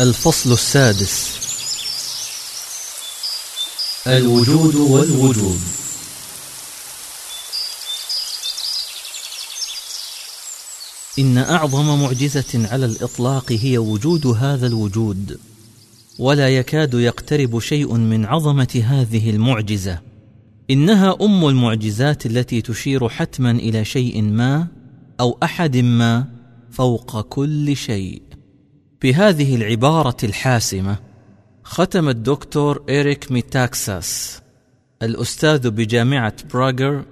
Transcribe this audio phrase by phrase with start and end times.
[0.00, 1.40] الفصل السادس.
[4.06, 5.60] الوجود والوجود.
[11.18, 15.40] إن أعظم معجزة على الإطلاق هي وجود هذا الوجود
[16.18, 20.00] ولا يكاد يقترب شيء من عظمة هذه المعجزة.
[20.70, 24.66] إنها أم المعجزات التي تشير حتما إلى شيء ما
[25.20, 26.24] أو أحد ما
[26.72, 28.29] فوق كل شيء.
[29.02, 30.98] بهذه العبارة الحاسمة
[31.62, 34.42] ختم الدكتور إريك ميتاكساس
[35.02, 37.04] الأستاذ بجامعة براغر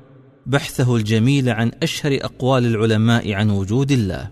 [0.47, 4.31] بحثه الجميل عن أشهر أقوال العلماء عن وجود الله.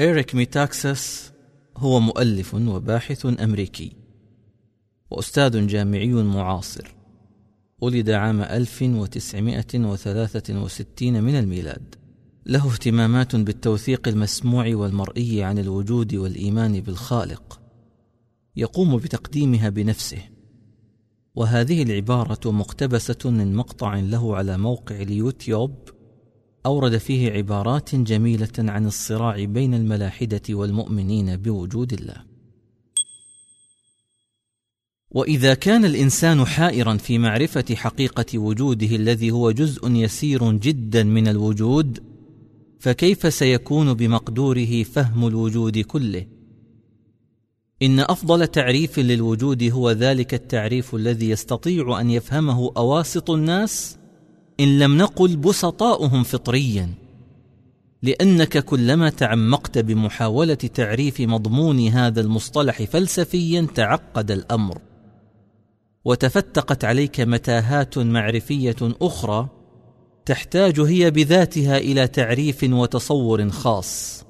[0.00, 1.32] إريك ميتاكساس
[1.76, 3.92] هو مؤلف وباحث أمريكي
[5.10, 6.94] وأستاذ جامعي معاصر
[7.80, 12.01] ولد عام 1963 من الميلاد.
[12.46, 17.60] له اهتمامات بالتوثيق المسموع والمرئي عن الوجود والإيمان بالخالق
[18.56, 20.22] يقوم بتقديمها بنفسه.
[21.34, 25.74] وهذه العبارة مقتبسة من مقطع له على موقع اليوتيوب
[26.66, 32.24] أورد فيه عبارات جميلة عن الصراع بين الملاحدة والمؤمنين بوجود الله.
[35.10, 42.11] وإذا كان الإنسان حائرا في معرفة حقيقة وجوده الذي هو جزء يسير جدا من الوجود
[42.82, 46.26] فكيف سيكون بمقدوره فهم الوجود كله؟
[47.82, 53.98] إن أفضل تعريف للوجود هو ذلك التعريف الذي يستطيع أن يفهمه أواسط الناس
[54.60, 56.94] إن لم نقل بسطاؤهم فطريا.
[58.02, 64.78] لأنك كلما تعمقت بمحاولة تعريف مضمون هذا المصطلح فلسفيا تعقد الأمر.
[66.04, 69.61] وتفتقت عليك متاهات معرفية أخرى
[70.26, 74.24] تحتاج هي بذاتها إلى تعريف وتصور خاص.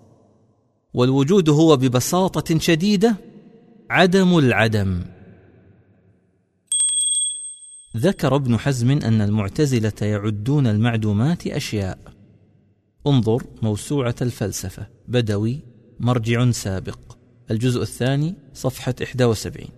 [0.94, 3.16] والوجود هو ببساطة شديدة
[3.90, 5.04] عدم العدم.
[7.96, 11.98] ذكر ابن حزم أن المعتزلة يعدون المعدومات أشياء.
[13.06, 14.86] انظر موسوعة الفلسفة.
[15.08, 15.61] بدوي
[16.00, 16.98] مرجع سابق.
[17.50, 19.68] الجزء الثاني صفحة 71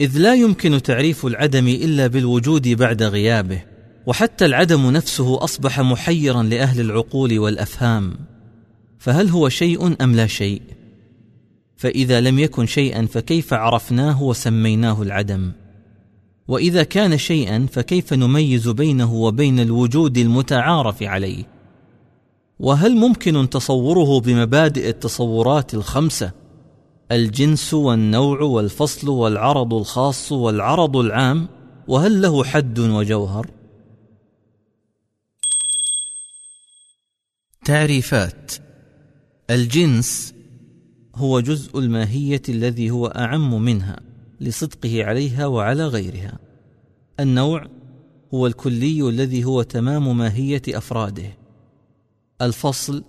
[0.00, 3.77] إذ لا يمكن تعريف العدم إلا بالوجود بعد غيابه.
[4.08, 8.14] وحتى العدم نفسه أصبح محيرا لأهل العقول والأفهام.
[8.98, 10.62] فهل هو شيء أم لا شيء؟
[11.76, 15.52] فإذا لم يكن شيئا فكيف عرفناه وسميناه العدم؟
[16.48, 21.44] وإذا كان شيئا فكيف نميز بينه وبين الوجود المتعارف عليه؟
[22.60, 26.32] وهل ممكن تصوره بمبادئ التصورات الخمسة؟
[27.12, 31.48] الجنس والنوع والفصل والعرض الخاص والعرض العام؟
[31.88, 33.57] وهل له حد وجوهر؟
[37.68, 38.52] تعريفات
[39.50, 40.34] الجنس
[41.14, 44.00] هو جزء الماهية الذي هو أعم منها
[44.40, 46.38] لصدقه عليها وعلى غيرها.
[47.20, 47.66] النوع
[48.34, 51.36] هو الكلي الذي هو تمام ماهية أفراده.
[52.42, 53.04] الفصل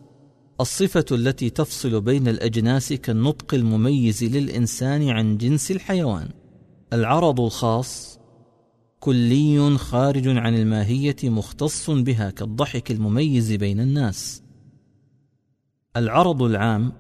[0.62, 6.30] الصفة التي تفصل بين الأجناس كالنطق المميز للإنسان عن جنس الحيوان.
[6.94, 8.20] العرض الخاص
[9.00, 14.49] كلي خارج عن الماهية مختص بها كالضحك المميز بين الناس.
[15.98, 16.94] العرض العام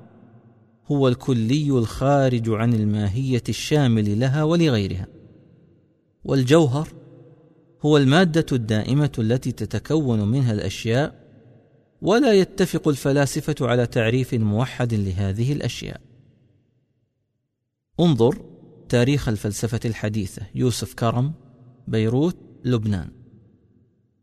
[0.92, 5.08] هو الكلي الخارج عن الماهية الشامل لها ولغيرها
[6.24, 6.88] والجوهر
[7.86, 11.30] هو المادة الدائمة التي تتكون منها الأشياء
[12.02, 16.02] ولا يتفق الفلاسفة على تعريف موحد لهذه الأشياء.
[18.00, 18.46] انظر
[18.90, 21.34] تاريخ الفلسفة الحديثة يوسف كرم
[21.88, 23.12] بيروت لبنان.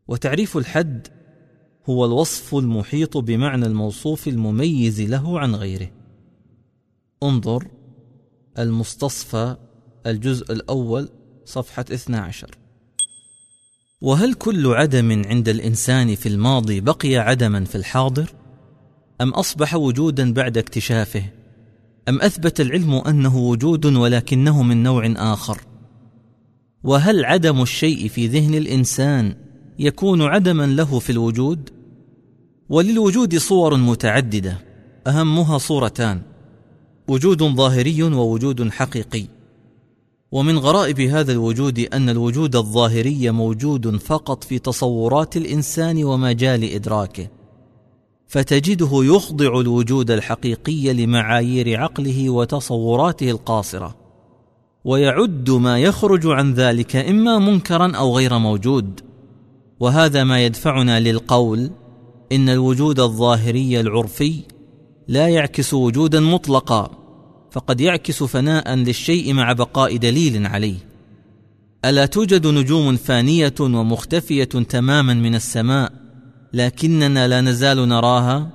[0.07, 1.07] وتعريف الحد
[1.89, 5.91] هو الوصف المحيط بمعنى الموصوف المميز له عن غيره
[7.23, 7.67] انظر
[8.59, 9.55] المستصفى
[10.05, 11.09] الجزء الأول
[11.45, 12.49] صفحة 12
[14.01, 18.29] وهل كل عدم عند الإنسان في الماضي بقي عدما في الحاضر؟
[19.21, 21.23] أم أصبح وجودا بعد اكتشافه؟
[22.09, 25.61] أم أثبت العلم أنه وجود ولكنه من نوع آخر؟
[26.83, 29.35] وهل عدم الشيء في ذهن الإنسان
[29.79, 31.76] يكون عدما له في الوجود؟
[32.69, 34.57] وللوجود صور متعددة
[35.07, 36.21] أهمها صورتان
[37.07, 39.25] وجود ظاهري ووجود حقيقي.
[40.31, 47.27] ومن غرائب هذا الوجود أن الوجود الظاهري موجود فقط في تصورات الإنسان ومجال إدراكه
[48.27, 53.95] فتجده يخضع الوجود الحقيقي لمعايير عقله وتصوراته القاصرة
[54.85, 58.99] ويعد ما يخرج عن ذلك إما منكرا أو غير موجود.
[59.79, 61.71] وهذا ما يدفعنا للقول
[62.31, 64.41] إن الوجود الظاهري العرفي
[65.07, 66.91] لا يعكس وجودا مطلقا
[67.51, 70.77] فقد يعكس فناء للشيء مع بقاء دليل عليه.
[71.85, 75.91] ألا توجد نجوم فانية ومختفية تماما من السماء
[76.53, 78.49] لكننا لا نزال نراها؟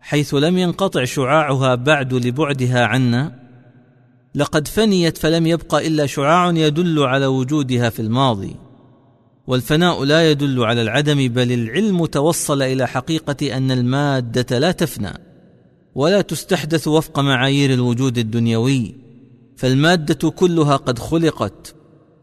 [0.00, 3.38] حيث لم ينقطع شعاعها بعد لبعدها عنا
[4.34, 8.56] لقد فنيت فلم يبق إلا شعاع يدل على وجودها في الماضي.
[9.46, 15.12] والفناء لا يدل على العدم بل العلم توصل إلى حقيقة أن المادة لا تفنى
[15.94, 18.94] ولا تستحدث وفق معايير الوجود الدنيوي.
[19.56, 21.74] فالمادة كلها قد خلقت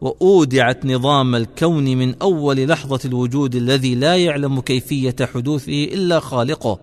[0.02, 6.80] وأودعت نظام الكون من أول لحظة الوجود الذي لا يعلم كيفية حدوثه إلا خالقه.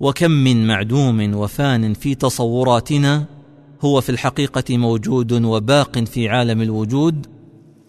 [0.00, 3.24] وكم من معدوم وفان في تصوراتنا
[3.80, 7.26] هو في الحقيقة موجود وباق في عالم الوجود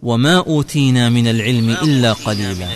[0.01, 2.69] وما أوتينا من العلم إلا قليلا.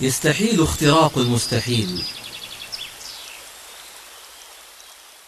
[0.00, 2.02] يستحيل اختراق المستحيل.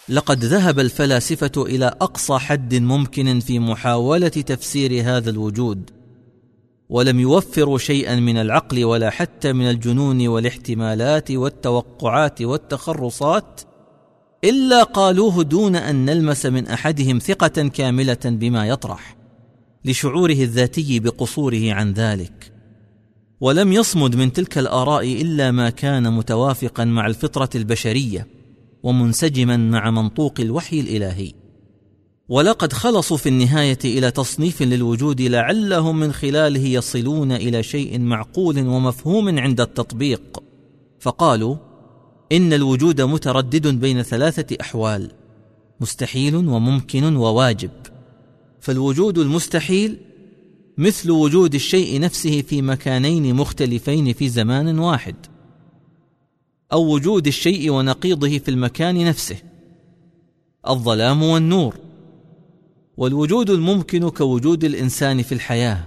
[0.08, 5.90] لقد ذهب الفلاسفة إلى أقصى حد ممكن في محاولة تفسير هذا الوجود
[6.88, 13.60] ولم يوفروا شيئا من العقل ولا حتى من الجنون والاحتمالات والتوقعات والتخرصات
[14.44, 19.16] إلا قالوه دون أن نلمس من أحدهم ثقة كاملة بما يطرح
[19.84, 22.52] لشعوره الذاتي بقصوره عن ذلك.
[23.40, 28.26] ولم يصمد من تلك الآراء إلا ما كان متوافقا مع الفطرة البشرية
[28.82, 31.32] ومنسجما مع منطوق الوحي الإلهي.
[32.28, 39.38] ولقد خلصوا في النهاية إلى تصنيف للوجود لعلهم من خلاله يصلون إلى شيء معقول ومفهوم
[39.38, 40.42] عند التطبيق.
[41.00, 41.56] فقالوا
[42.32, 45.10] إن الوجود متردد بين ثلاثة أحوال
[45.80, 47.70] مستحيل وممكن وواجب.
[48.60, 49.98] فالوجود المستحيل
[50.78, 55.14] مثل وجود الشيء نفسه في مكانين مختلفين في زمان واحد
[56.72, 59.36] أو وجود الشيء ونقيضه في المكان نفسه
[60.68, 61.76] الظلام والنور.
[62.96, 65.84] والوجود الممكن كوجود الإنسان في الحياة.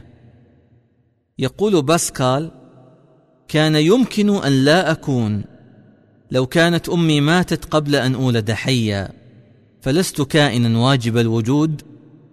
[1.40, 2.52] يقول باسكال
[3.48, 5.44] كان يمكن أن لا أكون
[6.32, 9.10] لو كانت أمي ماتت قبل أن أولد حيا
[9.82, 11.82] فلست كائنا واجب الوجود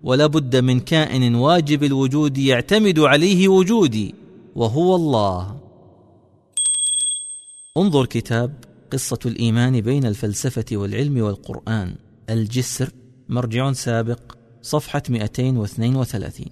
[0.03, 4.15] ولا بد من كائن واجب الوجود يعتمد عليه وجودي
[4.55, 5.61] وهو الله.
[7.77, 8.55] انظر كتاب
[8.93, 11.95] قصة الإيمان بين الفلسفة والعلم والقرآن
[12.31, 12.91] الجسر
[13.29, 16.47] مرجع سابق صفحة 232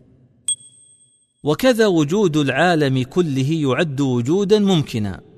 [1.44, 5.33] وكذا وجود العالم كله يعد وجودا ممكنا.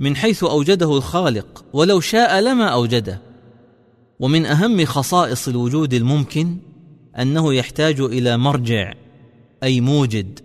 [0.00, 3.20] من حيث أوجده الخالق ولو شاء لما أوجده.
[4.20, 6.56] ومن أهم خصائص الوجود الممكن
[7.18, 8.92] أنه يحتاج إلى مرجع
[9.62, 10.40] أي موجد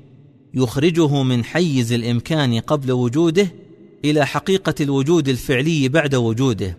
[0.54, 3.48] يخرجه من حيز الإمكان قبل وجوده
[4.06, 6.78] إلى حقيقة الوجود الفعلي بعد وجوده.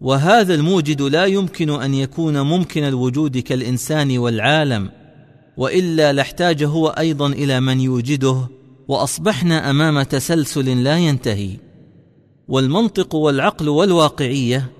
[0.00, 4.90] وهذا الموجد لا يمكن أن يكون ممكن الوجود كالإنسان والعالم
[5.56, 8.48] وإلا لاحتاج هو أيضا إلى من يوجده
[8.88, 11.69] وأصبحنا أمام تسلسل لا ينتهي.
[12.50, 14.70] والمنطق والعقل والواقعية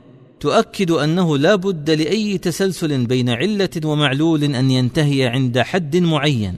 [0.41, 6.55] تؤكد أنه لا بد لأي تسلسل بين علة ومعلول أن ينتهي عند حد معين.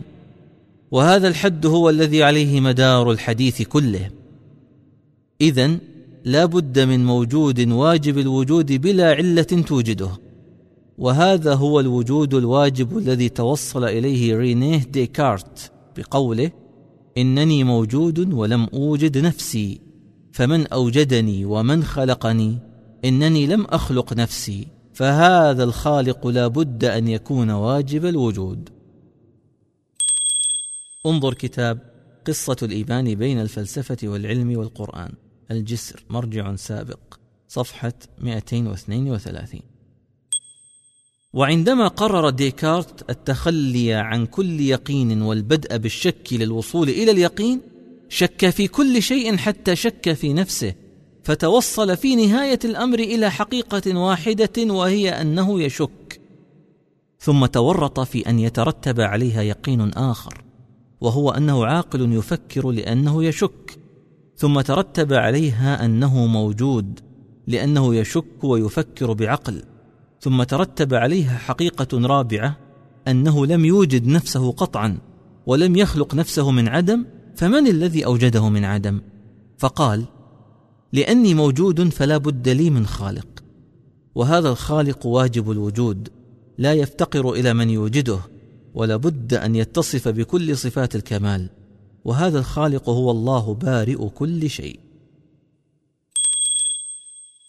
[0.90, 4.10] وهذا الحد هو الذي عليه مدار الحديث كله.
[5.40, 5.78] اذا
[6.24, 10.10] لا بد من موجود واجب الوجود بلا علة توجده.
[10.98, 16.50] وهذا هو الوجود الواجب الذي توصل إليه رينيه ديكارت بقوله
[17.18, 19.91] إنني موجود ولم أوجد نفسي.
[20.32, 22.58] فمن أوجدني ومن خلقني
[23.04, 28.68] إنني لم أخلق نفسي فهذا الخالق لا بد أن يكون واجب الوجود.
[31.06, 31.92] انظر كتاب
[32.26, 35.12] قصة الإيمان بين الفلسفة والعلم والقرآن
[35.50, 39.60] الجسر مرجع سابق صفحة 232
[41.32, 47.60] وعندما قرر ديكارت التخلي عن كل يقين والبدء بالشك للوصول إلى اليقين
[48.12, 50.74] شك في كل شيء حتى شك في نفسه
[51.22, 56.20] فتوصل في نهاية الأمر إلى حقيقة واحدة وهي أنه يشك.
[57.18, 60.44] ثم تورط في أن يترتب عليها يقين آخر
[61.00, 63.78] وهو أنه عاقل يفكر لأنه يشك.
[64.36, 67.00] ثم ترتب عليها أنه موجود
[67.46, 69.62] لأنه يشك ويفكر بعقل.
[70.20, 72.56] ثم ترتب عليها حقيقة رابعة
[73.08, 74.98] أنه لم يوجد نفسه قطعا
[75.46, 77.04] ولم يخلق نفسه من عدم
[77.36, 79.00] فمن الذي أوجده من عدم؟
[79.58, 80.04] فقال
[80.92, 83.44] لأني موجود فلا بد لي من خالق
[84.14, 86.08] وهذا الخالق واجب الوجود
[86.58, 88.18] لا يفتقر إلى من يوجده
[88.74, 91.48] ولا بد أن يتصف بكل صفات الكمال
[92.04, 94.80] وهذا الخالق هو الله بارئ كل شيء.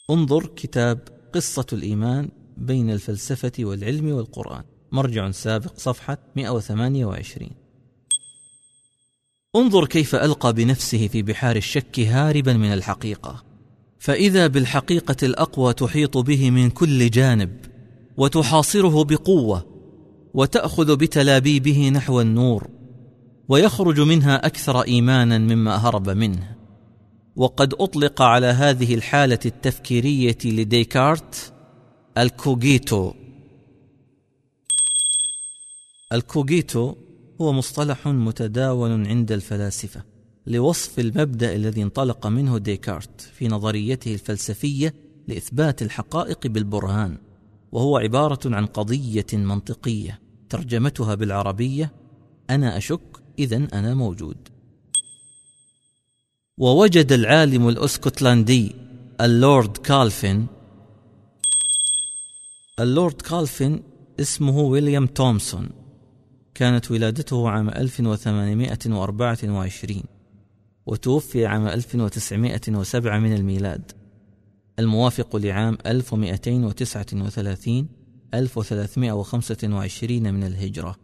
[0.10, 1.00] انظر كتاب
[1.34, 7.63] قصة الإيمان بين الفلسفة والعلم والقرآن مرجع سابق صفحة 128
[9.56, 13.44] انظر كيف ألقى بنفسه في بحار الشك هاربا من الحقيقة.
[14.00, 17.58] فإذا بالحقيقة الأقوى تحيط به من كل جانب
[18.18, 19.66] وتحاصره بقوة
[20.34, 22.68] وتأخذ بتلابيبه نحو النور
[23.50, 26.56] ويخرج منها أكثر إيمانا مما هرب منه.
[27.36, 31.54] وقد أطلق على هذه الحالة التفكيرية لديكارت
[32.18, 33.14] الكوجيتو
[36.14, 36.96] الكوجيتو
[37.42, 40.04] هو مصطلح متداول عند الفلاسفة
[40.48, 44.94] لوصف المبدأ الذي انطلق منه ديكارت في نظريته الفلسفية
[45.28, 47.18] لإثبات الحقائق بالبرهان
[47.72, 51.92] وهو عبارة عن قضية منطقية ترجمتها بالعربية
[52.50, 53.02] أنا أشك
[53.40, 54.38] إذا أنا موجود.
[56.58, 58.76] ووجد العالم الأسكتلندي
[59.22, 60.46] اللورد كالفن
[62.80, 63.84] اللورد كالفن
[64.20, 65.83] اسمه ويليام تومسون.
[66.56, 70.04] كانت ولادته عام 1824
[70.86, 73.92] وتوفي عام 1907 من الميلاد.
[74.80, 77.88] الموافق لعام 1239
[78.34, 80.96] 1325 من الهجرة.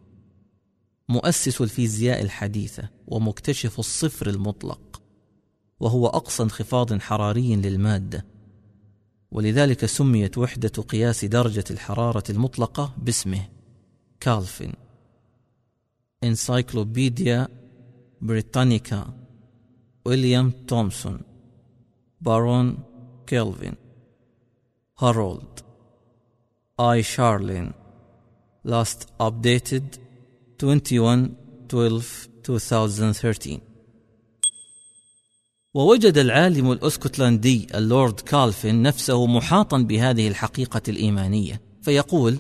[1.10, 5.02] مؤسس الفيزياء الحديثة ومكتشف الصفر المطلق
[5.80, 8.26] وهو أقصى انخفاض حراري للمادة.
[9.32, 13.42] ولذلك سميت وحدة قياس درجة الحرارة المطلقة باسمه
[14.20, 14.89] كالفين.
[16.24, 17.48] انسايكلوبيديا
[18.22, 19.14] بريتانيكا
[20.06, 21.22] ويليام تومسون
[22.22, 22.78] بارون
[23.28, 23.74] كيلفين
[25.00, 25.60] هارولد
[26.80, 27.72] اي شارلين
[28.68, 29.84] last updated
[30.64, 31.36] 21
[31.70, 33.60] 12 2013
[35.74, 42.38] ووجد العالم الأسكتلندي اللورد كالفين نفسه محاطا بهذه الحقيقة الإيمانية فيقول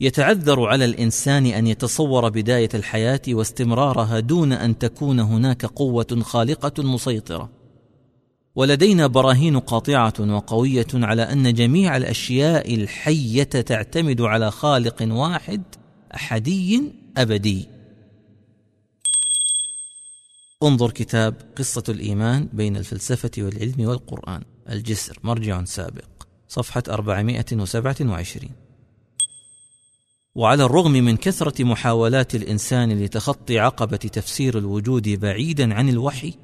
[0.00, 7.50] يتعذر على الإنسان أن يتصور بداية الحياة واستمرارها دون أن تكون هناك قوة خالقة مسيطرة.
[8.54, 15.62] ولدينا براهين قاطعة وقوية على أن جميع الأشياء الحية تعتمد على خالق واحد
[16.14, 16.82] أحدي
[17.16, 17.68] أبدي.
[20.62, 26.08] انظر كتاب قصة الإيمان بين الفلسفة والعلم والقرآن الجسر مرجع سابق
[26.48, 28.59] صفحة 427
[30.34, 36.34] وعلى الرغم من كثرة محاولات الإنسان لتخطي عقبة تفسير الوجود بعيدا عن الوحي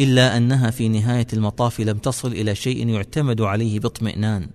[0.00, 4.50] إلا أنها في نهاية المطاف لم تصل إلى شيء يعتمد عليه باطمئنان.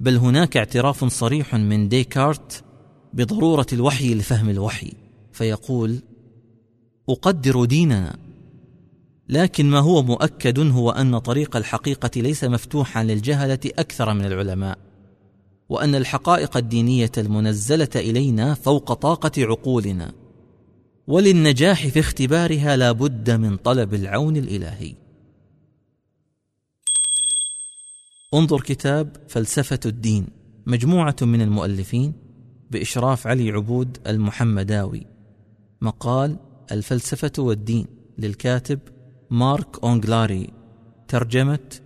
[0.00, 2.64] بل هناك اعتراف صريح من ديكارت
[3.12, 4.92] بضرورة الوحي لفهم الوحي
[5.32, 5.98] فيقول
[7.08, 8.18] أقدر ديننا
[9.28, 14.87] لكن ما هو مؤكد هو أن طريق الحقيقة ليس مفتوحا للجهلة أكثر من العلماء.
[15.68, 20.12] وأن الحقائق الدينية المنزلة إلينا فوق طاقة عقولنا.
[21.06, 24.94] وللنجاح في اختبارها لا بد من طلب العون الإلهي.
[28.34, 30.26] انظر كتاب فلسفة الدين
[30.66, 32.12] مجموعة من المؤلفين
[32.70, 35.06] بإشراف علي عبود المحمداوي.
[35.80, 36.36] مقال
[36.72, 37.86] الفلسفة والدين
[38.18, 38.78] للكاتب
[39.30, 40.50] مارك أونغلاري.
[41.08, 41.80] ترجمة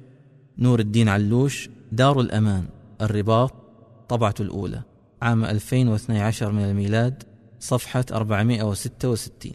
[0.58, 2.68] نور الدين علوش دار الأمان.
[3.00, 3.62] الرباط
[4.09, 4.82] طبعة الأولى
[5.23, 7.23] عام 2012 من الميلاد
[7.61, 9.52] صفحة 466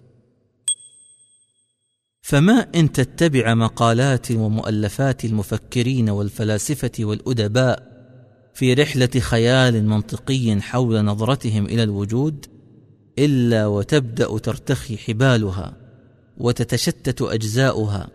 [2.22, 7.98] فما إن تتبع مقالات ومؤلفات المفكرين والفلاسفة والأدباء
[8.54, 12.46] في رحلة خيال منطقي حول نظرتهم إلى الوجود
[13.20, 15.74] إلا وتبدأ ترتخي حبالها
[16.38, 18.10] وتتشتت أجزاؤها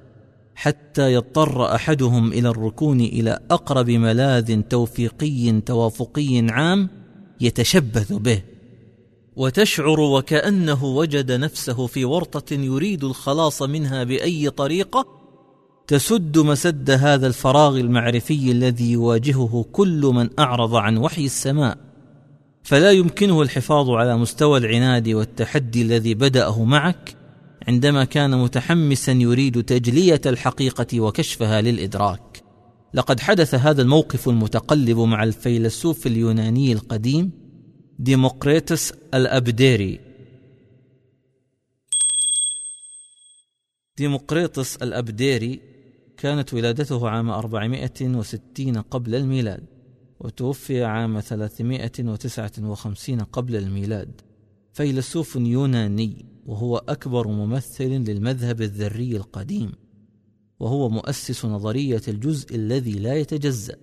[0.63, 6.89] حتى يضطر أحدهم إلى الركون إلى أقرب ملاذ توفيقي توافقي عام
[7.41, 8.43] يتشبث به.
[9.37, 15.07] وتشعر وكأنه وجد نفسه في ورطة يريد الخلاص منها بأي طريقة
[15.87, 21.79] تسد مسد هذا الفراغ المعرفي الذي يواجهه كل من أعرض عن وحي السماء.
[22.63, 27.22] فلا يمكنه الحفاظ على مستوى العناد والتحدي الذي بدأه معك
[27.69, 32.43] عندما كان متحمسا يريد تجلية الحقيقة وكشفها للإدراك.
[32.95, 37.31] لقد حدث هذا الموقف المتقلب مع الفيلسوف اليوناني القديم
[37.99, 40.01] ديموقريتس الأبديري.
[43.99, 45.61] ديموقريطس الأبديري
[46.17, 49.65] كانت ولادته عام 460 قبل الميلاد
[50.21, 54.21] وتوفي عام 359 قبل الميلاد.
[54.73, 56.32] فيلسوف يوناني.
[56.47, 59.73] وهو أكبر ممثل للمذهب الذري القديم
[60.61, 63.77] وهو مؤسس نظرية الجزء الذي لا يتجزأ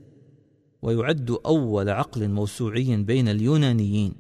[0.82, 4.14] ويعد أول عقل موسوعي بين اليونانيين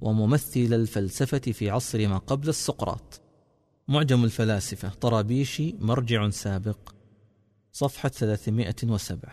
[0.00, 3.20] وممثل الفلسفة في عصر ما قبل السقراط.
[3.88, 6.94] معجم الفلاسفة طرابيشي مرجع سابق
[7.72, 9.32] صفحة 307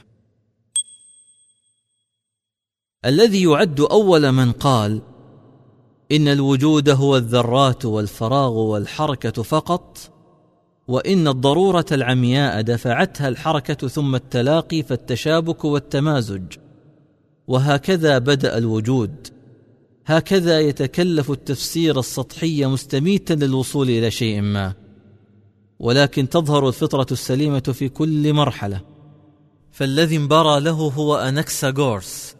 [3.05, 5.01] الذي يعد أول من قال
[6.11, 9.97] إن الوجود هو الذرات والفراغ والحركة فقط
[10.87, 16.43] وإن الضرورة العمياء دفعتها الحركة ثم التلاقي فالتشابك والتمازج.
[17.47, 19.27] وهكذا بدأ الوجود.
[20.05, 24.73] هكذا يتكلف التفسير السطحي مستميتا للوصول إلى شيء ما.
[25.79, 28.81] ولكن تظهر الفطرة السليمة في كل مرحلة.
[29.71, 32.36] فالذي انبرى له هو أنكساغورس.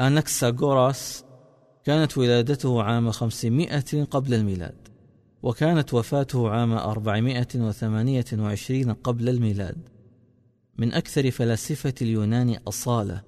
[0.00, 1.24] أنكساغوراس
[1.84, 4.88] كانت ولادته عام 500 قبل الميلاد
[5.42, 9.88] وكانت وفاته عام 428 قبل الميلاد.
[10.78, 13.22] من أكثر فلاسفة اليونان أصالة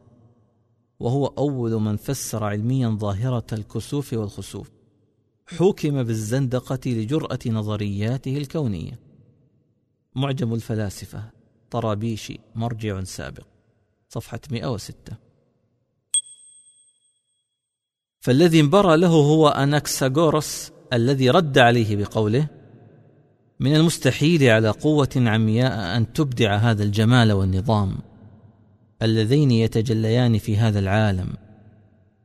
[1.00, 4.70] وهو أول من فسر علميا ظاهرة الكسوف والخسوف.
[5.46, 9.00] حوكم بالزندقة لجرأة نظرياته الكونية.
[10.14, 11.30] معجم الفلاسفة
[11.70, 13.46] طرابيشي مرجع سابق
[14.08, 15.25] صفحة 106
[18.26, 22.48] فالذي انبرى له هو أناكساغورس الذي رد عليه بقوله
[23.60, 27.98] من المستحيل على قوة عمياء أن تبدع هذا الجمال والنظام
[29.02, 31.28] اللذين يتجليان في هذا العالم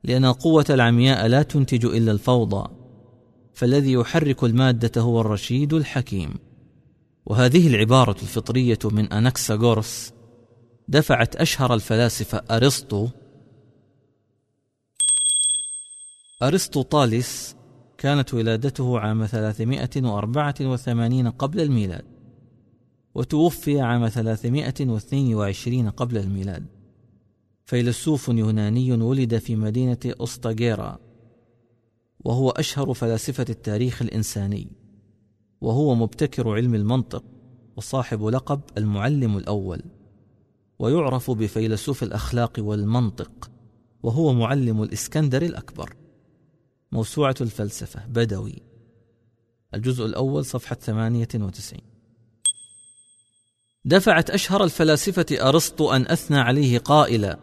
[0.03, 2.69] لأن القوة العمياء لا تنتج إلا الفوضى
[3.53, 6.33] فالذي يحرك المادة هو الرشيد الحكيم.
[7.25, 10.13] وهذه العبارة الفطرية من أناكساغورس
[10.87, 13.07] دفعت أشهر الفلاسفة أرسطو
[16.43, 17.55] أرسطوطاليس
[17.97, 22.05] كانت ولادته عام 384 قبل الميلاد
[23.15, 26.65] وتوفي عام 322 قبل الميلاد.
[27.65, 30.99] فيلسوف يوناني ولد في مدينة أسطاغيرا
[32.19, 34.67] وهو أشهر فلاسفة التاريخ الإنساني
[35.61, 37.23] وهو مبتكر علم المنطق
[37.75, 39.81] وصاحب لقب المعلم الأول
[40.79, 43.51] ويعرف بفيلسوف الأخلاق والمنطق
[44.03, 46.00] وهو معلم الإسكندر الأكبر.
[46.91, 48.61] موسوعة الفلسفة بدوي.
[49.73, 51.81] الجزء الأول صفحة 98
[53.85, 57.39] دفعت أشهر الفلاسفة أرسطو أن أثنى عليه قائلا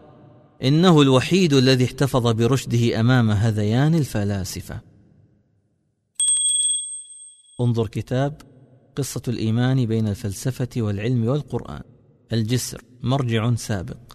[0.62, 4.80] إنه الوحيد الذي احتفظ برشده أمام هذيان الفلاسفة.
[7.60, 8.42] انظر كتاب
[8.96, 11.82] قصة الإيمان بين الفلسفة والعلم والقرآن.
[12.32, 14.12] الجسر مرجع سابق.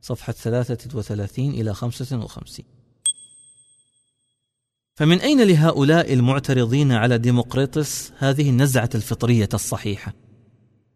[0.00, 2.77] صفحة 33 إلى 55
[4.98, 10.14] فمن أين لهؤلاء المعترضين على ديمقريطس هذه النزعة الفطرية الصحيحة؟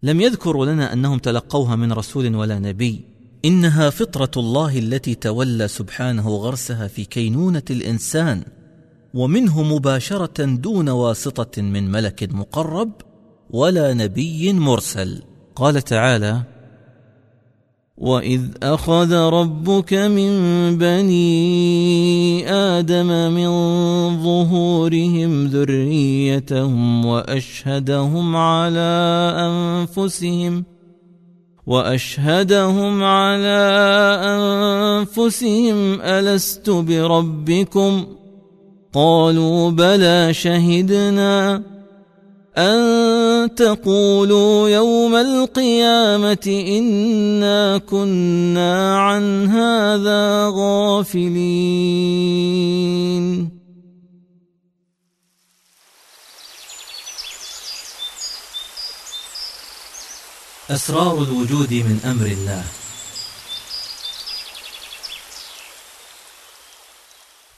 [0.02, 3.04] لم يذكروا لنا أنهم تلقوها من رسول ولا نبي.
[3.44, 8.42] إنها فطرة الله التي تولى سبحانه غرسها في كينونة الإنسان
[9.14, 12.92] ومنه مباشرة دون واسطة من ملك مقرب
[13.50, 15.22] ولا نبي مرسل.
[15.56, 16.42] قال تعالى
[18.02, 20.32] واذ اخذ ربك من
[20.78, 23.48] بني آدم من
[24.22, 30.64] ظهورهم ذريتهم واشهدهم على انفسهم
[31.66, 33.62] واشهدهم على
[34.24, 38.04] انفسهم الست بربكم
[38.92, 41.62] قالوا بلى شهدنا
[42.58, 51.32] أن تقولوا يوم القيامة إنا كنا عن هذا غافلين.
[60.70, 62.64] أسرار الوجود من أمر الله.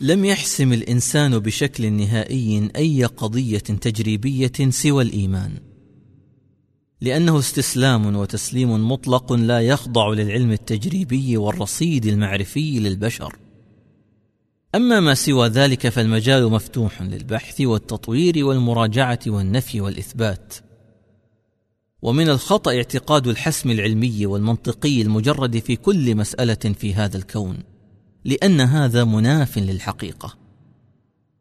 [0.05, 5.53] لم يحسم الإنسان بشكل نهائي أي قضية تجريبية سوى الإيمان.
[7.01, 13.37] لأنه استسلام وتسليم مطلق لا يخضع للعلم التجريبي والرصيد المعرفي للبشر.
[14.75, 20.55] أما ما سوى ذلك فالمجال مفتوح للبحث والتطوير والمراجعة والنفي والإثبات.
[22.03, 27.74] ومن الخطأ اعتقاد الحسم العلمي والمنطقي المجرد في كل مسألة في هذا الكون.
[28.25, 30.45] لأن هذا مناف للحقيقة.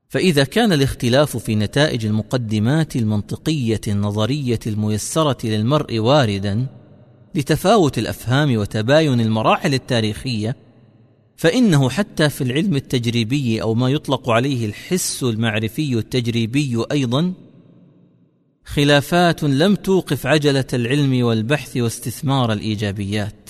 [0.10, 6.68] فإذا كان الاختلاف في نتائج المقدمات المنطقية النظرية الميسرة للمرء واردا
[7.36, 10.56] لتفاوت الأفهام وتباين المراحل التاريخية
[11.36, 17.34] فإنه حتى في العلم التجريبي أو ما يطلق عليه الحس المعرفي التجريبي أيضا
[18.66, 23.50] خلافات لم توقف عجلة العلم والبحث واستثمار الإيجابيات.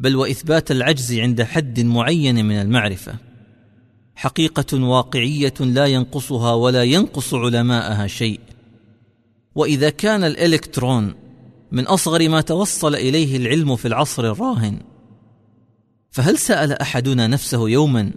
[0.00, 3.14] بل وإثبات العجز عند حد معين من المعرفة.
[4.14, 8.40] حقيقة واقعية لا ينقصها ولا ينقص علماءها شيء.
[9.54, 11.14] وإذا كان الإلكترون
[11.72, 14.78] من أصغر ما توصل إليه العلم في العصر الراهن
[16.10, 18.12] فهل سأل أحدنا نفسه يوما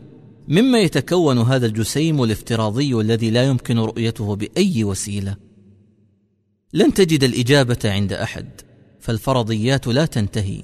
[0.47, 5.35] مما يتكون هذا الجسيم الافتراضي الذي لا يمكن رؤيته بأي وسيلة؟
[6.73, 8.47] لن تجد الإجابة عند أحد
[8.99, 10.63] فالفرضيات لا تنتهي.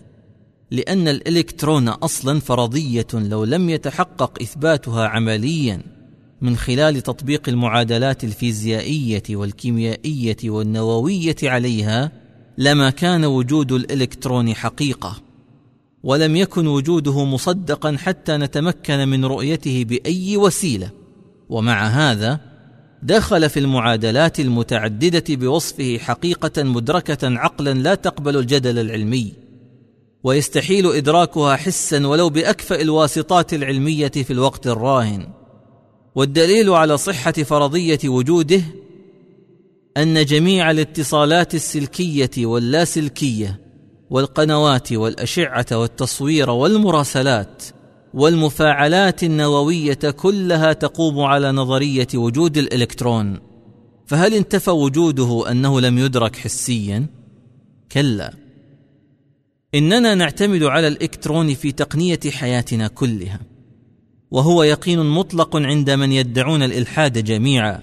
[0.72, 5.82] لأن الإلكترون أصلا فرضية لو لم يتحقق إثباتها عمليا.
[6.42, 12.12] من خلال تطبيق المعادلات الفيزيائية والكيميائية والنووية عليها
[12.58, 15.22] لما كان وجود الإلكترون حقيقة.
[16.04, 20.90] ولم يكن وجوده مصدقا حتى نتمكن من رؤيته بأي وسيلة.
[21.50, 22.40] ومع هذا
[23.04, 29.49] دخل في المعادلات المتعددة بوصفه حقيقة مدركة عقلا لا تقبل الجدل العلمي.
[30.24, 35.28] ويستحيل إدراكها حسا ولو بأكفأ الواسطات العلمية في الوقت الراهن.
[36.16, 38.62] والدليل على صحة فرضية وجوده
[39.98, 43.60] أن جميع الاتصالات السلكية واللاسلكية
[44.10, 47.64] والقنوات والأشعة والتصوير والمراسلات
[48.14, 53.40] والمفاعلات النووية كلها تقوم على نظرية وجود الإلكترون.
[54.08, 57.06] فهل انتفى وجوده أنه لم يدرك حسيا؟
[57.92, 58.49] كلا.
[59.76, 63.40] إننا نعتمد على الإلكترون في تقنية حياتنا كلها
[64.32, 67.80] وهو يقين مطلق عند من يدعون الإلحاد جميعا.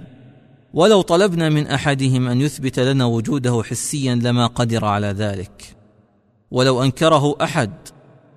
[0.75, 5.77] ولو طلبنا من أحدهم أن يثبت لنا وجوده حسيا لما قدر على ذلك.
[6.51, 7.73] ولو أنكره أحد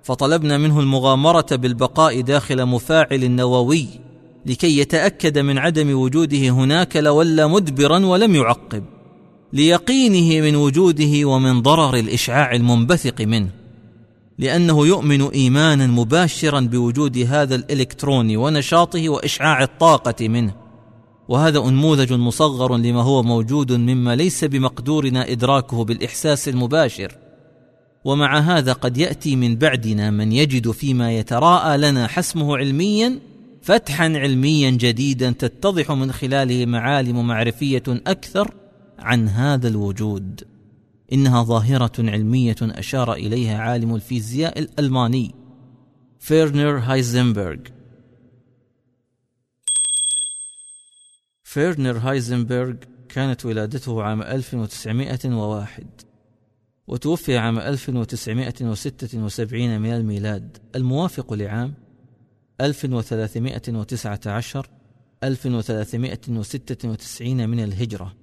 [0.02, 3.86] فطلبنا منه المغامرة بالبقاء داخل مفاعل نووي
[4.46, 8.84] لكي يتأكد من عدم وجوده هناك لولى مدبرا ولم يعقب.
[9.52, 13.50] ليقينه من وجوده ومن ضرر الإشعاع المنبثق منه
[14.38, 20.54] لأنه يؤمن إيمانا مباشرا بوجود هذا الإلكترون ونشاطه وإشعاع الطاقة منه.
[21.28, 27.12] وهذا أنموذج مصغر لما هو موجود مما ليس بمقدورنا إدراكه بالإحساس المباشر.
[28.04, 33.18] ومع هذا قد يأتي من بعدنا من يجد فيما يتراءى لنا حسمه علميا
[33.62, 38.54] فتحا علميا جديدا تتضح من خلاله معالم معرفية أكثر
[39.00, 40.44] عن هذا الوجود.
[41.12, 45.34] إنها ظاهرة علمية أشار إليها عالم الفيزياء الألماني
[46.18, 47.58] فيرنر هايزنبرغ.
[51.44, 52.74] فيرنر هايزنبرغ
[53.08, 55.86] كانت ولادته عام 1901
[56.86, 60.58] وتوفي عام 1976 من الميلاد.
[60.76, 61.74] الموافق لعام
[62.60, 64.68] 1319
[65.24, 68.19] 1396 من الهجرة.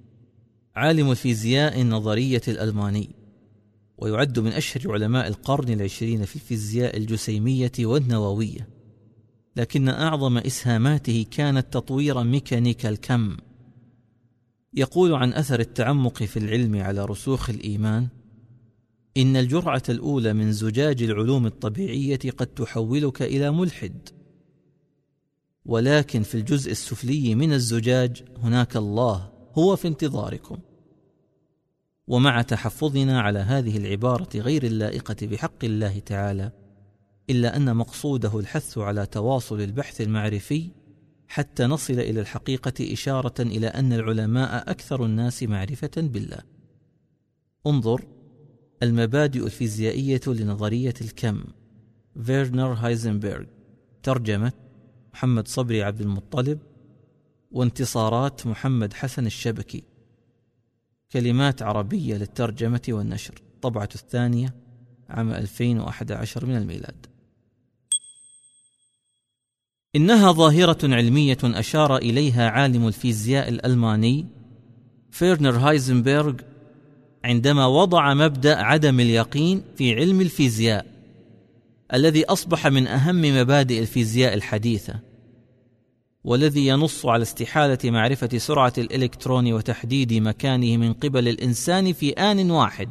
[0.78, 3.10] عالم الفيزياء النظرية الألماني
[3.98, 8.68] ويعد من أشهر علماء القرن العشرين في الفيزياء الجسيمية والنووية.
[9.56, 13.36] لكن أعظم إسهاماته كانت تطوير ميكانيكا الكم.
[14.74, 18.08] يقول عن أثر التعمق في العلم على رسوخ الإيمان
[19.16, 24.08] إن الجرعة الأولى من زجاج العلوم الطبيعية قد تحولك إلى ملحد.
[25.64, 30.58] ولكن في الجزء السفلي من الزجاج هناك الله هو في انتظاركم.
[32.08, 36.52] ومع تحفظنا على هذه العبارة غير اللائقة بحق الله تعالى
[37.30, 40.70] إلا أن مقصوده الحث على تواصل البحث المعرفي
[41.28, 46.38] حتى نصل إلى الحقيقة إشارة إلى أن العلماء أكثر الناس معرفة بالله.
[47.66, 48.06] انظر
[48.82, 51.44] المبادئ الفيزيائية لنظرية الكم.
[52.22, 53.44] فيرنر هايزنبرغ
[54.02, 54.52] ترجمة
[55.12, 56.58] محمد صبري عبد المطلب
[57.50, 59.97] وانتصارات محمد حسن الشبكي.
[61.12, 63.42] كلمات عربية للترجمة والنشر.
[63.62, 64.54] طبعة الثانية
[65.08, 67.06] عام 2011 من الميلاد.
[69.96, 74.26] إنها ظاهرة علمية أشار إليها عالم الفيزياء الألماني
[75.10, 76.34] فيرنر هايزنبرغ
[77.24, 80.86] عندما وضع مبدأ عدم اليقين في علم الفيزياء
[81.94, 85.07] الذي أصبح من أهم مبادئ الفيزياء الحديثة.
[86.24, 92.88] والذي ينص على استحالة معرفة سرعة الإلكترون وتحديد مكانه من قبل الإنسان في آن واحد.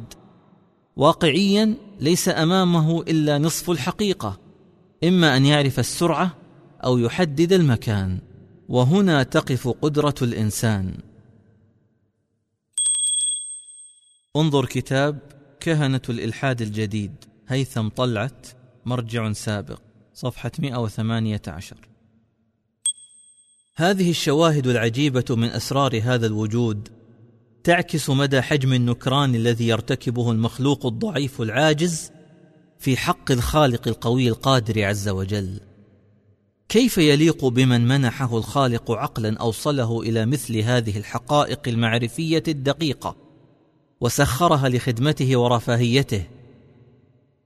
[0.96, 4.40] واقعيا ليس أمامه إلا نصف الحقيقة.
[5.04, 6.36] إما أن يعرف السرعة
[6.84, 8.18] أو يحدد المكان.
[8.68, 10.94] وهنا تقف قدرة الإنسان.
[14.36, 15.18] انظر كتاب
[15.60, 18.46] كهنة الإلحاد الجديد هيثم طلعت
[18.86, 19.80] مرجع سابق
[20.14, 21.87] صفحة 118
[23.78, 26.88] هذه الشواهد العجيبة من أسرار هذا الوجود
[27.64, 32.10] تعكس مدى حجم النكران الذي يرتكبه المخلوق الضعيف العاجز
[32.78, 35.60] في حق الخالق القوي القادر عز وجل.
[36.68, 43.16] كيف يليق بمن منحه الخالق عقلا أوصله إلى مثل هذه الحقائق المعرفية الدقيقة
[44.00, 46.22] وسخرها لخدمته ورفاهيته؟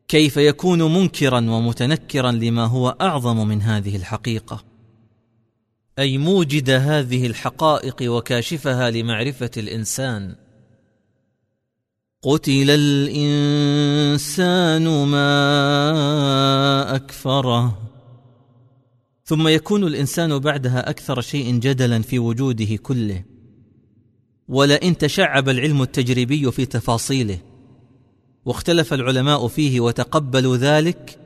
[0.09, 4.72] كيف يكون منكرا ومتنكرا لما هو أعظم من هذه الحقيقة؟
[5.99, 10.35] أي موجد هذه الحقائق وكاشفها لمعرفة الإنسان.
[12.23, 13.49] قتل الإنسان
[15.07, 15.37] ما
[16.95, 17.79] أكفره.
[19.25, 23.25] ثم يكون الإنسان بعدها أكثر شيء جدلا في وجوده كله.
[24.49, 27.39] ولئن تشعب العلم التجريبي في تفاصيله.
[28.45, 31.22] واختلف العلماء فيه وتقبلوا ذلك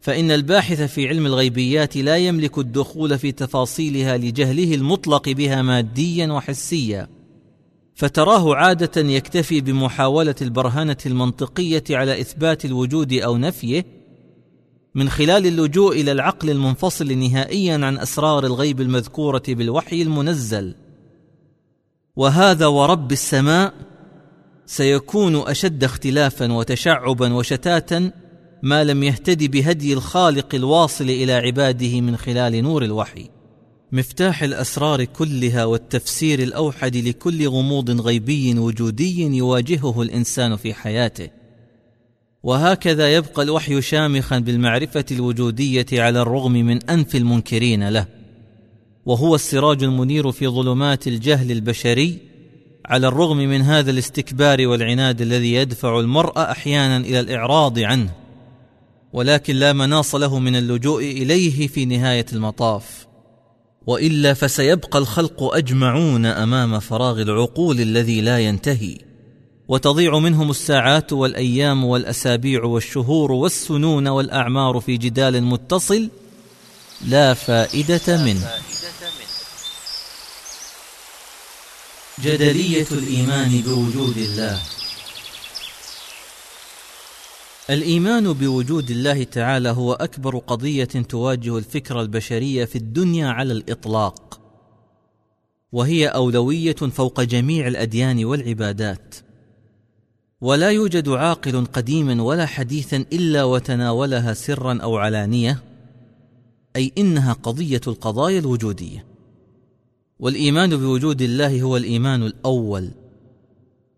[0.00, 7.08] فإن الباحث في علم الغيبيات لا يملك الدخول في تفاصيلها لجهله المطلق بها ماديا وحسيا
[7.94, 13.84] فتراه عادة يكتفي بمحاولة البرهنة المنطقية على إثبات الوجود أو نفيه
[14.94, 20.74] من خلال اللجوء إلى العقل المنفصل نهائيا عن أسرار الغيب المذكورة بالوحي المنزل.
[22.16, 23.74] وهذا ورب السماء
[24.66, 28.12] سيكون أشد اختلافا وتشعبا وشتاتا
[28.62, 33.28] ما لم يهتدي بهدي الخالق الواصل إلى عباده من خلال نور الوحي.
[33.92, 41.28] مفتاح الأسرار كلها والتفسير الأوحد لكل غموض غيبي وجودي يواجهه الإنسان في حياته.
[42.42, 48.06] وهكذا يبقى الوحي شامخا بالمعرفة الوجودية على الرغم من أنف المنكرين له.
[49.06, 52.18] وهو السراج المنير في ظلمات الجهل البشري
[52.86, 58.19] على الرغم من هذا الاستكبار والعناد الذي يدفع المرء أحيانا إلى الإعراض عنه.
[59.12, 62.84] ولكن لا مناص له من اللجوء إليه في نهاية المطاف.
[63.86, 68.98] وإلا فسيبقى الخلق أجمعون أمام فراغ العقول الذي لا ينتهي.
[69.68, 76.08] وتضيع منهم الساعات والأيام والأسابيع والشهور والسنون والأعمار في جدال متصل
[77.08, 78.50] لا فائدة منه.
[82.24, 84.60] جدلية الإيمان بوجود الله.
[87.70, 94.40] الإيمان بوجود الله تعالى هو أكبر قضية تواجه الفكر البشريه في الدنيا على الإطلاق
[95.72, 99.14] وهي أولوية فوق جميع الأديان والعبادات.
[100.40, 105.62] ولا يوجد عاقل قديما ولا حديثا إلا وتناولها سرا أو علانية
[106.76, 109.04] أي إنها قضية القضايا الوجودية.
[110.20, 112.90] والإيمان بوجود الله هو الإيمان الأول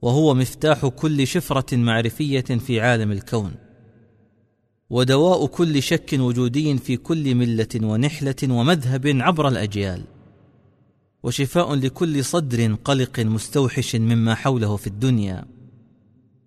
[0.02, 3.61] وهو مفتاح كل شفرة معرفية في عالم الكون.
[4.92, 10.04] ودواء كل شك وجودي في كل ملة ونحلة ومذهب عبر الأجيال
[11.22, 15.44] وشفاء لكل صدر قلق مستوحش مما حوله في الدنيا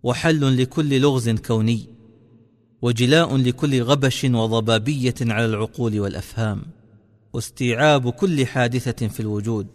[0.04, 1.90] وحل لكل لغز كوني
[2.82, 6.62] وجلاء لكل غبش وضبابية على العقول والأفهام
[7.34, 9.68] واستيعاب كل حادثة في الوجود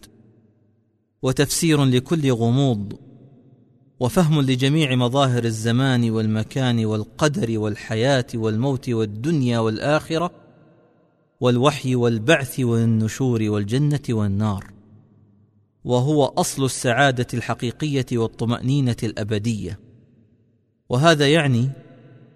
[1.22, 3.09] وتفسير لكل غموض
[4.00, 10.30] وفهم لجميع مظاهر الزمان والمكان والقدر والحياة والموت والدنيا والآخرة
[11.40, 14.70] والوحي والبعث والنشور والجنة والنار.
[15.84, 19.78] وهو أصل السعادة الحقيقية والطمأنينة الأبدية.
[20.88, 21.70] وهذا يعني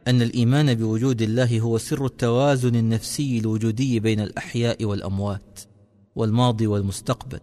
[0.08, 5.60] أن الإيمان بوجود الله هو سر التوازن النفسي الوجودي بين الأحياء والأموات
[6.16, 7.40] والماضي والمستقبل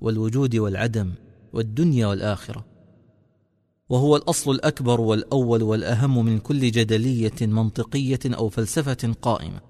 [0.00, 1.12] والوجود والعدم
[1.52, 2.77] والدنيا والآخرة.
[3.88, 9.60] وهو الأصل الأكبر والأول والأهم من كل جدلية منطقية أو فلسفة قائمة.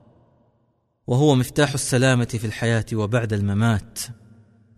[1.07, 3.99] وهو مفتاح السلامة في الحياة وبعد الممات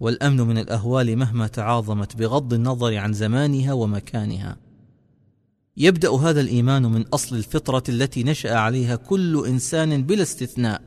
[0.00, 4.57] والأمن من الأهوال مهما تعاظمت بغض النظر عن زمانها ومكانها.
[5.76, 10.83] يبدأ هذا الإيمان من أصل الفطرة التي نشأ عليها كل إنسان بلا استثناء.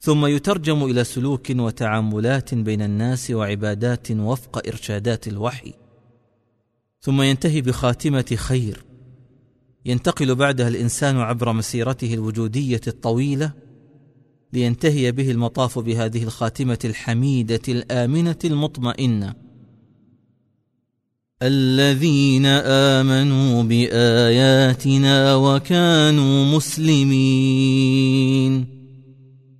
[0.00, 5.81] ثم يترجم إلى سلوك وتعاملات بين الناس وعبادات وفق إرشادات الوحي.
[7.04, 8.84] ثم ينتهي بخاتمة خير.
[9.86, 13.52] ينتقل بعدها الإنسان عبر مسيرته الوجودية الطويلة
[14.52, 19.34] لينتهي به المطاف بهذه الخاتمة الحميدة الآمنة المطمئنة.
[21.42, 27.92] الذين آمنوا بآياتنا وكانوا مسلمين.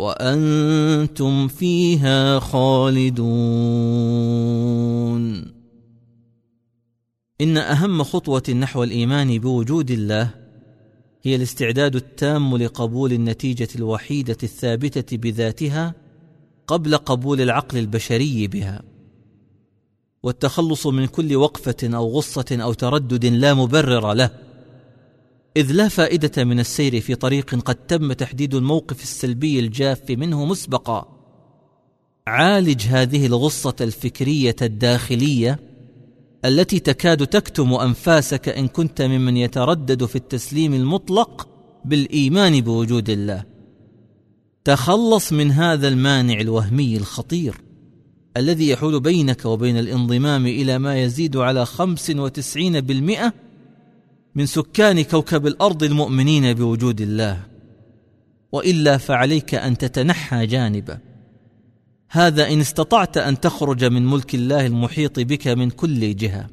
[0.00, 3.20] وأنتم فيها خالدون.
[7.40, 10.30] إن أهم خطوة نحو الإيمان بوجود الله
[11.22, 15.94] هي الاستعداد التام لقبول النتيجة الوحيدة الثابتة بذاتها
[16.66, 18.82] قبل قبول العقل البشري بها.
[20.22, 24.49] والتخلص من كل وقفة أو غصة أو تردد لا مبرر له.
[25.56, 31.16] إذ لا فائدة من السير في طريق قد تم تحديد الموقف السلبي الجاف منه مسبقا.
[32.26, 35.58] عالج هذه الغصة الفكرية الداخلية
[36.44, 41.48] التي تكاد تكتم أنفاسك إن كنت ممن يتردد في التسليم المطلق
[41.84, 43.44] بالإيمان بوجود الله.
[44.64, 47.54] تخلص من هذا المانع الوهمي الخطير
[48.36, 53.32] الذي يحول بينك وبين الانضمام إلى ما يزيد على خمس وتسعين بالمئة
[54.34, 57.40] من سكان كوكب الأرض المؤمنين بوجود الله
[58.52, 60.98] وإلا فعليك أن تتنحى جانبه.
[62.10, 66.50] هذا إن استطعت أن تخرج من ملك الله المحيط بك من كل جهة.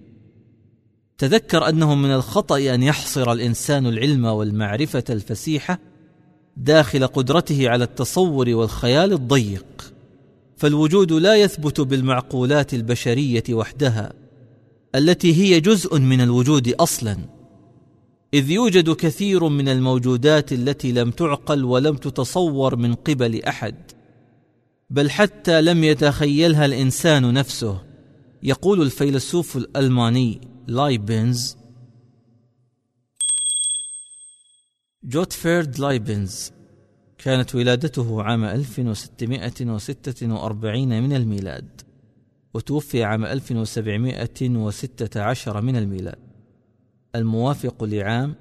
[1.18, 5.80] تذكر أنه من الخطأ أن يحصر الإنسان العلم والمعرفة الفسيحة
[6.58, 9.94] داخل قدرته على التصور والخيال الضيق.
[10.58, 14.14] فالوجود لا يثبت بالمعقولات البشرية وحدها
[14.96, 17.37] التي هي جزء من الوجود أصلا.
[18.34, 23.76] إذ يوجد كثير من الموجودات التي لم تعقل ولم تتصور من قبل أحد.
[24.90, 27.82] بل حتى لم يتخيلها الإنسان نفسه
[28.44, 31.58] يقول الفيلسوف الألماني لايبنز
[35.04, 36.52] جوتفيرد لايبنز
[37.18, 41.82] كانت ولادته عام 1646 من الميلاد
[42.54, 46.27] وتوفي عام 1716 من الميلاد.
[47.18, 48.36] الموافق لعام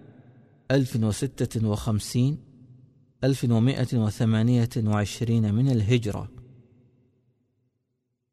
[0.71, 2.39] 1056
[3.25, 6.29] 1128 من الهجرة.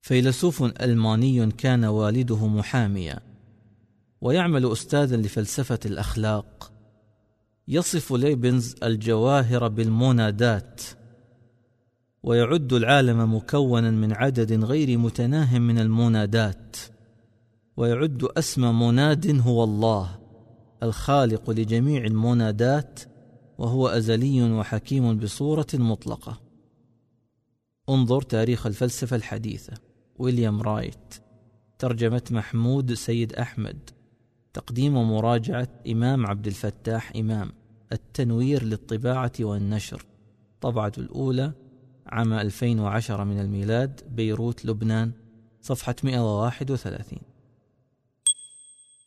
[0.01, 3.19] فيلسوف ألماني كان والده محاميا
[4.21, 6.71] ويعمل أستاذا لفلسفة الأخلاق.
[7.67, 10.81] يصف ليبنز الجواهر بالمونادات
[12.23, 16.77] ويعد العالم مكونا من عدد غير متناه من المونادات
[17.77, 20.22] ويعد أسمى مناد هو الله.
[20.83, 22.99] الخالق لجميع المنادات
[23.57, 26.41] وهو أزلي وحكيم بصورة مطلقة.
[27.89, 29.73] انظر تاريخ الفلسفة الحديثة.
[30.19, 31.13] ويليام رايت.
[31.79, 33.89] ترجمة محمود سيد أحمد.
[34.53, 37.51] تقديم ومراجعة إمام عبد الفتاح إمام.
[37.91, 40.05] التنوير للطباعة والنشر.
[40.61, 41.51] طبعة الأولى
[42.07, 45.11] عام 2010 من الميلاد بيروت لبنان
[45.61, 47.32] صفحة 131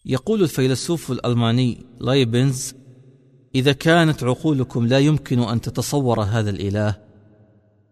[0.06, 2.74] يقول الفيلسوف الألماني لايبنز
[3.54, 6.96] إذا كانت عقولكم لا يمكن أن تتصور هذا الإله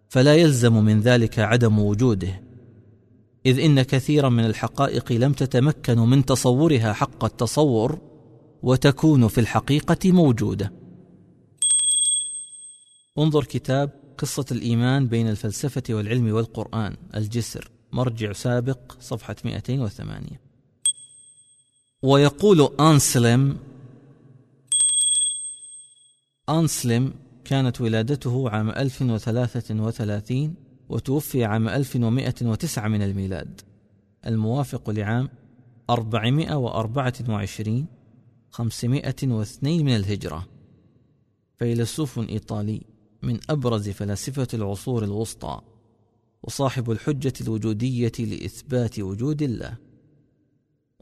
[0.08, 2.42] فلا يلزم من ذلك عدم وجوده
[3.46, 7.98] إذ إن كثيرا من الحقائق لم تتمكنوا من تصورها حق التصور
[8.62, 10.72] وتكون في الحقيقة موجودة.
[13.18, 20.43] انظر كتاب قصة الإيمان بين الفلسفة والعلم والقرآن الجسر مرجع سابق صفحة 208
[22.04, 23.56] ويقول أنسلم.
[26.48, 27.14] أنسلم
[27.44, 30.54] كانت ولادته عام 1033
[30.88, 33.60] وتوفي عام 1109 من الميلاد.
[34.26, 35.28] الموافق لعام
[35.90, 37.86] 424
[38.50, 40.46] 502 من الهجرة.
[41.58, 42.80] فيلسوف إيطالي
[43.22, 45.60] من أبرز فلاسفة العصور الوسطى
[46.42, 49.83] وصاحب الحجة الوجودية لإثبات وجود الله.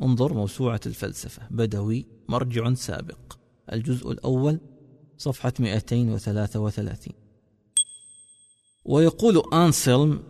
[0.02, 3.38] انظر موسوعة الفلسفة بدوي مرجع سابق
[3.72, 4.60] الجزء الأول
[5.18, 7.12] صفحة 233
[8.84, 10.20] ويقول أنسلم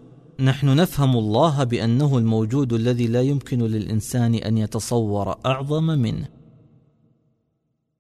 [0.41, 6.29] نحن نفهم الله بأنه الموجود الذي لا يمكن للإنسان أن يتصور أعظم منه.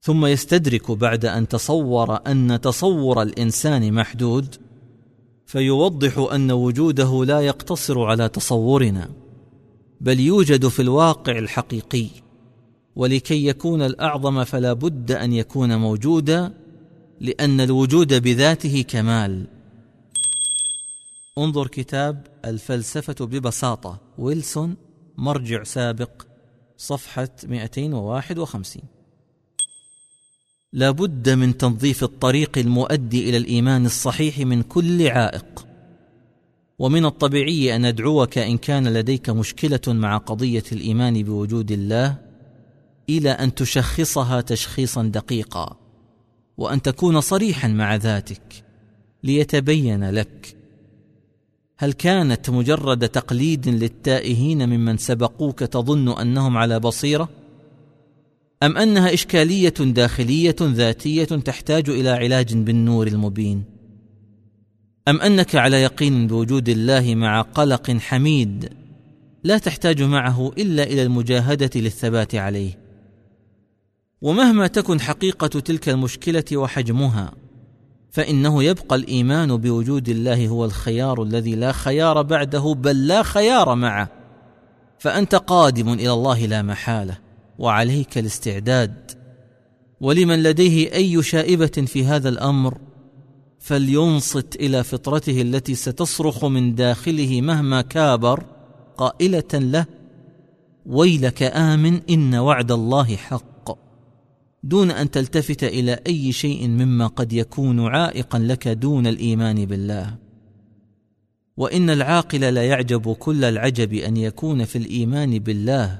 [0.00, 4.56] ثم يستدرك بعد أن تصور أن تصور الإنسان محدود
[5.46, 9.21] فيوضح أن وجوده لا يقتصر على تصورنا.
[10.02, 12.06] بل يوجد في الواقع الحقيقي
[12.96, 16.54] ولكي يكون الأعظم فلا بد أن يكون موجودا
[17.20, 19.46] لأن الوجود بذاته كمال.
[21.38, 24.76] انظر كتاب الفلسفة ببساطة ويلسون
[25.18, 26.22] مرجع سابق
[26.76, 28.82] صفحة 251
[30.72, 35.66] لا بد من تنظيف الطريق المؤدي إلى الإيمان الصحيح من كل عائق.
[36.82, 42.16] ومن الطبيعي أن ندعوك إن كان لديك مشكلة مع قضية الإيمان بوجود الله
[43.08, 45.76] إلى أن تشخصها تشخيصا دقيقا
[46.58, 48.64] وأن تكون صريحا مع ذاتك
[49.22, 50.56] ليتبين لك.
[51.78, 57.28] هل كانت مجرد تقليد للتائهين ممن سبقوك تظن أنهم على بصيرة؟
[58.62, 63.81] أم أنها إشكالية داخلية ذاتية تحتاج إلى علاج بالنور المبين؟
[65.08, 68.72] أم أنك على يقين بوجود الله مع قلق حميد
[69.44, 72.78] لا تحتاج معه إلا إلى المجاهدة للثبات عليه؟
[74.22, 77.32] ومهما تكن حقيقة تلك المشكلة وحجمها
[78.10, 84.08] فإنه يبقى الإيمان بوجود الله هو الخيار الذي لا خيار بعده بل لا خيار معه.
[84.98, 87.18] فأنت قادم إلى الله لا محالة
[87.58, 89.10] وعليك الاستعداد.
[90.00, 92.78] ولمن لديه أي شائبة في هذا الأمر
[93.62, 98.44] فلينصت إلى فطرته التي ستصرخ من داخله مهما كابر
[98.96, 99.86] قائلة له
[100.86, 103.78] ويلك آمن إن وعد الله حق.
[104.62, 110.14] دون أن تلتفت إلى أي شيء مما قد يكون عائقا لك دون الإيمان بالله.
[111.56, 115.98] وإن العاقل لا يعجب كل العجب أن يكون في الإيمان بالله.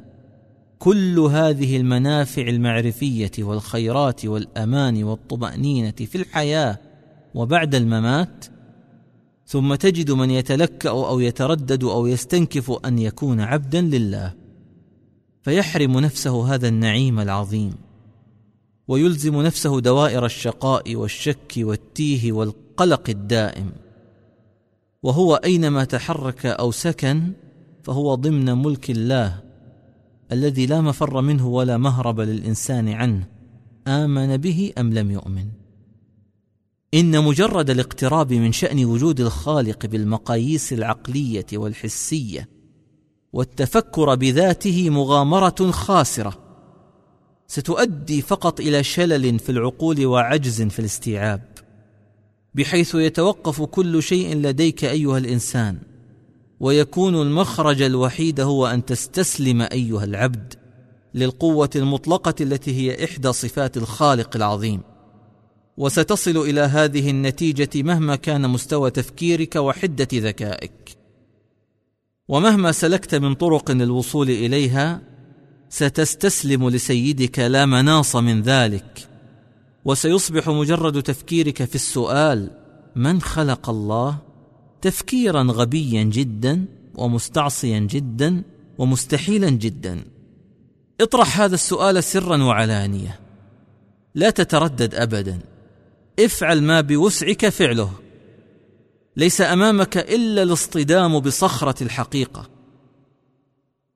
[0.79, 6.92] كل هذه المنافع المعرفية والخيرات والأمان والطمأنينة في الحياة
[7.35, 8.45] وبعد الممات
[9.47, 14.35] ثم تجد من يتلكأ أو يتردد أو يستنكف أن يكون عبدا لله.
[15.43, 17.75] فيحرم نفسه هذا النعيم العظيم
[18.89, 23.73] ويلزم نفسه دوائر الشقاء والشك والتيه والقلق الدائم.
[25.03, 27.33] وهو أينما تحرك أو سكن
[27.83, 29.43] فهو ضمن ملك الله
[30.33, 33.27] الذي لا مفر منه ولا مهرب للإنسان عنه
[33.87, 35.62] آمن به أم لم يؤمن.
[36.95, 42.49] إن مجرد الاقتراب من شأن وجود الخالق بالمقاييس العقلية والحسية
[43.33, 46.39] والتفكر بذاته مغامرة خاسرة
[47.47, 51.43] ستؤدي فقط إلى شلل في العقول وعجز في الاستيعاب
[52.55, 55.79] بحيث يتوقف كل شيء لديك أيها الإنسان
[56.61, 60.55] ويكون المخرج الوحيد هو أن تستسلم أيها العبد
[61.15, 64.81] للقوة المطلقة التي هي إحدى صفات الخالق العظيم.
[65.77, 70.97] وستصل إلى هذه النتيجة مهما كان مستوى تفكيرك وحدة ذكائك.
[72.29, 75.01] ومهما سلكت من طرق للوصول إليها
[75.69, 79.09] ستستسلم لسيدك لا مناص من ذلك.
[79.85, 82.51] وسيصبح مجرد تفكيرك في السؤال
[82.97, 84.19] من خلق الله؟
[84.83, 86.65] تفكيرا غبيا جدا
[86.95, 88.43] ومستعصيا جدا
[88.79, 90.05] ومستحيلا جدا.
[91.01, 93.21] اطرح هذا السؤال سرا وعلانية.
[94.15, 95.52] لا تتردد ابدا.
[96.21, 97.91] افعل ما بوسعك فعله.
[99.17, 102.49] ليس أمامك إلا الاصطدام بصخرة الحقيقة.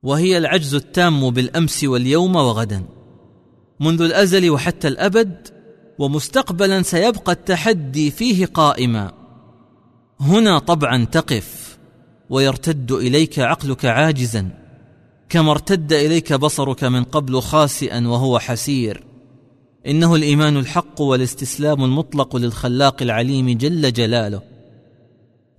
[0.03, 2.83] وهي العجز التام بالأمس واليوم وغدا.
[3.79, 5.47] منذ الأزل وحتى الأبد
[5.99, 9.13] ومستقبلا سيبقى التحدي فيه قائما.
[10.19, 11.77] هنا طبعا تقف
[12.29, 14.49] ويرتد إليك عقلك عاجزا.
[15.29, 19.06] كما ارتد إليك بصرك من قبل خاسئا وهو حسير.
[19.87, 24.41] إنه الإيمان الحق والاستسلام المطلق للخلاق العليم جل جلاله.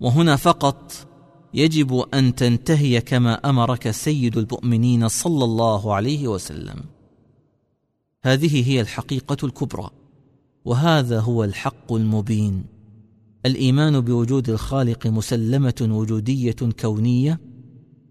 [0.01, 0.93] وهنا فقط
[1.55, 6.77] يجب أن تنتهي كما أمرك سيد المؤمنين صلى الله عليه وسلم.
[8.23, 9.91] هذه هي الحقيقة الكبرى
[10.65, 12.65] وهذا هو الحق المبين.
[13.47, 17.41] الإيمان بوجود الخالق مسلمة وجودية كونية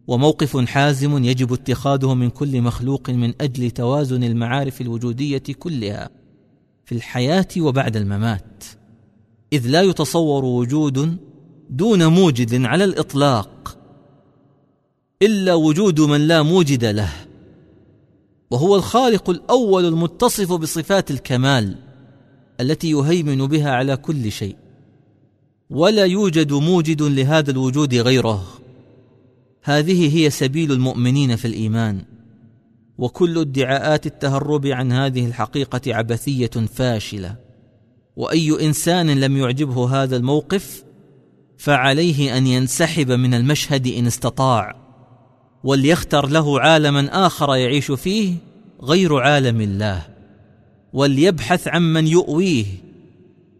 [0.08, 6.10] وموقف حازم يجب اتخاذه من كل مخلوق من أجل توازن المعارف الوجودية كلها
[6.86, 8.64] في الحياة وبعد الممات.
[9.54, 11.18] إذ لا يتصور وجود
[11.70, 13.78] دون موجد على الإطلاق
[15.22, 17.14] إلا وجود من لا موجد له
[18.52, 21.76] وهو الخالق الأول المتصف بصفات الكمال
[22.62, 24.56] التي يهيمن بها على كل شيء.
[25.70, 28.46] ولا يوجد موجد لهذا الوجود غيره.
[29.68, 32.02] هذه هي سبيل المؤمنين في الإيمان.
[32.98, 37.36] وكل ادعاءات التهرب عن هذه الحقيقة عبثية فاشلة.
[38.16, 40.84] وأي إنسان لم يعجبه هذا الموقف
[41.58, 44.76] فعليه أن ينسحب من المشهد إن استطاع.
[45.64, 48.36] وليختر له عالما آخر يعيش فيه
[48.82, 50.02] غير عالم الله.
[50.94, 52.66] وليبحث عمن يؤويه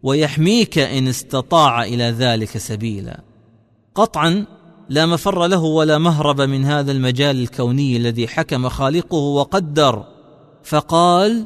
[0.04, 3.22] ويحميك إن استطاع إلى ذلك سبيلا.
[3.96, 4.57] قطعا
[4.90, 10.04] لا مفر له ولا مهرب من هذا المجال الكوني الذي حكم خالقه وقدر
[10.64, 11.46] فقال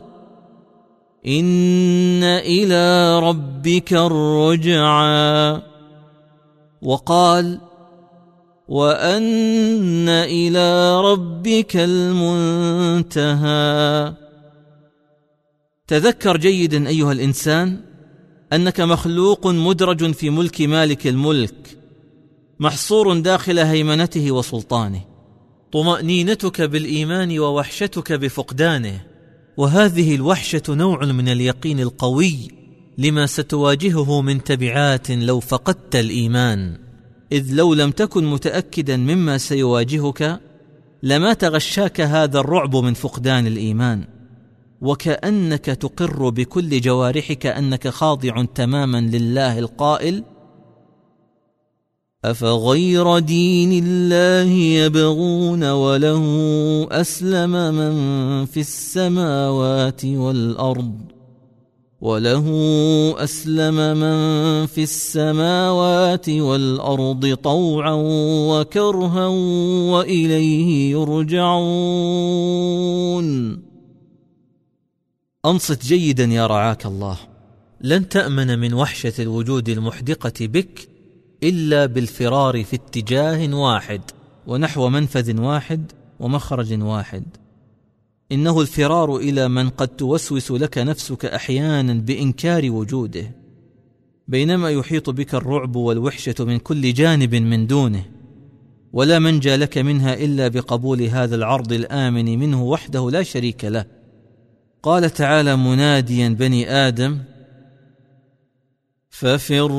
[1.28, 5.62] إن إلى ربك الرجعى
[6.82, 7.60] وقال
[8.68, 12.94] وأن إلى ربك المنتهى.
[15.88, 17.82] تذكر جيدا أيها الإنسان
[18.54, 21.81] أنك مخلوق مدرج في ملك مالك الملك
[22.62, 25.02] محصور داخل هيمنته وسلطانه.
[25.72, 29.02] طمأنينتك بالإيمان ووحشتك بفقدانه.
[29.58, 32.36] وهذه الوحشة نوع من اليقين القوي
[32.98, 36.78] لما ستواجهه من تبعات لو فقدت الإيمان.
[37.32, 40.40] إذ لو لم تكن متأكدا مما سيواجهك
[41.04, 44.08] لما تغشاك هذا الرعب من فقدان الإيمان.
[44.82, 50.24] وكأنك تقر بكل جوارحك أنك خاضع تماما لله القائل
[52.26, 56.24] أفغير دين الله يبغون وله
[56.92, 60.94] أسلم من في السماوات والأرض
[62.02, 62.46] وله
[63.18, 67.96] أسلم من في السماوات والأرض طوعا
[68.50, 69.28] وكرها
[69.92, 71.62] وإليه يرجعون.
[75.46, 77.18] أنصت جيدا يا رعاك الله.
[77.82, 80.91] لن تأمن من وحشة الوجود المحدقة بك
[81.44, 84.02] إلا بالفرار في اتجاه واحد
[84.48, 87.24] ونحو منفذ واحد ومخرج واحد.
[88.32, 93.32] إنه الفرار إلى من قد توسوس لك نفسك أحيانا بإنكار وجوده.
[94.28, 98.06] بينما يحيط بك الرعب والوحشة من كل جانب من دونه.
[98.94, 103.86] ولا منجى لك منها إلا بقبول هذا العرض الآمن منه وحده لا شريك له.
[104.84, 107.18] قال تعالى مناديا بني آدم
[109.12, 109.72] ففروا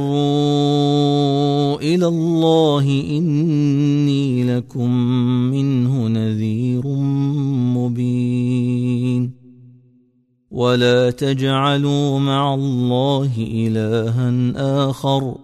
[1.80, 4.90] إلى الله إني لكم
[5.50, 6.86] منه نذير
[7.76, 9.30] مبين.
[10.50, 14.52] ولا تجعلوا مع الله إلها
[14.90, 15.34] آخر.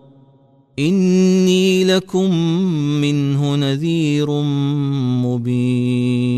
[0.78, 2.34] إني لكم
[3.01, 4.30] منه نذير
[5.24, 6.38] مبين.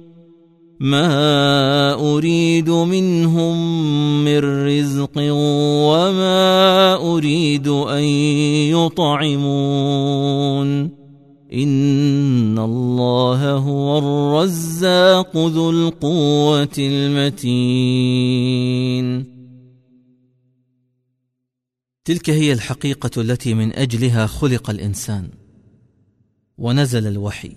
[0.81, 3.55] ما اريد منهم
[4.25, 8.03] من رزق وما اريد ان
[8.73, 10.67] يطعمون
[11.53, 18.11] ان الله هو الرزاق ذو القوه المتين.
[22.05, 25.29] تلك هي الحقيقة التي من اجلها خلق الانسان.
[26.57, 27.51] ونزل الوحي.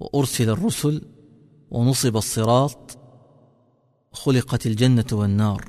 [0.00, 1.13] وارسل الرسل
[1.74, 2.98] ونصب الصراط
[4.12, 5.64] خلقت الجنة والنار.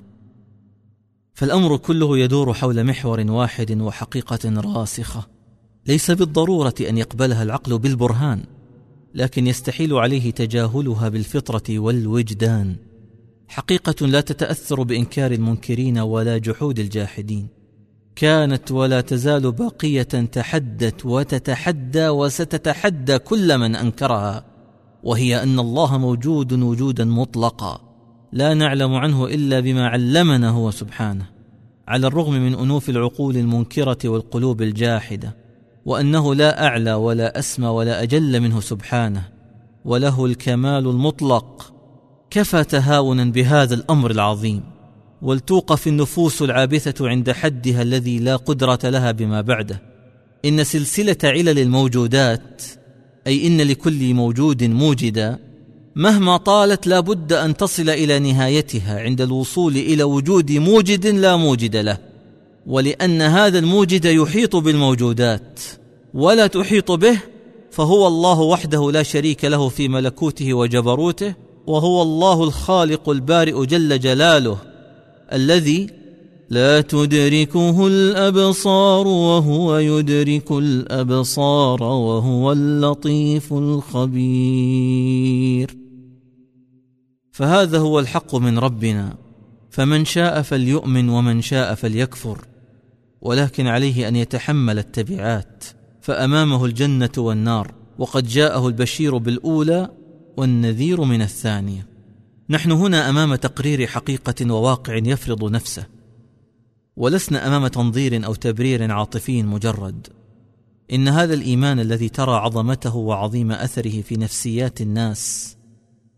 [1.33, 5.27] فالأمر كله يدور حول محور واحد وحقيقة راسخة.
[5.87, 8.43] ليس بالضرورة أن يقبلها العقل بالبرهان
[9.13, 12.75] لكن يستحيل عليه تجاهلها بالفطرة والوجدان.
[13.47, 17.47] حقيقة لا تتأثر بإنكار المنكرين ولا جحود الجاحدين.
[18.15, 24.54] كانت ولا تزال باقية تحدت وتتحدى وستتحدى كل من أنكرها.
[25.05, 27.81] وهي أن الله موجود وجودا مطلقا
[28.31, 31.25] لا نعلم عنه إلا بما علمنا هو سبحانه
[31.87, 35.35] على الرغم من أنوف العقول المنكرة والقلوب الجاحدة
[35.85, 39.27] وأنه لا أعلى ولا أسمى ولا أجل منه سبحانه
[39.85, 41.73] وله الكمال المطلق.
[42.29, 44.63] كفى تهاونا بهذا الأمر العظيم
[45.21, 49.81] ولتوقف النفوس العابثة عند حدها الذي لا قدرة لها بما بعده.
[50.45, 52.61] إن سلسلة علل الموجودات
[53.27, 55.39] أي إن لكل موجود موجدا
[55.95, 61.75] مهما طالت لا بد أن تصل إلى نهايتها عند الوصول إلى وجود موجد لا موجد
[61.75, 61.97] له
[62.67, 65.59] ولأن هذا الموجد يحيط بالموجودات
[66.13, 67.19] ولا تحيط به
[67.71, 71.33] فهو الله وحده لا شريك له في ملكوته وجبروته
[71.67, 74.57] وهو الله الخالق البارئ جل جلاله
[75.33, 75.87] الذي
[76.49, 84.65] لا تدركه الأبصار وهو يدرك الأبصار وهو اللطيف الخبير.
[87.31, 89.17] فهذا هو الحق من ربنا.
[89.69, 92.45] فمن شاء فليؤمن ومن شاء فليكفر.
[93.21, 95.63] ولكن عليه أن يتحمل التبعات.
[96.01, 97.73] فأمامه الجنة والنار.
[97.99, 99.89] وقد جاءه البشير بالأولى
[100.37, 101.87] والنذير من الثانية.
[102.49, 105.94] نحن هنا أمام تقرير حقيقة وواقع يفرض نفسه.
[106.97, 110.07] ولسنا أمام تنظير أو تبرير عاطفي مجرد.
[110.93, 115.55] إن هذا الإيمان الذي ترى عظمته وعظيم أثره في نفسيات الناس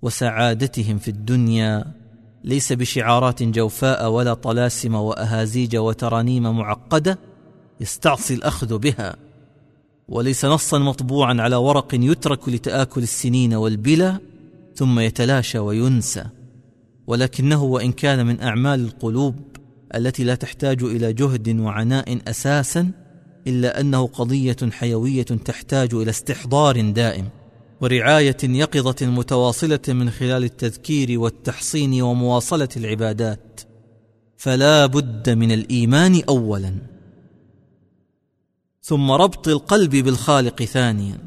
[0.02, 1.94] وسعادتهم في الدنيا
[2.44, 7.20] ليس بشعارات جوفاء ولا طلاسم وأهازيج وترانيم معقدة
[7.82, 9.16] يستعصي الأخذ بها.
[10.08, 14.20] وليس نصا مطبوعا على ورق يترك لتآكل السنين والبلا
[14.76, 16.26] ثم يتلاشى وينسى.
[17.08, 19.36] ولكنه وإن كان من أعمال القلوب
[19.96, 22.92] التي لا تحتاج إلى جهد وعناء أساسا
[23.48, 27.30] إلا أنه قضية حيوية تحتاج إلى استحضار دائم
[27.82, 33.62] ورعاية يقظة متواصلة من خلال التذكير والتحصين ومواصلة العبادات.
[34.38, 36.74] فلا بد من الإيمان اولا.
[38.82, 41.18] ثم ربط القلب بالخالق ثانيا.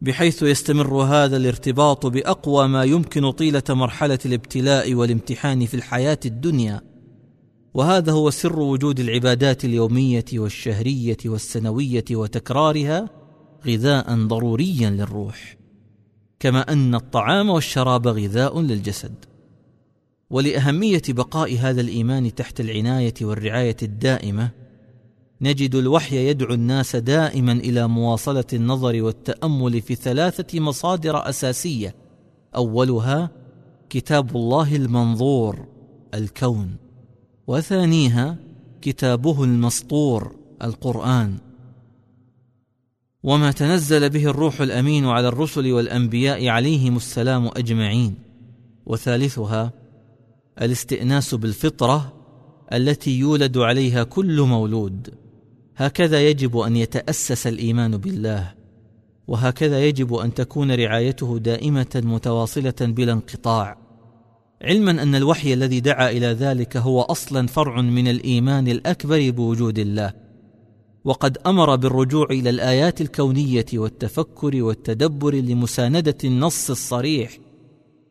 [0.00, 6.80] بحيث يستمر هذا الارتباط بأقوى ما يمكن طيلة مرحلة الابتلاء والامتحان في الحياة الدنيا.
[7.74, 13.08] وهذا هو سر وجود العبادات اليومية والشهرية والسنوية وتكرارها
[13.66, 15.56] غذاء ضروريا للروح
[16.40, 19.14] كما أن الطعام والشراب غذاء للجسد.
[20.30, 24.50] ولأهمية بقاء هذا الإيمان تحت العناية والرعاية الدائمة
[25.40, 31.94] نجد الوحي يدعو الناس دائما إلى مواصلة النظر والتأمل في ثلاثة مصادر أساسية
[32.56, 33.30] أولها
[33.90, 35.66] كتاب الله المنظور
[36.14, 36.76] الكون.
[37.50, 38.36] وثانيها
[38.82, 41.38] كتابه المسطور القرآن.
[43.22, 48.14] وما تنزل به الروح الأمين على الرسل والأنبياء عليهم السلام أجمعين.
[48.86, 49.72] وثالثها
[50.62, 52.12] الاستئناس بالفطرة
[52.72, 55.14] التي يولد عليها كل مولود.
[55.76, 58.54] هكذا يجب أن يتأسس الإيمان بالله.
[59.28, 63.89] وهكذا يجب أن تكون رعايته دائمة متواصلة بلا انقطاع.
[64.62, 70.12] علما أن الوحي الذي دعا إلى ذلك هو أصلا فرع من الإيمان الأكبر بوجود الله
[71.04, 77.38] وقد أمر بالرجوع إلى الآيات الكونية والتفكر والتدبر لمساندة النص الصريح.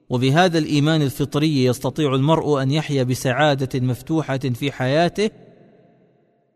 [0.09, 5.29] وبهذا الإيمان الفطري يستطيع المرء أن يحيا بسعادة مفتوحة في حياته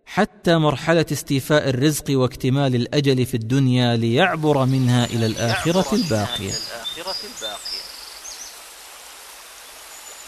[0.06, 6.52] حتى مرحلة استيفاء الرزق واكتمال الأجل في الدنيا ليعبر منها إلى الآخرة الباقية.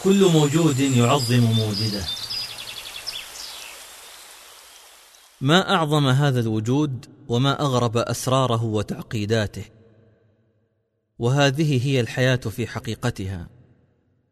[0.06, 2.04] كل موجود يعظم موجده.
[5.40, 9.64] ما أعظم هذا الوجود وما أغرب أسراره وتعقيداته.
[11.18, 13.48] وهذه هي الحياة في حقيقتها.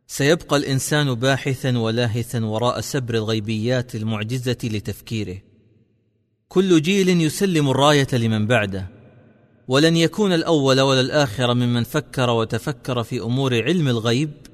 [0.07, 5.39] سيبقى الإنسان باحثا ولاهثا وراء سبر الغيبيات المعجزة لتفكيره.
[6.49, 8.89] كل جيل يسلم الراية لمن بعده.
[9.69, 14.54] ولن يكون الأول ولا الآخر ممن فكر وتفكر في أمور علم الغيب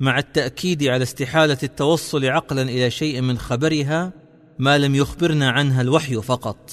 [0.00, 4.12] مع التأكيد على استحالة التوصل عقلا إلى شيء من خبرها
[4.58, 6.70] ما لم يخبرنا عنها الوحي فقط.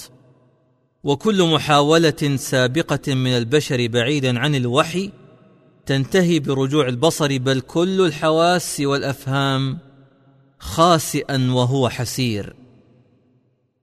[1.04, 5.10] وكل محاولة سابقة من البشر بعيدا عن الوحي
[5.86, 9.78] تنتهي برجوع البصر بل كل الحواس والأفهام
[10.58, 12.56] خاسئا وهو حسير.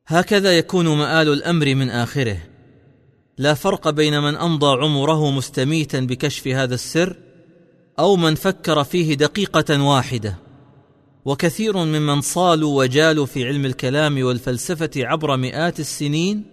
[0.08, 2.38] هكذا يكون مآل الأمر من آخره.
[3.38, 7.16] لا فرق بين من أمضى عمره مستميتا بكشف هذا السر
[8.00, 10.36] أو من فكر فيه دقيقة واحدة.
[11.26, 16.44] وكثير ممن صالوا وجالوا في علم الكلام والفلسفة عبر مئات السنين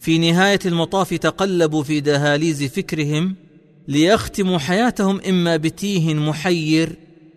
[0.00, 3.36] في نهاية المطاف تقلبوا في دهاليز فكرهم
[3.88, 6.96] ليختموا حياتهم إما بتيه محير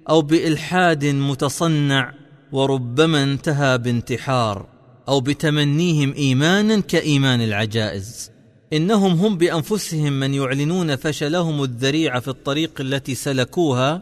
[0.10, 2.14] أو بإلحاد متصنع
[2.51, 4.66] وربما انتهى بانتحار
[5.08, 8.32] أو بتمنيهم إيمانا كإيمان العجائز.
[8.74, 14.01] إنهم هم بأنفسهم من يعلنون فشلهم الذريع في الطريق التي سلكوها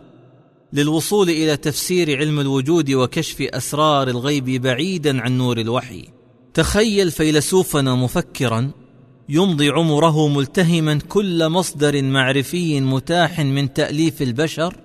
[0.74, 6.08] للوصول إلى تفسير علم الوجود وكشف أسرار الغيب بعيدا عن نور الوحي.
[6.54, 8.72] تخيل فيلسوفنا مفكرا
[9.30, 14.76] يمضي عمره ملتهما كل مصدر معرفي متاح من تأليف البشر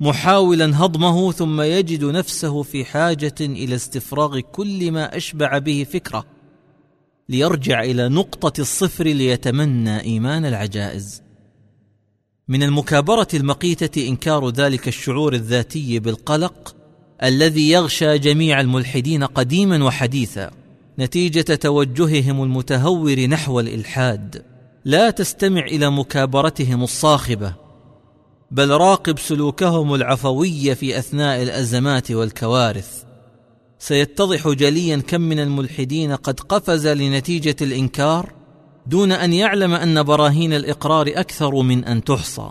[0.00, 6.33] محاولا هضمه ثم يجد نفسه في حاجة إلى استفراغ كل ما أشبع به فكره.
[7.28, 11.22] ليرجع إلى نقطة الصفر ليتمنى إيمان العجائز.
[12.48, 16.76] من المكابرة المقيتة إنكار ذلك الشعور الذاتي بالقلق
[17.22, 20.50] الذي يغشى جميع الملحدين قديما وحديثا
[20.98, 24.42] نتيجة توجههم المتهور نحو الإلحاد.
[24.84, 27.54] لا تستمع إلى مكابرتهم الصاخبة
[28.50, 33.04] بل راقب سلوكهم العفوي في أثناء الأزمات والكوارث.
[33.86, 38.32] سيتضح جليا كم من الملحدين قد قفز لنتيجة الإنكار
[38.86, 42.50] دون أن يعلم أن براهين الإقرار أكثر من أن تحصى.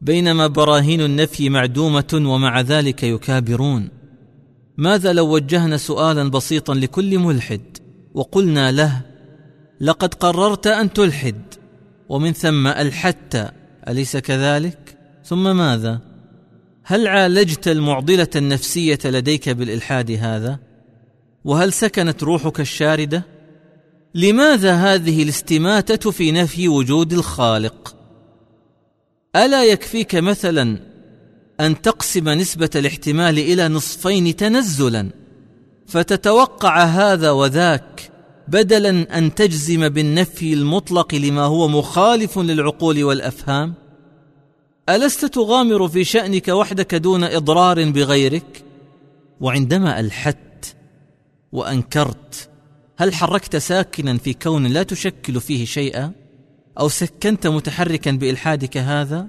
[0.00, 3.88] بينما براهين النفي معدومة ومع ذلك يكابرون.
[4.76, 7.78] ماذا لو وجهنا سؤالا بسيطا لكل ملحد
[8.14, 9.00] وقلنا له
[9.80, 11.42] لقد قررت أن تلحد
[12.08, 13.52] ومن ثم ألحدت
[13.88, 16.00] أليس كذلك؟ ثم ماذا؟
[16.86, 20.58] هل عالجت المعضلة النفسية لديك بالإلحاد هذا؟
[21.44, 23.24] وهل سكنت روحك الشاردة؟
[24.14, 27.96] لماذا هذه الاستماتة في نفي وجود الخالق؟
[29.36, 30.78] ألا يكفيك مثلا
[31.60, 35.10] أن تقسم نسبة الاحتمال إلى نصفين تنزلا
[35.86, 38.10] فتتوقع هذا وذاك
[38.48, 43.83] بدلا أن تجزم بالنفي المطلق لما هو مخالف للعقول والأفهام؟
[44.88, 48.64] ألست تغامر في شأنك وحدك دون إضرار بغيرك؟
[49.40, 50.76] وعندما ألحدت
[51.52, 52.48] وأنكرت
[52.96, 56.12] هل حركت ساكنا في كون لا تشكل فيه شيئا؟
[56.80, 59.28] أو سكنت متحركا بإلحادك هذا؟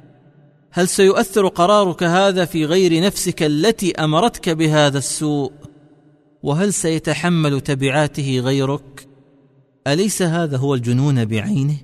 [0.71, 5.51] هل سيؤثر قرارك هذا في غير نفسك التي أمرتك بهذا السوء؟
[6.43, 9.07] وهل سيتحمل تبعاته غيرك؟
[9.87, 11.77] أليس هذا هو الجنون بعينه؟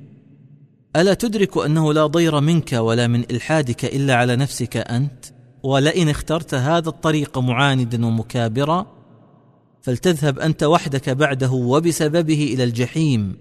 [0.96, 5.26] ألا تدرك أنه لا ضير منك ولا من إلحادك إلا على نفسك أنت؟
[5.64, 8.86] ولئن اخترت هذا الطريق معاندا ومكابرا
[9.82, 13.38] فلتذهب أنت وحدك بعده وبسببه إلى الجحيم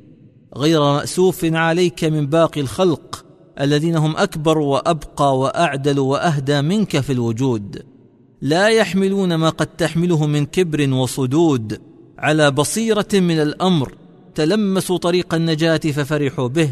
[0.57, 3.24] غير مأسوف عليك من باقي الخلق
[3.61, 7.82] الذين هم أكبر وأبقى وأعدل وأهدى منك في الوجود.
[8.42, 11.80] لا يحملون ما قد تحمله من كبر وصدود.
[12.18, 13.94] على بصيرة من الأمر
[14.34, 16.70] تلمسوا طريق النجاة ففرحوا به.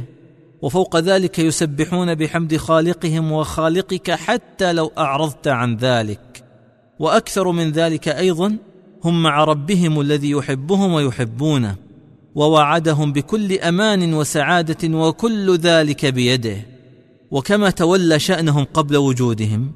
[0.63, 6.45] وفوق ذلك يسبحون بحمد خالقهم وخالقك حتى لو أعرضت عن ذلك.
[6.99, 8.57] وأكثر من ذلك أيضا
[9.05, 11.77] هم مع ربهم الذي يحبهم ويحبونه
[12.35, 16.57] ووعدهم بكل أمان وسعادة وكل ذلك بيده.
[17.31, 19.73] وكما تولى شأنهم قبل وجودهم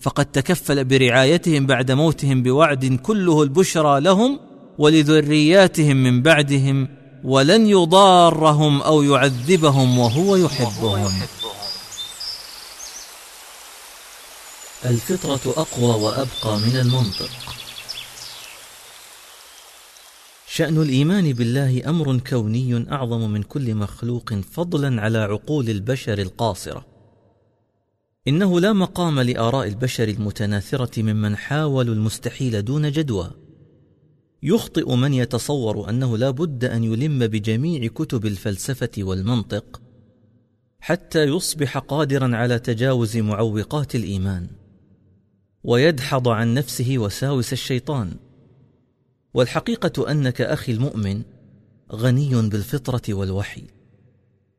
[0.00, 4.40] فقد تكفل برعايتهم بعد موتهم بوعد كله البشرى لهم
[4.78, 6.88] ولذرياتهم من بعدهم
[7.24, 11.22] ولن يضارهم أو يعذبهم وهو يحبهم.
[14.84, 17.30] الفطرة أقوى وأبقى من المنطق.
[20.46, 26.86] شأن الإيمان بالله أمر كوني أعظم من كل مخلوق فضلا على عقول البشر القاصرة.
[28.28, 33.43] إنه لا مقام لآراء البشر المتناثرة ممن حاولوا المستحيل دون جدوى.
[34.44, 39.80] يخطئ من يتصور أنه لا بد أن يلم بجميع كتب الفلسفة والمنطق
[40.80, 44.46] حتى يصبح قادرا على تجاوز معوقات الإيمان
[45.64, 48.12] ويدحض عن نفسه وساوس الشيطان.
[49.34, 51.22] والحقيقة أنك أخي المؤمن
[51.92, 53.62] غني بالفطرة والوحي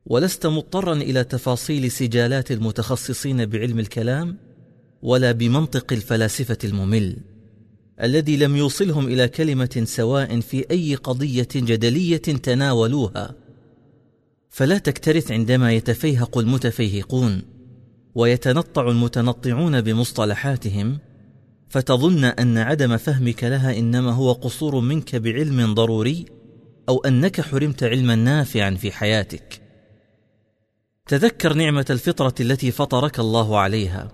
[0.06, 4.36] ولست مضطرا إلى تفاصيل سجالات المتخصصين بعلم الكلام
[5.02, 7.16] ولا بمنطق الفلاسفة الممل.
[8.02, 13.34] الذي لم يوصلهم إلى كلمة سواء في أي قضية جدلية تناولوها.
[14.50, 17.42] فلا تكترث عندما يتفيهق المتفيهقون
[18.14, 20.98] ويتنطع المتنطعون بمصطلحاتهم
[21.68, 26.24] فتظن أن عدم فهمك لها إنما هو قصور منك بعلم ضروري
[26.88, 29.60] أو أنك حرمت علما نافعا في حياتك.
[31.06, 34.12] تذكر نعمة الفطرة التي فطرك الله عليها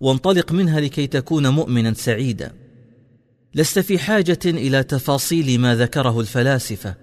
[0.00, 2.65] وانطلق منها لكي تكون مؤمنا سعيدا.
[3.56, 6.94] لست في حاجة إلى تفاصيل ما ذكره الفلاسفة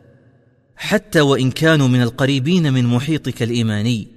[0.75, 4.07] حتى وإن كانوا من القريبين من محيطك الإيماني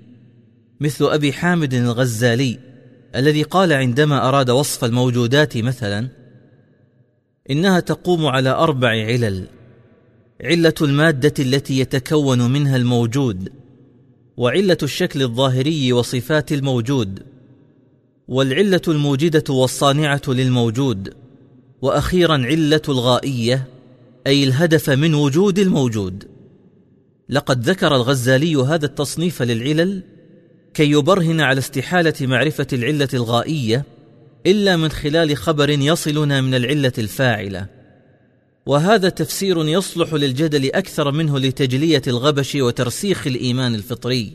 [0.80, 2.58] مثل أبي حامد الغزالي
[3.14, 6.08] الذي قال عندما أراد وصف الموجودات مثلا
[7.50, 9.46] إنها تقوم على أربع علل
[10.44, 13.52] علة المادة التي يتكون منها الموجود
[14.36, 17.22] وعلة الشكل الظاهري وصفات الموجود
[18.28, 21.25] والعلة الموجدة والصانعة للموجود.
[21.82, 23.66] وأخيرا علة الغائية
[24.26, 26.24] أي الهدف من وجود الموجود.
[27.28, 30.02] لقد ذكر الغزالي هذا التصنيف للعلل
[30.74, 33.84] كي يبرهن على استحالة معرفة العلة الغائية
[34.46, 37.66] إلا من خلال خبر يصلنا من العلة الفاعلة.
[38.66, 44.32] وهذا تفسير يصلح للجدل أكثر منه لتجلية الغبش وترسيخ الإيمان الفطري.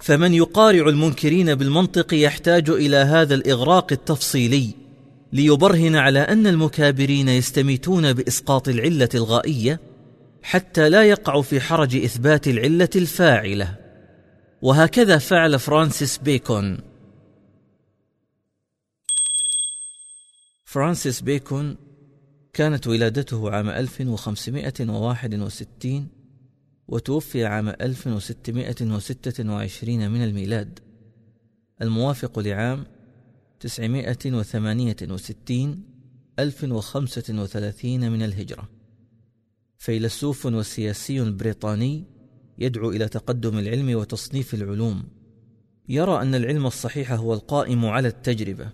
[0.00, 4.83] فمن يقارع المنكرين بالمنطق يحتاج إلى هذا الإغراق التفصيلي.
[5.34, 9.80] ليبرهن على أن المكابرين يستميتون بإسقاط العلة الغائية
[10.42, 13.76] حتى لا يقع في حرج إثبات العلة الفاعلة.
[14.62, 16.78] وهكذا فعل فرانسيس بيكون.
[20.64, 21.76] فرانسيس بيكون
[22.52, 26.08] كانت ولادته عام 1561
[26.88, 30.78] وتوفي عام 1626 من الميلاد.
[31.82, 32.84] الموافق لعام
[33.64, 35.82] 968
[36.38, 38.68] 1035 من الهجرة.
[39.78, 42.04] فيلسوف وسياسي بريطاني
[42.58, 45.04] يدعو إلى تقدم العلم وتصنيف العلوم.
[45.88, 48.72] يرى أن العلم الصحيح هو القائم على التجربة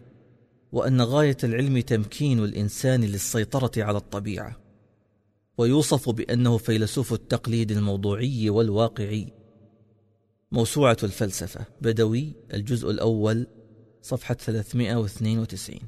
[0.72, 4.60] وأن غاية العلم تمكين الإنسان للسيطرة على الطبيعة.
[5.58, 9.32] ويوصف بأنه فيلسوف التقليد الموضوعي والواقعي.
[10.52, 13.46] موسوعة الفلسفة بدوي الجزء الأول
[14.02, 15.78] صفحة 392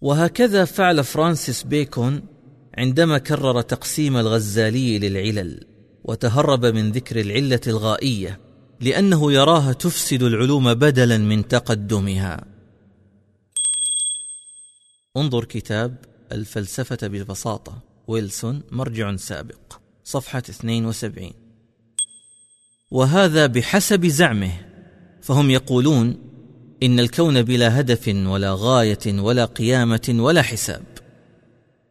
[0.00, 2.22] وهكذا فعل فرانسيس بيكون
[2.78, 5.66] عندما كرر تقسيم الغزالي للعلل
[6.04, 8.40] وتهرب من ذكر العلة الغائية
[8.80, 12.44] لأنه يراها تفسد العلوم بدلا من تقدمها.
[15.16, 21.30] انظر كتاب الفلسفة ببساطه ويلسون مرجع سابق صفحة 72
[22.90, 24.73] وهذا بحسب زعمه
[25.24, 26.16] فهم يقولون
[26.82, 30.82] إن الكون بلا هدف ولا غاية ولا قيامة ولا حساب.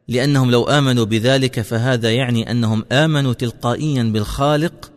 [0.08, 4.92] لأنهم لو آمنوا بذلك فهذا يعني أنهم آمنوا تلقائيا بالخالق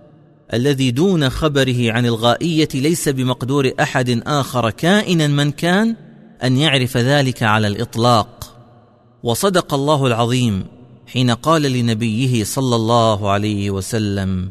[0.54, 5.96] الذي دون خبره عن الغائية ليس بمقدور أحد آخر كائنا من كان
[6.44, 8.56] أن يعرف ذلك على الإطلاق.
[9.22, 10.64] وصدق الله العظيم
[11.06, 14.50] حين قال لنبيه صلى الله عليه وسلم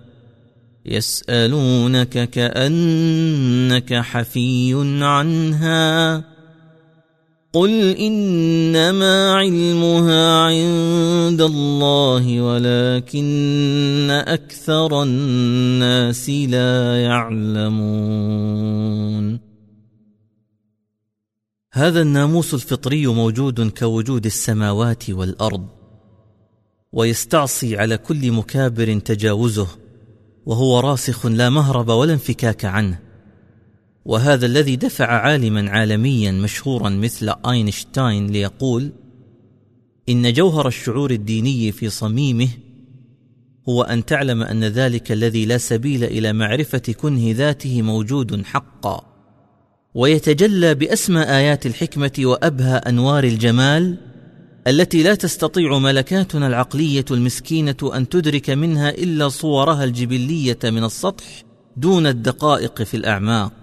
[0.85, 6.23] يسألونك كأنك حفي عنها
[7.53, 18.51] قل إنما علمها عند الله ولكن أكثر الناس لا يعلمون.
[21.73, 25.67] هذا الناموس الفطري موجود كوجود السماوات والأرض
[26.93, 29.80] ويستعصي على كل مكابر تجاوزه.
[30.45, 32.99] وهو راسخ لا مهرب ولا انفكاك عنه.
[34.05, 38.91] وهذا الذي دفع عالما عالميا مشهورا مثل أينشتاين ليقول
[40.09, 42.49] إن جوهر الشعور الديني في صميمه
[43.69, 49.11] هو أن تعلم أن ذلك الذي لا سبيل إلى معرفة كنه ذاته موجود حقا.
[49.95, 54.10] ويتجلى باسمى آيات الحكمة وأبهى أنوار الجمال
[54.67, 61.43] التي لا تستطيع ملكاتنا العقلية المسكينة أن تدرك منها إلا صورها الجبلية من السطح
[61.77, 63.53] دون الدقائق في الأعماق.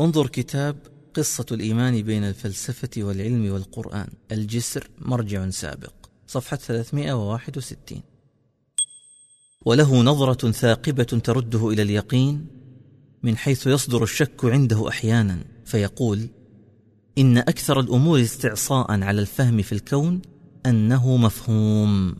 [0.00, 0.76] انظر كتاب
[1.14, 4.08] قصة الإيمان بين الفلسفة والعلم والقرآن.
[4.32, 5.92] الجسر مرجع سابق.
[6.26, 8.02] صفحة 361
[9.64, 12.46] وله نظرة ثاقبة ترده إلى اليقين
[13.22, 16.28] من حيث يصدر الشك عنده أحيانا فيقول
[17.18, 20.22] إن أكثر الأمور استعصاء على الفهم في الكون
[20.66, 22.16] أنه مفهوم.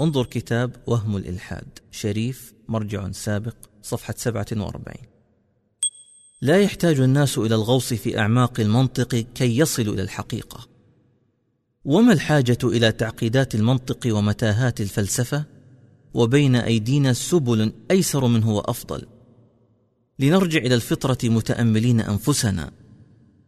[0.00, 4.96] انظر كتاب وهم الإلحاد شريف مرجع سابق صفحة 47
[6.42, 10.68] لا يحتاج الناس إلى الغوص في أعماق المنطق كي يصلوا إلى الحقيقة.
[11.84, 15.44] وما الحاجة إلى تعقيدات المنطق ومتاهات الفلسفة؟
[16.14, 19.06] وبين أيدينا سبل أيسر منه وافضل
[20.20, 22.70] لنرجع إلى الفطرة متأملين أنفسنا.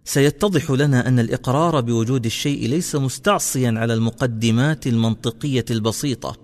[0.04, 6.36] سيتضح لنا أن الإقرار بوجود الشيء ليس مستعصيا على المقدمات المنطقية البسيطة.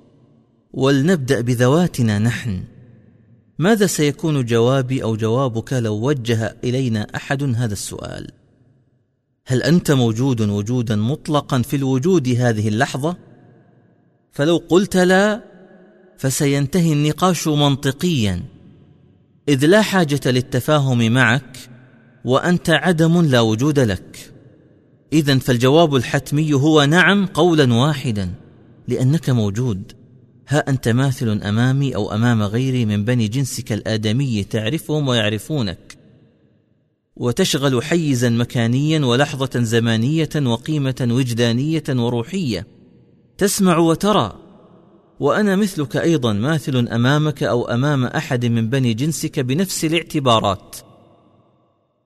[0.72, 2.64] ولنبدأ بذواتنا نحن.
[3.59, 8.31] ماذا سيكون جوابي أو جوابك لو وجه إلينا أحد هذا السؤال؟
[9.47, 13.16] هل أنت موجود وجودا مطلقا في الوجود هذه اللحظة؟
[14.33, 15.45] فلو قلت لا
[16.18, 18.57] فسينتهي النقاش منطقيا.
[19.49, 21.59] إذ لا حاجة للتفاهم معك
[22.24, 24.32] وأنت عدم لا وجود لك.
[25.12, 28.30] اذا فالجواب الحتمي هو نعم قولا واحدا
[28.88, 29.92] لأنك موجود.
[30.49, 35.99] ها أنت ماثل أمامي أو أمام غيري من بني جنسك الآدمي تعرفهم ويعرفونك.
[37.16, 42.66] وتشغل حيزا مكانيا ولحظة زمانية وقيمة وجدانية وروحية.
[43.38, 44.47] تسمع وترى.
[45.20, 50.76] وأنا مثلك أيضا ماثل أمامك أو أمام أحد من بني جنسك بنفس الاعتبارات.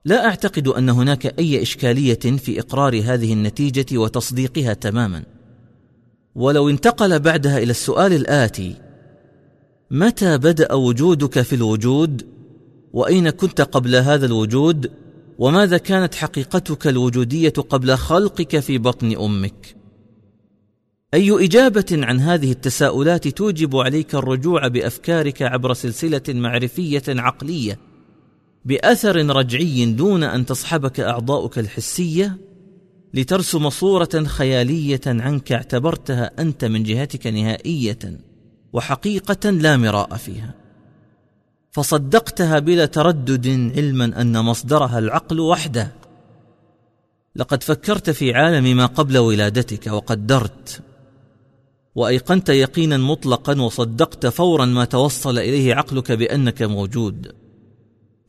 [0.05, 5.23] لا أعتقد أن هناك أي إشكالية في إقرار هذه النتيجة وتصديقها تماما.
[6.35, 8.75] ولو انتقل بعدها إلى السؤال الآتي
[9.91, 12.27] متى بدأ وجودك في الوجود؟
[12.93, 14.91] وأين كنت قبل هذا الوجود؟
[15.39, 19.82] وماذا كانت حقيقتك الوجودية قبل خلقك في بطن أمك؟
[21.13, 27.79] أي إجابة عن هذه التساؤلات توجب عليك الرجوع بأفكارك عبر سلسلة معرفية عقلية
[28.65, 32.37] بأثر رجعي دون أن تصحبك أعضاؤك الحسية
[33.13, 37.99] لترسم صورة خيالية عنك اعتبرتها أنت من جهتك نهائية
[38.73, 40.53] وحقيقة لا مراء فيها.
[41.71, 43.47] فصدقتها بلا تردد
[43.77, 45.91] علما أن مصدرها العقل وحده.
[47.35, 50.82] لقد فكرت في عالم ما قبل ولادتك وقدرت
[51.95, 57.31] وأيقنت يقينا مطلقا وصدقت فورا ما توصل إليه عقلك بأنك موجود.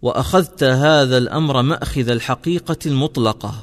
[0.03, 3.55] وأخذت هذا الأمر مأخذ الحقيقة المطلقة.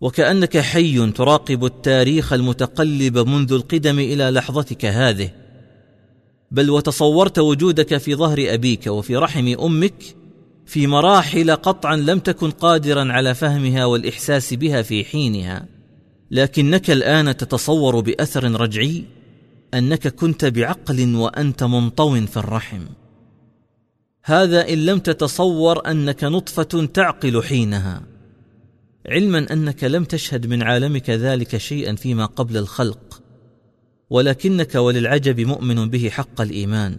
[0.00, 5.30] وكأنك حي تراقب التاريخ المتقلب منذ القدم إلى لحظتك هذه.
[6.50, 10.16] بل وتصورت وجودك في ظهر أبيك وفي رحم أمك
[10.66, 15.75] في مراحل قطعا لم تكن قادرا على فهمها والإحساس بها في حينها.
[16.30, 19.04] لكنك الآن تتصور بأثر رجعي
[19.74, 22.82] أنك كنت بعقل وأنت منطو في الرحم.
[24.24, 28.02] هذا إن لم تتصور أنك نطفة تعقل حينها.
[29.06, 33.22] علما أنك لم تشهد من عالمك ذلك شيئا فيما قبل الخلق
[34.10, 36.98] ولكنك وللعجب مؤمن به حق الإيمان.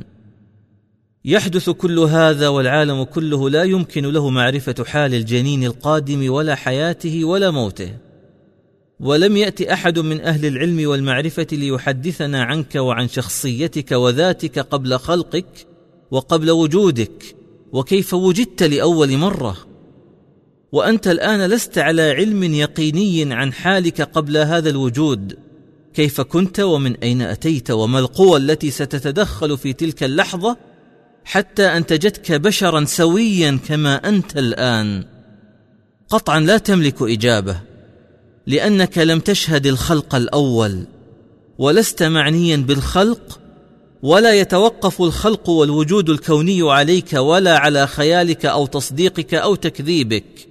[1.26, 7.52] يحدث كل هذا والعالم كله لا يمكن له معرفة حال الجنين القادم ولا حياته ولا
[7.52, 8.07] موته.
[9.00, 15.68] ولم يأت أحد من أهل العلم والمعرفة ليحدثنا عنك وعن شخصيتك وذاتك قبل خلقك
[16.12, 17.36] وقبل وجودك
[17.72, 19.58] وكيف وجدت لأول مرة.
[20.72, 25.38] وأنت الآن لست على علم يقيني عن حالك قبل هذا الوجود.
[25.94, 30.58] كيف كنت ومن أين أتيت وما القوى التي ستتدخل في تلك اللحظة
[31.26, 35.04] حتى انتجتك بشرا سويا كما أنت الآن؟
[36.10, 37.77] قطعا لا تملك إجابة.
[38.48, 40.84] لأنك لم تشهد الخلق الأول
[41.58, 43.40] ولست معنيا بالخلق
[44.04, 50.48] ولا يتوقف الخلق والوجود الكوني عليك ولا على خيالك أو تصديقك أو تكذيبك.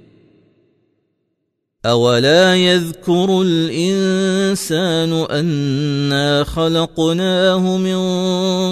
[1.86, 7.98] أولا يذكر الإنسان أنا خلقناه من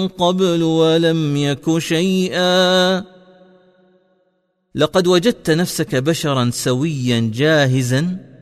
[0.07, 3.03] قبل ولم يك شيئا.
[4.75, 8.34] لقد وجدت نفسك بشرا سويا جاهزا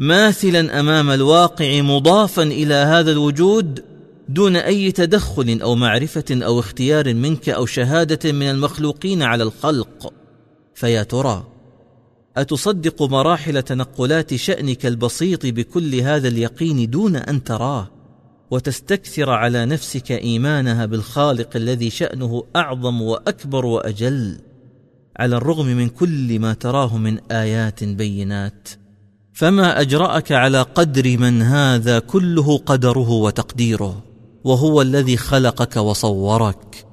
[0.00, 3.84] ماثلا أمام الواقع مضافا إلى هذا الوجود
[4.28, 10.12] دون أي تدخل أو معرفة أو اختيار منك أو شهادة من المخلوقين على الخلق.
[10.74, 11.46] فيا ترى
[12.36, 17.90] أتصدق مراحل تنقلات شأنك البسيط بكل هذا اليقين دون أن تراه؟
[18.50, 24.38] وتستكثر على نفسك إيمانها بالخالق الذي شأنه أعظم وأكبر وأجل
[25.16, 28.68] على الرغم من كل ما تراه من آيات بينات.
[29.32, 34.02] فما أجرأك على قدر من هذا كله قدره وتقديره
[34.44, 36.86] وهو الذي خلقك وصورك.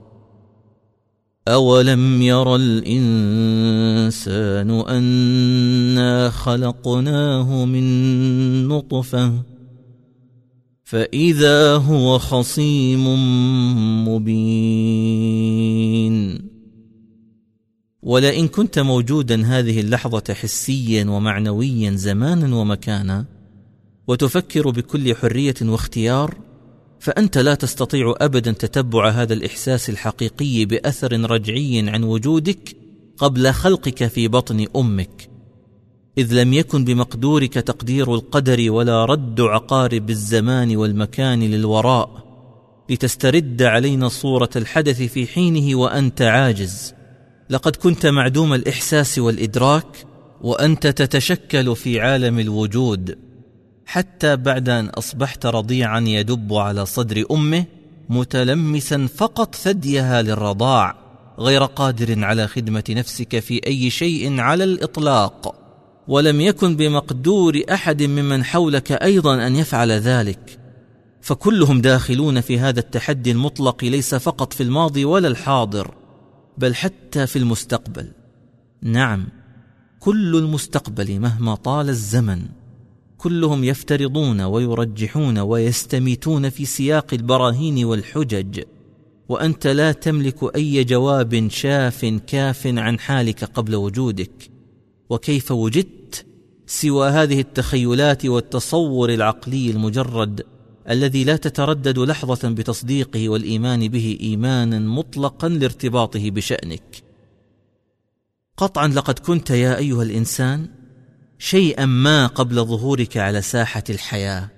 [1.47, 4.09] أولم ير الإنسان
[4.71, 9.33] أنا خلقناه من نطفة
[10.83, 13.07] فإذا هو خصيم
[14.07, 15.27] مبين.
[18.07, 23.25] ولئن كنت موجودا هذه اللحظة حسيا ومعنويا زمانا ومكانا
[24.07, 26.35] وتفكر بكل حرية واختيار
[26.99, 32.77] فأنت لا تستطيع أبدا تتبع هذا الإحساس الحقيقي بأثر رجعي عن وجودك
[33.17, 35.29] قبل خلقك في بطن أمك.
[36.17, 42.27] إذ لم يكن بمقدورك تقدير القدر ولا رد عقارب الزمان والمكان للوراء
[42.89, 46.96] لتسترد علينا صورة الحدث في حينه وأنت عاجز.
[47.49, 50.05] لقد كنت معدوم الإحساس والإدراك
[50.41, 53.17] وأنت تتشكل في عالم الوجود.
[53.85, 57.65] حتى بعد أن أصبحت رضيعا يدب على صدر أمه
[58.09, 60.95] متلمسا فقط ثديها للرضاع
[61.39, 65.55] غير قادر على خدمة نفسك في أي شيء على الإطلاق.
[66.07, 70.59] ولم يكن بمقدور أحد ممن حولك أيضا أن يفعل ذلك.
[71.21, 76.06] فكلهم داخلون في هذا التحدي المطلق ليس فقط في الماضي ولا الحاضر.
[76.57, 78.11] بل حتى في المستقبل.
[78.81, 79.27] نعم
[79.99, 82.41] كل المستقبل مهما طال الزمن
[83.17, 88.63] كلهم يفترضون ويرجحون ويستميتون في سياق البراهين والحجج
[89.29, 94.51] وأنت لا تملك أي جواب شاف كاف عن حالك قبل وجودك.
[95.09, 96.25] وكيف وجدت؟
[96.67, 100.43] سوى هذه التخيلات والتصور العقلي المجرد.
[100.89, 107.03] الذي لا تتردد لحظة بتصديقه والإيمان به إيمانا مطلقا لارتباطه بشأنك.
[108.57, 110.67] قطعا لقد كنت يا أيها الإنسان
[111.39, 114.49] شيئا ما قبل ظهورك على ساحة الحياة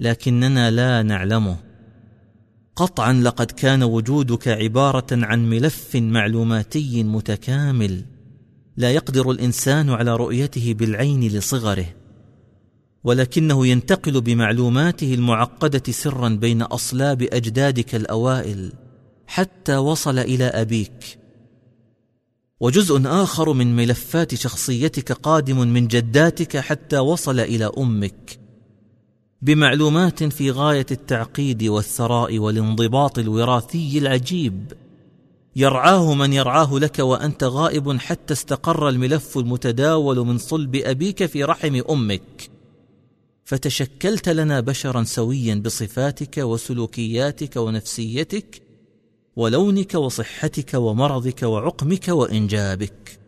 [0.00, 1.56] لكننا لا نعلمه.
[2.76, 8.04] قطعا لقد كان وجودك عبارة عن ملف معلوماتي متكامل
[8.76, 11.86] لا يقدر الإنسان على رؤيته بالعين لصغره.
[13.04, 18.72] ولكنه ينتقل بمعلوماته المعقدة سرا بين أصلاب أجدادك الأوائل
[19.26, 21.18] حتى وصل إلى أبيك.
[22.60, 28.38] وجزء آخر من ملفات شخصيتك قادم من جداتك حتى وصل إلى أمك.
[29.42, 34.72] بمعلومات في غاية التعقيد والثراء والانضباط الوراثي العجيب.
[35.56, 41.82] يرعاه من يرعاه لك وأنت غائب حتى استقر الملف المتداول من صلب أبيك في رحم
[41.90, 42.53] أمك.
[43.44, 48.62] فتشكلت لنا بشرا سويا بصفاتك وسلوكياتك ونفسيتك
[49.36, 53.18] ولونك وصحتك ومرضك وعقمك وإنجابك.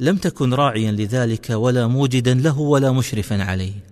[0.00, 3.84] لم تكن راعيا لذلك ولا موجدا له ولا مشرفا عليه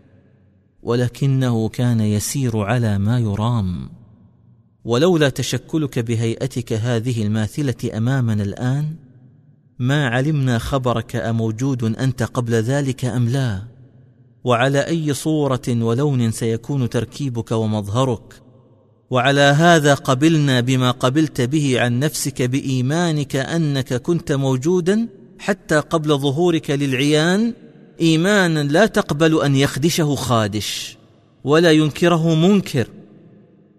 [0.83, 3.91] ولكنه كان يسير على ما يرام.
[4.85, 8.97] ولولا تشكلك بهيئتك هذه الماثلة أمامنا الآن
[9.79, 13.63] ما علمنا خبرك أموجود أنت قبل ذلك أم لا.
[14.45, 18.43] وعلى أي صورة ولون سيكون تركيبك ومظهرك؟
[19.11, 26.71] وعلى هذا قبلنا بما قبلت به عن نفسك بإيمانك أنك كنت موجودا حتى قبل ظهورك
[26.71, 27.55] للعيان؟
[28.01, 30.97] ايمانا لا تقبل أن يخدشه خادش
[31.45, 32.89] ولا ينكره منكر.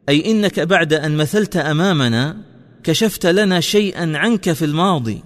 [0.09, 2.37] أي إنك بعد أن مثلت أمامنا
[2.83, 5.23] كشفت لنا شيئا عنك في الماضي.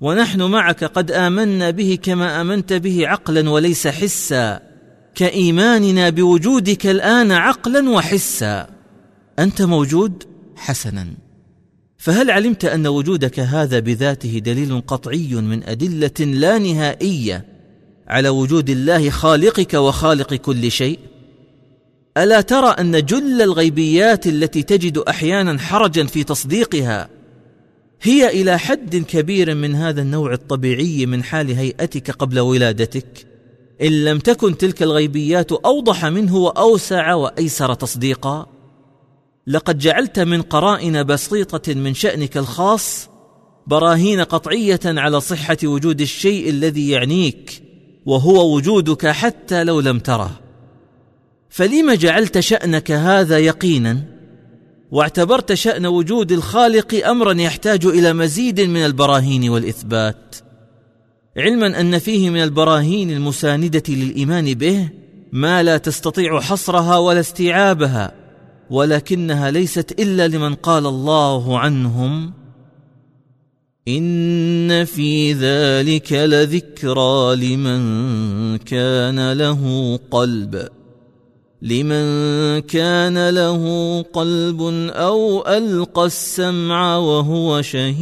[0.00, 4.60] ونحن معك قد آمنا به كما آمنت به عقلا وليس حسا.
[5.14, 8.66] كإيماننا بوجودك الآن عقلا وحسا.
[9.38, 10.24] أنت موجود
[10.56, 11.06] حسنا.
[11.98, 17.44] فهل علمت أن وجودك هذا بذاته دليل قطعي من أدلة لا نهائية
[18.08, 20.98] على وجود الله خالقك وخالق كل شيء؟
[22.16, 27.17] ألا ترى أن جل الغيبيات التي تجد أحيانا حرجا في تصديقها
[28.02, 33.26] هي إلى حد كبير من هذا النوع الطبيعي من حال هيئتك قبل ولادتك.
[33.82, 38.46] إن لم تكن تلك الغيبيات أوضح منه وأوسع وأيسر تصديقا.
[39.46, 43.08] لقد جعلت من قرائن بسيطة من شأنك الخاص
[43.66, 47.62] براهين قطعية على صحة وجود الشيء الذي يعنيك
[48.06, 50.40] وهو وجودك حتى لو لم تره.
[51.48, 54.17] فلم جعلت شأنك هذا يقينا؟
[54.90, 60.36] واعتبرت شأن وجود الخالق امرا يحتاج إلى مزيد من البراهين والإثبات.
[61.36, 64.88] علما أن فيه من البراهين المساندة للإيمان به
[65.32, 68.12] ما لا تستطيع حصرها ولا استيعابها
[68.70, 72.32] ولكنها ليست إلا لمن قال الله عنهم
[73.88, 80.68] إن في ذلك لذكرى لمن كان له قلب.
[81.62, 87.98] لمن كان له قلب أو ألقى السمع وهو شهيد.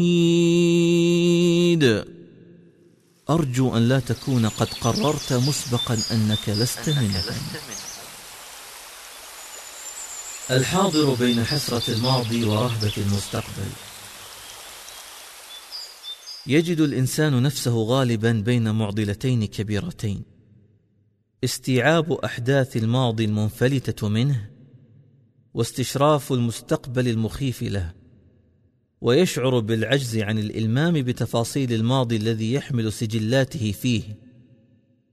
[3.31, 7.23] أرجو أن لا تكون قد قررت مسبقا أنك لست منهم.
[10.51, 13.71] الحاضر بين حسرة الماضي ورهبة المستقبل.
[16.47, 20.36] يجد الإنسان نفسه غالبا بين معضلتين كبيرتين.
[21.45, 24.51] استيعاب أحداث الماضي المنفلتة منه
[25.55, 27.93] واستشراف المستقبل المخيف له
[29.01, 34.03] ويشعر بالعجز عن الإلمام بتفاصيل الماضي الذي يحمل سجلاته فيه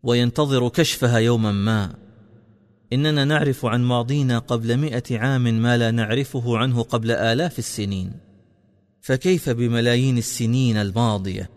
[0.04, 1.96] وينتظر كشفها يوما ما.
[2.94, 8.12] إننا نعرف عن ماضينا قبل مئة عام ما لا نعرفه عنه قبل آلاف السنين.
[9.02, 11.50] فكيف بملايين السنين الماضية؟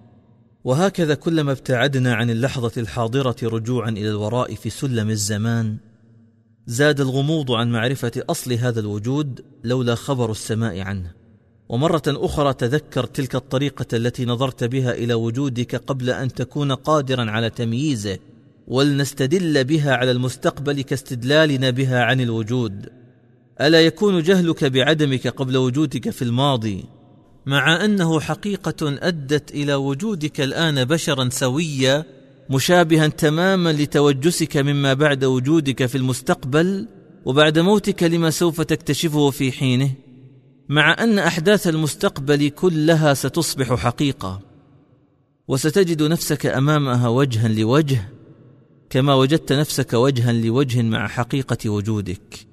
[0.67, 5.77] وهكذا كلما ابتعدنا عن اللحظة الحاضرة رجوعا إلى الوراء في سلم الزمان
[6.67, 11.13] زاد الغموض عن معرفة أصل هذا الوجود لولا خبر السماء عنه.
[11.69, 17.51] ومرة أخرى تذكر تلك الطريقة التي نظرت بها إلى وجودك قبل أن تكون قادرا على
[17.51, 18.19] تمييزه
[18.69, 22.87] ولنستدل بها على المستقبل كاستدلالنا بها عن الوجود.
[23.61, 26.96] ألا يكون جهلك بعدمك قبل وجودك في الماضي؟
[27.47, 32.05] مع أنه حقيقة أدت إلى وجودك الآن بشرا سويا
[32.51, 36.89] مشابها تماما لتوجسك مما بعد وجودك في المستقبل
[37.25, 39.91] وبعد موتك لما سوف تكتشفه في حينه
[40.69, 44.41] مع أن أحداث المستقبل كلها ستصبح حقيقة.
[45.49, 48.09] وستجد نفسك أمامها وجها لوجه
[48.91, 52.47] كما وجدت نفسك وجها لوجه مع حقيقة وجودك.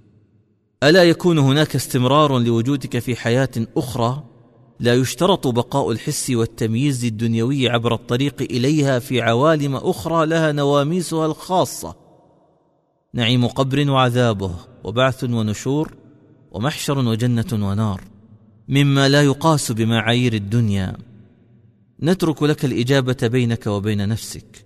[0.83, 4.32] ألا يكون هناك استمرار لوجودك في حياة أخرى؟
[4.79, 11.95] لا يشترط بقاء الحس والتمييز الدنيوي عبر الطريق إليها في عوالم أخرى لها نواميسها الخاصة.
[13.13, 15.93] نعيم قبر وعذابه وبعث ونشور
[16.51, 18.01] ومحشر وجنة ونار.
[18.67, 20.97] مما لا يقاس بمعايير الدنيا.
[22.03, 24.65] نترك لك الإجابة بينك وبين نفسك.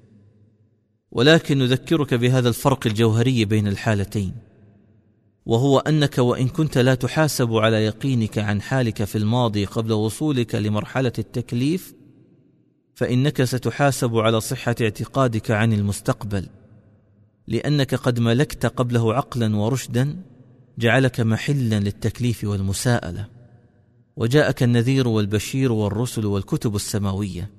[1.12, 4.47] ولكن نذكرك بهذا الفرق الجوهري بين الحالتين.
[5.48, 11.12] وهو أنك وإن كنت لا تحاسب على يقينك عن حالك في الماضي قبل وصولك لمرحلة
[11.20, 11.94] التكليف
[12.96, 16.50] فإنك ستحاسب على صحة اعتقادك عن المستقبل.
[17.48, 20.16] لأنك قد ملكت قبله عقلا ورشدا
[20.78, 23.28] جعلك محلا للتكليف والمساءلة.
[24.18, 27.52] وجاءك النذير والبشير والرسل والكتب السماوية.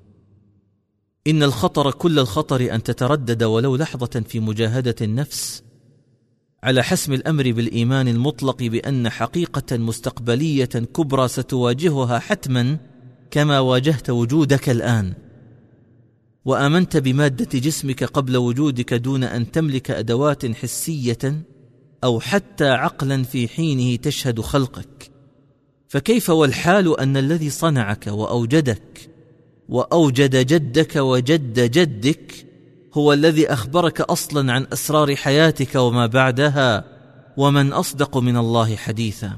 [1.27, 5.63] إن الخطر كل الخطر أن تتردد ولو لحظة في مجاهدة النفس
[6.63, 12.77] على حسم الأمر بالإيمان المطلق بأن حقيقة مستقبلية كبرى ستواجهها حتما
[13.31, 15.13] كما واجهت وجودك الآن.
[16.45, 21.43] وآمنت بمادة جسمك قبل وجودك دون أن تملك أدوات حسية
[22.03, 25.11] أو حتى عقلا في حينه تشهد خلقك.
[25.87, 29.09] فكيف والحال أن الذي صنعك وأوجدك
[29.69, 32.48] وأوجد جدك وجد جدك
[32.99, 36.83] هو الذي أخبرك أصلا عن أسرار حياتك وما بعدها
[37.37, 39.37] ومن أصدق من الله حديثا.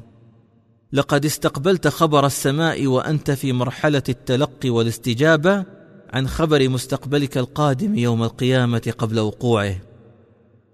[0.93, 5.65] لقد استقبلت خبر السماء وأنت في مرحلة التلقي والاستجابة
[6.13, 9.75] عن خبر مستقبلك القادم يوم القيامة قبل وقوعه.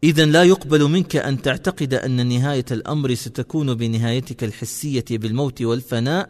[0.03, 6.29] اذا لا يقبل منك أن تعتقد أن نهاية الأمر ستكون بنهايتك الحسية بالموت والفناء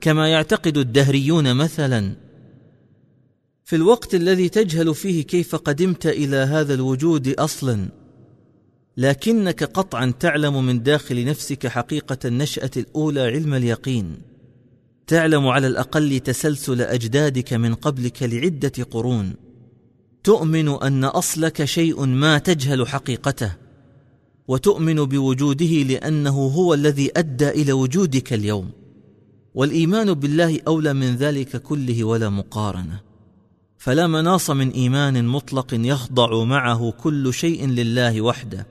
[0.00, 2.23] كما يعتقد الدهريون مثلا.
[3.64, 7.88] في الوقت الذي تجهل فيه كيف قدمت إلى هذا الوجود أصلا.
[8.96, 14.16] لكنك قطعا تعلم من داخل نفسك حقيقة النشأة الأولى علم اليقين.
[15.06, 19.32] تعلم على الأقل تسلسل أجدادك من قبلك لعدة قرون.
[20.24, 23.52] تؤمن أن أصلك شيء ما تجهل حقيقته.
[24.48, 28.70] وتؤمن بوجوده لأنه هو الذي أدى إلى وجودك اليوم.
[29.54, 33.13] والإيمان بالله أولى من ذلك كله ولا مقارنة.
[33.78, 38.66] فلا مناص من إيمان مطلق يخضع معه كل شيء لله وحده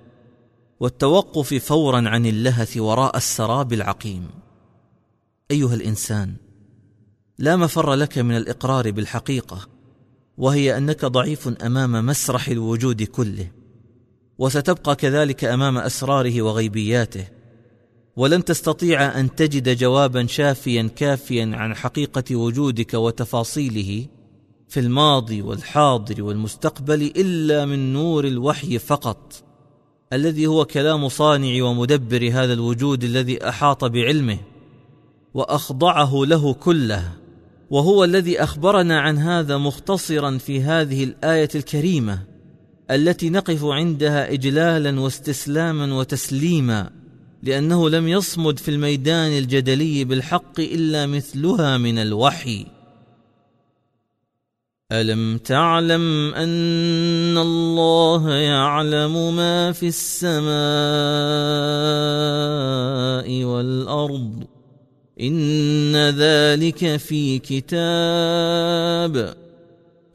[0.80, 4.28] والتوقف فورا عن اللهث وراء السراب العقيم.
[5.52, 6.34] أيها الإنسان
[7.40, 9.68] لا مفر لك من الإقرار بالحقيقة
[10.38, 13.52] وهي أنك ضعيف أمام مسرح الوجود كله
[14.38, 17.28] وستبقى كذلك أمام أسراره وغيبياته
[18.16, 24.08] ولن تستطيع أن تجد جوابا شافيا كافيا عن حقيقة وجودك وتفاصيله.
[24.74, 29.44] في الماضي والحاضر والمستقبل إلا من نور الوحي فقط
[30.14, 34.38] الذي هو كلام صانع ومدبر هذا الوجود الذي أحاط بعلمه
[35.34, 37.12] وأخضعه له كله
[37.70, 42.20] وهو الذي أخبرنا عن هذا مختصرا في هذه الآية الكريمة
[42.92, 46.90] التي نقف عندها اجلالا واستسلاما وتسليما
[47.44, 52.73] لأنه لم يصمد في الميدان الجدلي بالحق إلا مثلها من الوحي.
[54.92, 60.44] ألم تعلم أن الله يعلم ما في السماء
[63.44, 64.44] والأرض؟
[65.22, 69.36] إن ذلك في كتاب.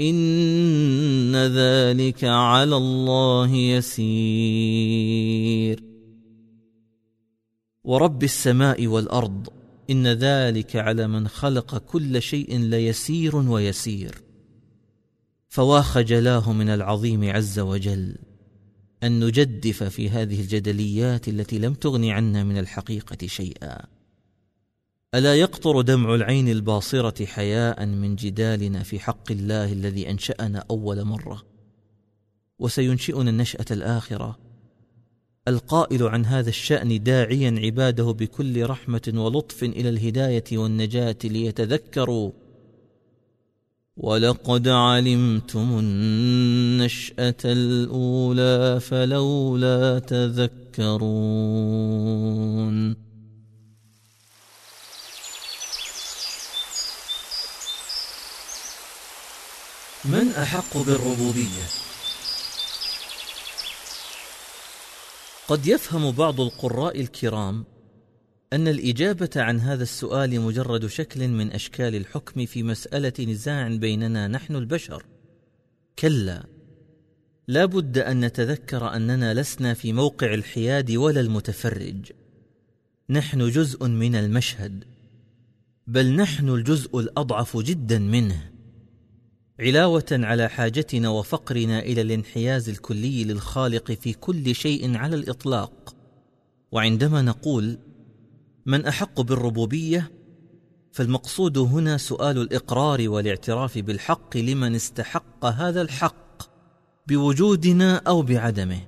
[0.00, 4.08] إن ذلك على الله يسير.
[7.84, 9.48] ورب السماء والأرض
[9.90, 14.27] إن ذلك على من خلق كل شيء ليسير ويسير.
[15.48, 18.16] فوا خجلاه من العظيم عز وجل
[19.02, 23.84] أن نجدف في هذه الجدليات التي لم تغن عنا من الحقيقة شيئا.
[25.14, 31.42] ألا يقطر دمع العين الباصرة حياء من جدالنا في حق الله الذي أنشأنا أول مرة؟
[32.58, 34.38] وسينشئنا النشأة الآخرة.
[35.48, 42.32] القائل عن هذا الشأن داعيا عباده بكل رحمة ولطف إلى الهداية والنجاة ليتذكروا
[43.98, 51.48] ولقد علمتم النشأة الأولى فلولا تذكرون
[60.04, 61.64] من أحق بالربوبية؟
[65.48, 67.64] قد يفهم بعض القراء الكرام
[68.52, 74.56] أن الإجابة عن هذا السؤال مجرد شكل من أشكال الحكم في مسألة نزاع بيننا نحن
[74.56, 75.04] البشر.
[75.98, 76.46] كلا
[77.48, 82.12] لا بد أن نتذكر أننا لسنا في موقع الحياد ولا المتفرج.
[83.10, 84.84] نحن جزء من المشهد
[85.86, 88.50] بل نحن الجزء الأضعف جدا منه.
[89.60, 95.94] علاوة على حاجتنا وفقرنا إلى الانحياز الكلي للخالق في كل شيء على الإطلاق.
[96.72, 97.78] وعندما نقول
[98.68, 100.10] من أحق بالربوبية؟
[100.92, 106.42] فالمقصود هنا سؤال الإقرار والاعتراف بالحق لمن استحق هذا الحق
[107.06, 108.80] بوجودنا أو بعدمه.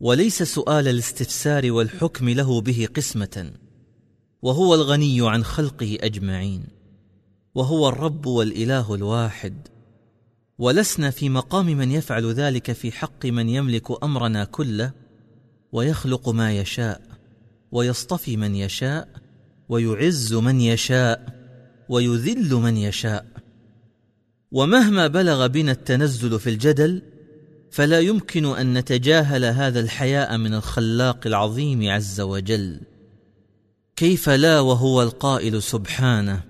[0.00, 3.52] وليس سؤال الاستفسار والحكم له به قسمة
[4.42, 6.64] وهو الغني عن خلقه أجمعين
[7.54, 9.68] وهو الرب والإله الواحد.
[10.58, 14.92] ولسنا في مقام من يفعل ذلك في حق من يملك أمرنا كله
[15.72, 17.09] ويخلق ما يشاء.
[17.72, 19.08] ويصطفي من يشاء
[19.68, 21.40] ويعز من يشاء
[21.88, 23.26] ويذل من يشاء.
[24.52, 27.02] ومهما بلغ بنا التنزل في الجدل
[27.70, 32.80] فلا يمكن أن نتجاهل هذا الحياء من الخلاق العظيم عز وجل.
[33.96, 36.49] كيف لا وهو القائل سبحانه؟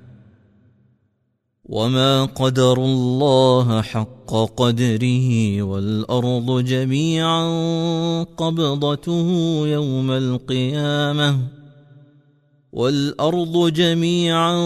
[1.70, 7.42] وما قدر الله حق قدره والارض جميعا
[8.36, 9.28] قبضته
[9.66, 11.38] يوم القيامه
[12.72, 14.56] والارض جميعا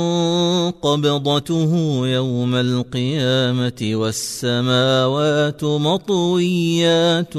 [0.70, 1.72] قبضته
[2.08, 7.36] يوم القيامه والسماوات مطويات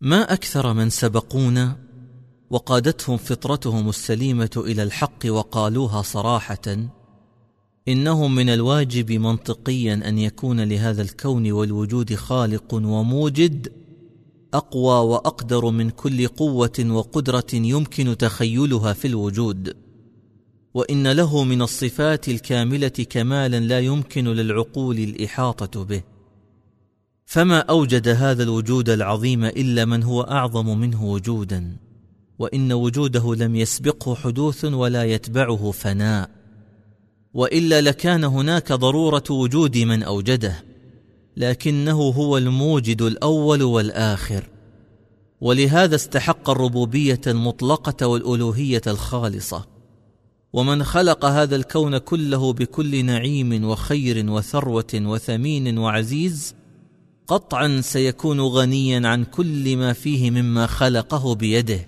[0.00, 1.76] ما أكثر من سبقونا
[2.50, 6.76] وقادتهم فطرتهم السليمة إلى الحق وقالوها صراحة
[7.88, 13.79] انه من الواجب منطقيا أن يكون لهذا الكون والوجود خالق وموجد
[14.54, 19.76] أقوى وأقدر من كل قوة وقدرة يمكن تخيلها في الوجود.
[20.74, 26.02] وإن له من الصفات الكاملة كمالا لا يمكن للعقول الإحاطة به.
[27.26, 31.76] فما أوجد هذا الوجود العظيم إلا من هو أعظم منه وجودا.
[32.38, 36.30] وإن وجوده لم يسبقه حدوث ولا يتبعه فناء.
[37.34, 40.69] وإلا لكان هناك ضرورة وجود من أوجده.
[41.40, 44.48] لكنه هو الموجد الأول والآخر.
[45.40, 49.66] ولهذا استحق الربوبية المطلقة والألوهية الخالصة.
[50.52, 56.54] ومن خلق هذا الكون كله بكل نعيم وخير وثروة وثمين وعزيز
[57.26, 61.86] قطعا سيكون غنيا عن كل ما فيه مما خلقه بيده.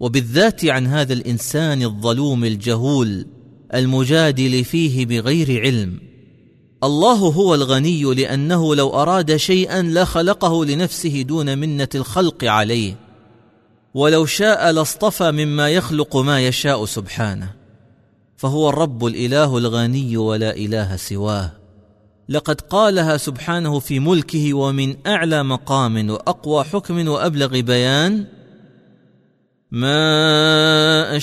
[0.00, 3.26] وبالذات عن هذا الإنسان الظلوم الجهول
[3.74, 6.09] المجادل فيه بغير علم.
[6.84, 12.94] الله هو الغني لأنه لو أراد شيئا لخلقه لنفسه دون منة الخلق عليه.
[13.94, 17.52] ولو شاء لاصطفى مما يخلق ما يشاء سبحانه.
[18.36, 21.52] فهو الرب الإله الغني ولا إله سواه.
[22.28, 28.26] لقد قالها سبحانه في ملكه ومن أعلى مقام وأقوى حكم وأبلغ بيان
[29.70, 31.16] ما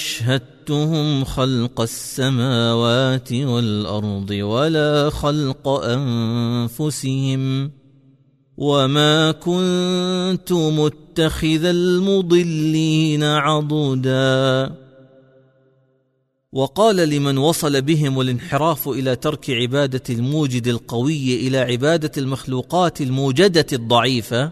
[0.68, 7.72] اشهدتهم خلق السماوات والأرض ولا خلق أنفسهم
[8.58, 14.76] وما كنت متخذ المضلين عضدا.
[16.52, 24.52] وقال لمن وصل بهم الانحراف إلى ترك عبادة الموجد القوي إلى عبادة المخلوقات الموجدة الضعيفة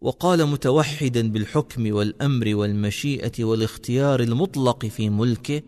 [0.00, 5.62] وقال متوحدا بالحكم والأمر والمشيئة والاختيار المطلق في ملكه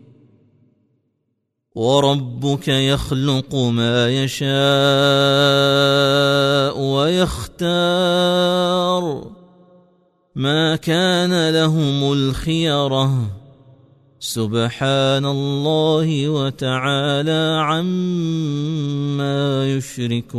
[1.75, 4.49] وربك يخلق ما يشاء
[6.79, 8.23] ويختار.
[10.35, 13.29] ما كان لهم الخيره
[14.19, 18.63] سبحان الله وتعالى عما
[19.75, 20.33] يشركون.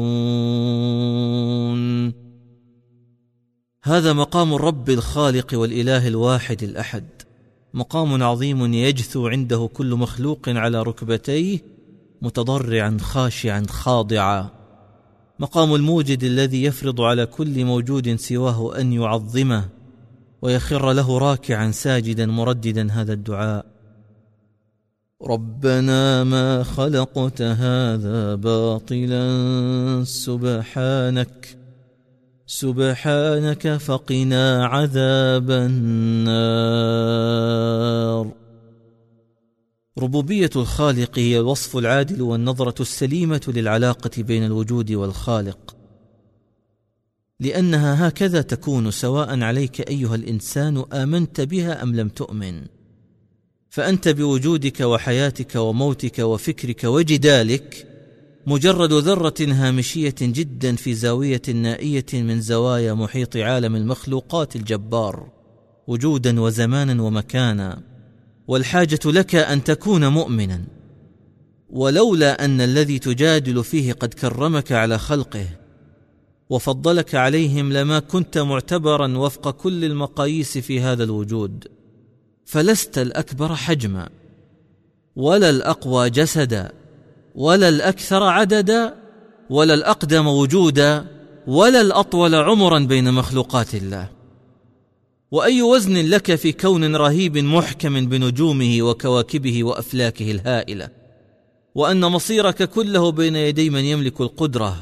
[3.87, 7.05] هذا مقام الرب الخالق والإله الواحد الأحد.
[7.75, 11.59] مقام عظيم يجثو عنده كل مخلوق على ركبتيه
[12.23, 14.51] متضرعا خاشعا خاضعا.
[15.39, 18.93] مقام الموجد الذي يفرض على كل موجود سواه أن
[25.23, 29.25] ربنا ما خلقت هذا باطلا
[30.05, 31.64] سبحانك
[32.47, 36.45] سبحانك فقنا عذاب النار.
[39.99, 45.77] ربوبية الخالق هي الوصف العادل والنظرة السليمة للعلاقة بين الوجود والخالق.
[47.41, 52.67] لأنها هكذا تكون سواء عليك أيها الإنسان آمنت بها أم لم تؤمن.
[53.71, 57.94] فأنت بوجودك وحياتك وموتك وفكرك وجدالك
[58.47, 65.29] مجرد ذرة هامشية جدا في زاوية نائية من زوايا محيط عالم المخلوقات الجبار
[65.87, 67.83] وجودا وزمانا ومكانا.
[68.49, 70.65] والحاجة لك أن تكون مؤمنا.
[71.71, 75.47] ولولا أن الذي تجادل فيه قد كرمك على خلقه
[76.51, 81.69] وفضلك عليهم لما كنت معتبرا وفق كل المقاييس في هذا الوجود.
[82.45, 84.09] فلست الأكبر حجما
[85.17, 86.84] ولا الأقوى جسدا.
[87.35, 88.95] ولا الأكثر عددا
[89.51, 91.07] ولا الأقدم وجودا
[91.47, 94.09] ولا الأطول عمرا بين مخلوقات الله.
[95.31, 100.89] وأي وزن لك في كون رهيب محكم بنجومه وكواكبه وأفلاكه الهائلة؟
[101.75, 104.77] وأن مصيرك كله بين يدي من يملك القدرة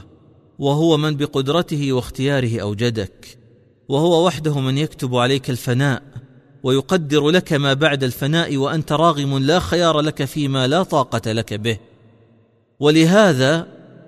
[0.58, 3.38] وهو من بقدرته واختياره أوجدك.
[3.88, 6.02] وهو وحده من يكتب عليك الفناء
[6.62, 11.78] ويقدر لك ما بعد الفناء وأنت راغم لا خيار لك فيما لا طاقة لك به.
[12.82, 13.66] ولهذا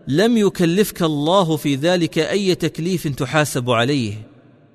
[0.09, 4.15] لم يكلفك الله في ذلك أي تكليف تحاسب عليه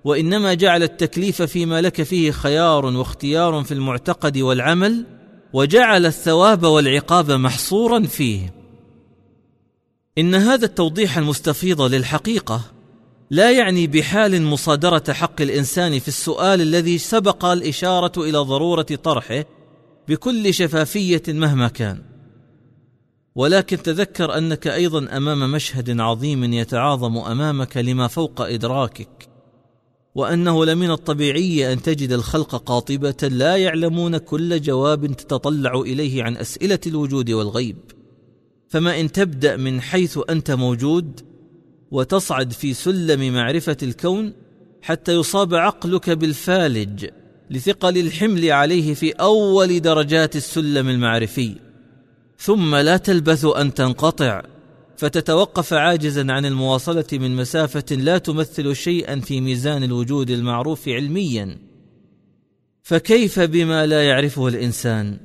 [0.03, 5.05] وإنما جعل التكليف فيما لك فيه خيار واختيار في المعتقد والعمل
[5.53, 8.53] وجعل الثواب والعقاب محصورا فيه.
[10.17, 12.61] إن هذا التوضيح المستفيض للحقيقة
[13.29, 19.45] لا يعني بحال مصادرة حق الإنسان في السؤال الذي سبق الإشارة إلى ضرورة طرحه
[20.07, 22.18] بكل شفافية مهما كان.
[23.35, 29.29] ولكن تذكر أنك أيضا أمام مشهد عظيم يتعاظم أمامك لما فوق إدراكك
[30.15, 36.79] وأنه لمن الطبيعي أن تجد الخلق قاطبة لا يعلمون كل جواب تتطلع إليه عن أسئلة
[36.87, 37.77] الوجود والغيب.
[38.67, 41.21] فما إن تبدأ من حيث أنت موجود
[41.91, 44.33] وتصعد في سلم معرفة الكون
[44.81, 47.05] حتى يصاب عقلك بالفالج
[47.49, 51.68] لثقل الحمل عليه في أول درجات السلم المعرفي.
[52.39, 54.41] ثم لا تلبث أن تنقطع.
[54.97, 61.57] فتتوقف عاجزا عن المواصلة من مسافة لا تمثل شيئا في ميزان الوجود المعروف علميا.
[62.83, 65.17] فكيف بما لا يعرفه الإنسان؟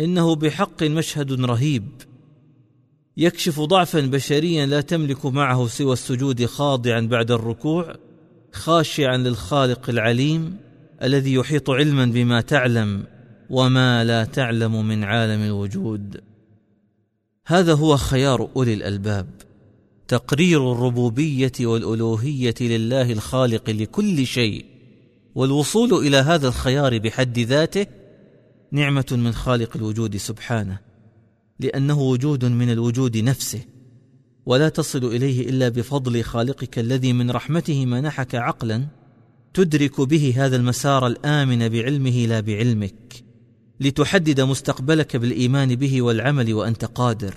[0.00, 1.88] إنه بحق مشهد رهيب.
[3.16, 7.96] يكشف ضعفا بشريا لا تملك معه سوى السجود خاضعا بعد الركوع
[8.52, 10.56] خاشعا للخالق العليم
[11.02, 13.19] الذي يحيط علما بما تعلم.
[13.50, 16.20] وما لا تعلم من عالم الوجود.
[17.46, 19.26] هذا هو خيار أولي الألباب.
[20.10, 24.64] تقرير الربوبية والألوهية لله الخالق لكل شيء
[25.34, 27.86] والوصول إلى هذا الخيار بحد ذاته
[28.72, 30.78] نعمة من خالق الوجود سبحانه
[31.60, 33.60] لأنه وجود من الوجود نفسه.
[34.46, 38.86] ولا تصل إليه إلا بفضل خالقك الذي من رحمته منحك عقلا
[39.54, 43.29] تدرك به هذا المسار الآمن بعلمه لا بعلمك.
[43.80, 47.34] لتحدد مستقبلك بالإيمان به والعمل وأنت قادر.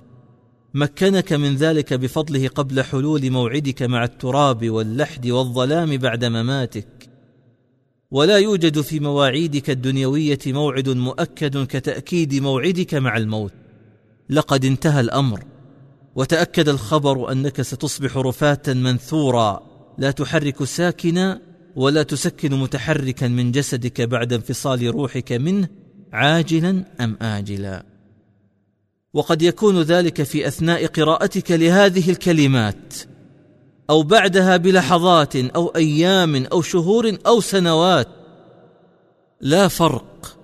[0.73, 7.09] مكنك من ذلك بفضله قبل حلول موعدك مع التراب واللحد والظلام بعد مماتك.
[8.11, 13.53] ولا يوجد في مواعيدك الدنيوية موعد مؤكد كتأكيد موعدك مع الموت.
[14.29, 15.43] لقد انتهى الأمر.
[16.15, 19.63] وتأكد الخبر أنك ستصبح رفاه منثورا.
[19.97, 21.41] لا تحرك ساكنا
[21.75, 25.82] ولا تسكن متحركا من جسدك بعد انفصال روحك منه
[26.13, 27.83] عاجلا أم اجلا؟
[29.13, 32.93] وقد يكون ذلك في أثناء قراءتك لهذه الكلمات
[33.89, 38.07] أو بعدها بلحظات أو أيام أو شهور أو سنوات.
[39.41, 40.37] لا فرق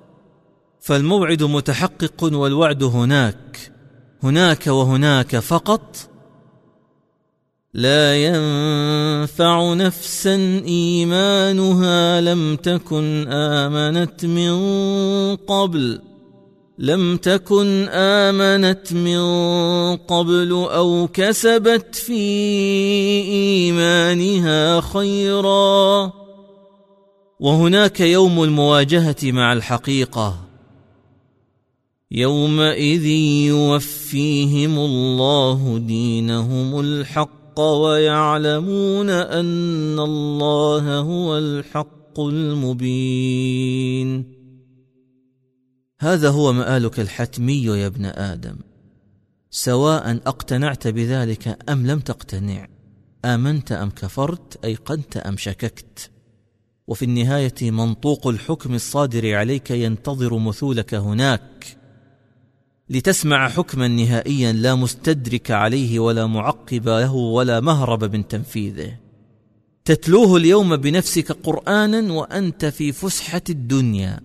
[0.81, 3.71] فالموعد متحقق والوعد هناك
[4.23, 6.09] هناك وهناك فقط.
[7.73, 10.35] لا ينفع نفسا
[10.67, 14.55] إيمانها لم تكن آمنت من
[15.35, 16.01] قبل.
[16.79, 19.21] لم تكن آمنت من
[19.95, 22.21] قبل أو كسبت في
[23.21, 26.11] إيمانها خيرا.
[27.39, 30.39] وهناك يوم المواجهة مع الحقيقة.
[32.11, 33.05] يومئذ
[33.45, 37.38] يوفيهم الله دينهم الحق.
[37.59, 44.39] ويعلمون أن الله هو الحق المبين.
[45.99, 48.55] هذا هو مآلك الحتمي يا ابن آدم.
[49.51, 52.67] سواء أقتنعت بذلك أم لم تقتنع
[53.25, 56.11] آمنت أم كفرت أيقنت أم شككت.
[56.87, 61.78] وفي النهاية منطوق الحكم الصادر عليك ينتظر مثولك هناك.
[62.89, 68.91] لتسمع حكما نهائيا لا مستدرك عليه ولا معقب له ولا مهرب من تنفيذه.
[69.85, 74.19] تتلوه اليوم بنفسك قرآنا وأنت في فسحة الدنيا.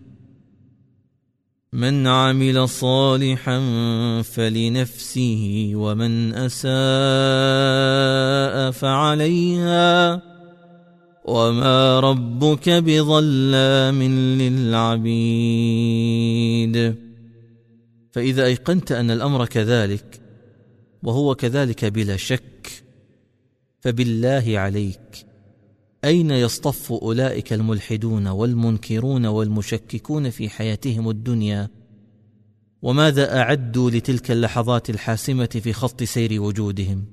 [1.73, 3.61] من عمل صالحا
[4.23, 6.71] فلنفسه ومن أساء
[8.71, 10.23] فعليها.
[11.25, 14.03] وما ربك بظلام
[14.43, 17.04] للعبيد.
[18.15, 20.21] فإذا أيقنت أن الأمر كذلك
[21.03, 22.85] وهو كذلك بلا شك
[23.81, 25.27] فبالله عليك.
[26.05, 31.69] أين يصطف أولئك الملحدون والمنكرون والمشككون في حياتهم الدنيا؟
[32.83, 37.05] وماذا أعدوا لتلك اللحظات الحاسمة في خط سير وجودهم؟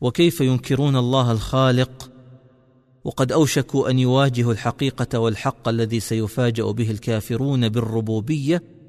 [0.00, 2.10] وكيف ينكرون الله الخالق؟
[3.04, 8.79] وقد أوشكوا أن يواجهوا الحقيقة والحق الذي سيفاجأ به الكافرون بالربوبية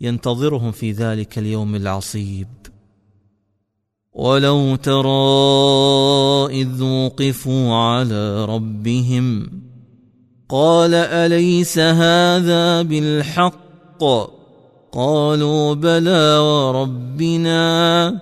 [0.00, 2.48] ينتظرهم في ذلك اليوم العصيب.
[4.12, 9.50] ولو ترى اذ وقفوا على ربهم
[10.48, 14.04] قال اليس هذا بالحق؟
[14.92, 18.20] قالوا بلى وربنا.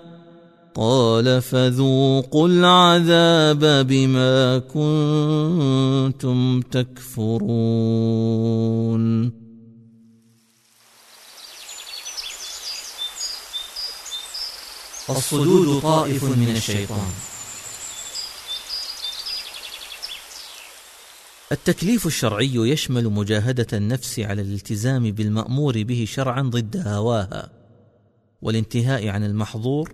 [0.75, 7.45] قال فذوقوا العذاب بما كنتم تكفرون.
[15.09, 17.11] الصدود طائف من الشيطان.
[21.51, 27.49] التكليف الشرعي يشمل مجاهدة النفس على الالتزام بالمأمور به شرعا ضد هواها
[28.41, 29.93] والانتهاء عن المحظور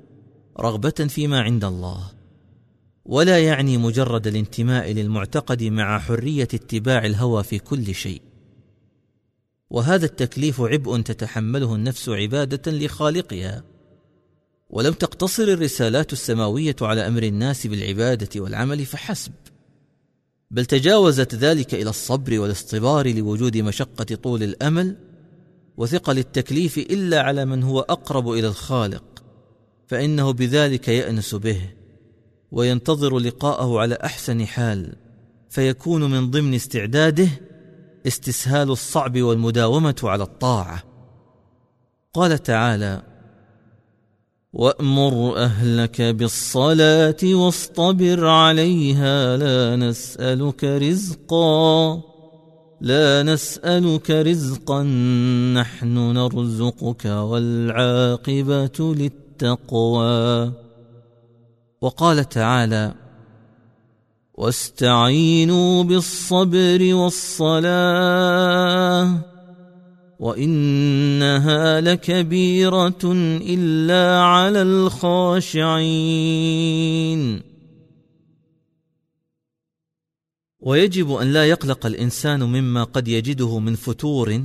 [0.60, 2.12] رغبة فيما عند الله
[3.06, 8.22] ولا يعني مجرد الانتماء للمعتقد مع حرية اتباع الهوى في كل شيء.
[9.70, 13.71] وهذا التكليف عبء تتحمله النفس عبادة لخالقها
[14.72, 19.32] ولم تقتصر الرسالات السماوية على أمر الناس بالعبادة والعمل فحسب.
[20.52, 24.98] بل تجاوزت ذلك إلى الصبر والاصطبار لوجود مشقة طول الأمل
[25.78, 29.24] وثقل التكليف إلا على من هو أقرب إلى الخالق
[29.88, 31.62] فإنه بذلك يأنس به
[32.52, 34.96] وينتظر لقاءه على أحسن حال
[35.50, 37.28] فيكون من ضمن استعداده
[38.08, 40.84] استسهال الصعب والمداومة على الطاعة.
[42.14, 43.11] قال تعالى
[44.54, 52.02] وأمر أهلك بالصلاة واصطبر عليها لا نسألك رزقا
[52.82, 54.84] لا نسألك رزقا
[55.54, 60.52] نحن نرزقك والعاقبة للتقوى.
[61.82, 62.94] وقال تعالى
[64.34, 67.72] واستعينوا بالصبر والصلاة.
[70.22, 73.02] وانها لكبيره
[73.42, 75.82] الا على الخاشعين
[80.60, 84.44] ويجب ان لا يقلق الانسان مما قد يجده من فتور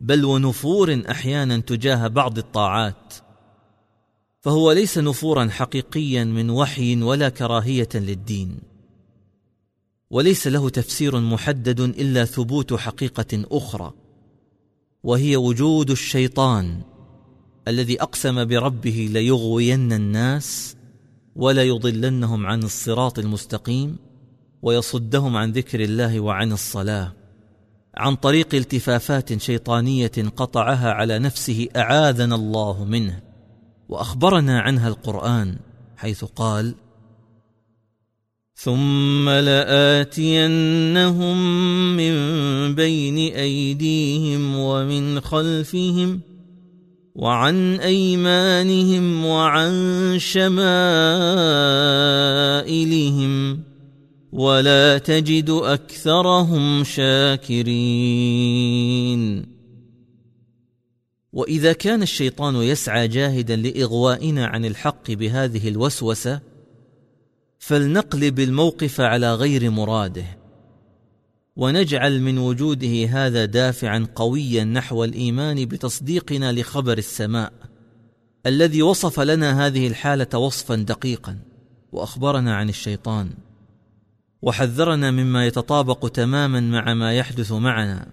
[0.00, 3.14] بل ونفور أحيانا تجاه بعض الطاعات
[4.40, 8.58] فهو ليس نفورا حقيقيا من وحي ولا كراهيه للدين
[10.10, 13.92] وليس له تفسير محدد الا ثبوت حقيقه أخرى
[15.02, 16.80] وهي وجود الشيطان
[17.68, 20.76] الذي أقسم بربه ليغوين الناس
[21.36, 23.96] ولا يضلنهم عن الصراط المستقيم
[24.62, 27.12] ويصدهم عن ذكر الله وعن الصلاة.
[27.96, 33.20] عن طريق التفافات شيطانية قطعها على نفسه أعاذنا الله منه
[33.88, 35.56] وأخبرنا عنها القرآن
[35.96, 36.74] حيث قال
[38.60, 40.56] ثم لآتينهم
[41.96, 42.14] من
[42.74, 46.20] بين أيديهم ومن خلفهم
[47.14, 49.72] وعن أيمانهم وعن
[50.18, 50.58] شمائلهم
[54.32, 57.68] ولا تجد أكثرهم شاكرين.
[61.32, 66.47] وإذا كان الشيطان يسعى جاهدا لإغوائنا عن الحق بهذه الوسوسة
[67.68, 70.24] فلنقلب الموقف على غير مراده.
[71.56, 77.52] ونجعل من وجوده هذا دافعا قويا نحو الإيمان بتصديقنا لخبر السماء
[78.46, 81.38] الذي وصف لنا هذه الحالة وصفا دقيقا
[81.92, 83.30] وأخبرنا عن الشيطان
[84.42, 88.06] وحذرنا مما يتطابق تماما مع ما يحدث معنا.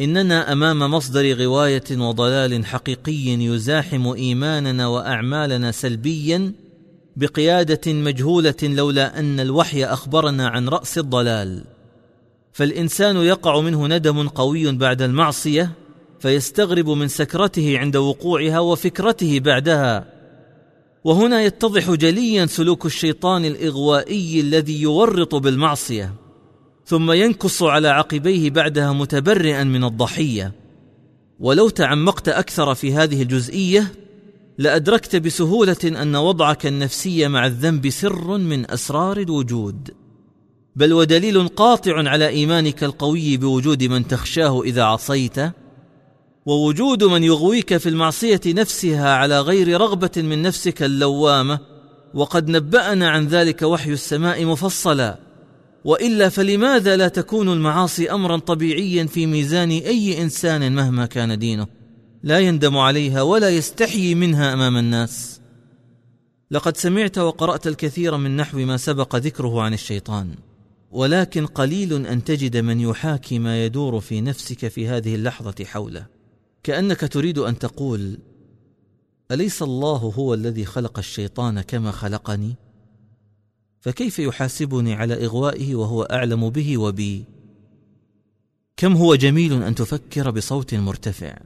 [0.00, 6.61] إننا أمام مصدر غواية وضلال حقيقي يزاحم إيماننا وأعمالنا سلبيا
[7.16, 11.64] بقيادة مجهولة لولا أن الوحي أخبرنا عن رأس الضلال.
[12.52, 15.70] فالإنسان يقع منه ندم قوي بعد المعصية
[16.20, 20.12] فيستغرب من سكرته عند وقوعها وفكرته بعدها.
[21.04, 26.14] وهنا يتضح جليا سلوك الشيطان الإغوائي الذي يورط بالمعصية
[26.84, 30.52] ثم ينكص على عقبيه بعدها متبرئا من الضحية.
[31.40, 33.92] ولو تعمقت أكثر في هذه الجزئية
[34.62, 39.90] لأدركت بسهولة أن وضعك النفسي مع الذنب سر من أسرار الوجود.
[40.76, 45.36] بل ودليل قاطع على إيمانك القوي بوجود من تخشاه إذا عصيت
[46.46, 51.58] ووجود من يغويك في المعصية نفسها على غير رغبة من نفسك اللوامة
[52.14, 55.18] وقد نبأنا عن ذلك وحي السماء مفصلا.
[55.84, 61.81] وإلا فلماذا لا تكون المعاصي امرا طبيعيا في ميزان أي إنسان مهما كان دينه؟
[62.22, 65.40] لا يندم عليها ولا يستحيي منها أمام الناس.
[66.50, 70.34] لقد سمعت وقرأت الكثير من نحو ما سبق ذكره عن الشيطان
[70.90, 76.06] ولكن قليل أن تجد من يحاكي ما يدور في نفسك في هذه اللحظة حوله.
[76.62, 78.18] كأنك تريد أن تقول
[79.30, 82.54] أليس الله هو الذي خلق الشيطان كما خلقني؟
[83.80, 87.24] فكيف يحاسبني على إغوائه وهو أعلم به وبي؟
[88.76, 91.38] كم هو جميل أن تفكر بصوت مرتفع.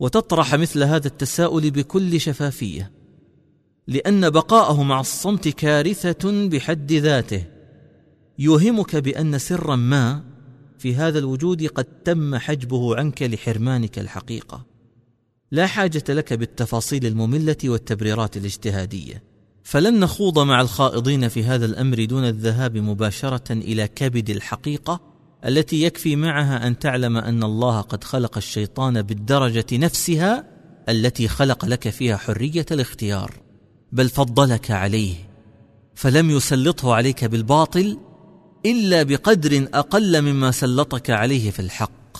[0.00, 2.98] وتطرح مثل هذا التساؤل بكل شفافية
[3.88, 7.44] لأن بقاءه مع الصمت كارثة بحد ذاته.
[8.38, 10.24] يوهمك بأن سرا ما
[10.78, 14.66] في هذا الوجود قد تم حجبه عنك لحرمانك الحقيقة.
[15.50, 19.22] لا حاجة لك بالتفاصيل المملة والتبريرات الاجتهادية.
[19.62, 25.00] فلن نخوض مع الخائضين في هذا الأمر دون الذهاب مباشرة إلى كبد الحقيقة
[25.46, 30.44] التي يكفي معها أن تعلم أن الله قد خلق الشيطان بالدرجة نفسها
[30.88, 33.34] التي خلق لك فيها حرية الاختيار
[33.92, 35.14] بل فضلك عليه
[35.94, 37.98] فلم يسلطه عليك بالباطل
[38.66, 42.18] إلا بقدر أقل مما سلطك عليه في الحق.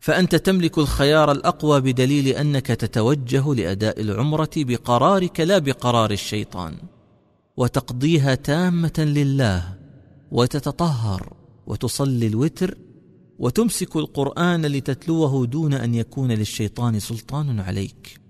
[0.00, 6.76] فأنت تملك الخيار الأقوى بدليل أنك تتوجه لأداء العمرة بقرارك لا بقرار الشيطان
[7.56, 9.74] وتقضيها تامة لله
[10.30, 11.43] وتتطهر.
[11.66, 12.78] وتصلي الوتر
[13.38, 18.20] وتمسك القرآن لتتلوه دون أن يكون للشيطان سلطان عليك.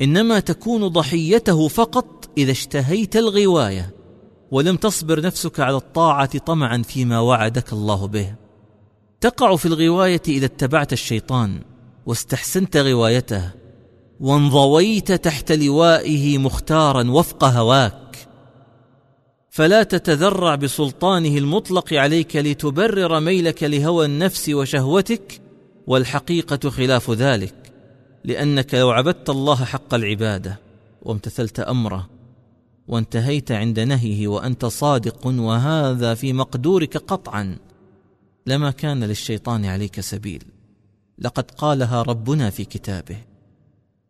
[0.00, 3.94] إنما تكون ضحيته فقط إذا اشتهيت الغواية
[4.50, 8.34] ولم تصبر نفسك على الطاعة طمعا فيما وعدك الله به.
[9.20, 11.62] تقع في الغواية إذا اتبعت الشيطان
[12.06, 13.50] واستحسنت غوايته
[14.20, 18.01] وانضويت تحت لوائه مختارا وفق هواك.
[19.52, 25.40] فلا تتذرع بسلطانه المطلق عليك لتبرر ميلك لهوى النفس وشهوتك
[25.86, 27.54] والحقيقة خلاف ذلك
[28.24, 30.58] لأنك لو عبدت الله حق العبادة
[31.02, 32.10] وامتثلت أمره
[32.88, 37.56] وانتهيت عند نهيه وأنت صادق وهذا في مقدورك قطعا
[38.46, 40.44] لما كان للشيطان عليك سبيل.
[41.18, 43.16] لقد قالها ربنا في كتابه.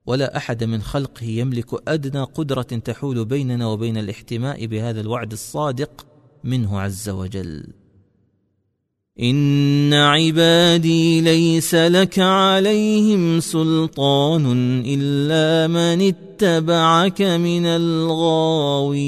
[0.07, 6.07] ولا أحد من خلقه يملك أدنى قدرة تحول بيننا وبين الاحتماء بهذا الوعد الصادق
[6.45, 7.67] منه عز وجل.
[9.21, 19.03] إن عبادي ليس لك عليهم سلطان إلا من اتبعك من الغاوين.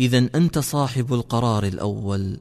[0.00, 2.36] اذا أنت صاحب القرار الأول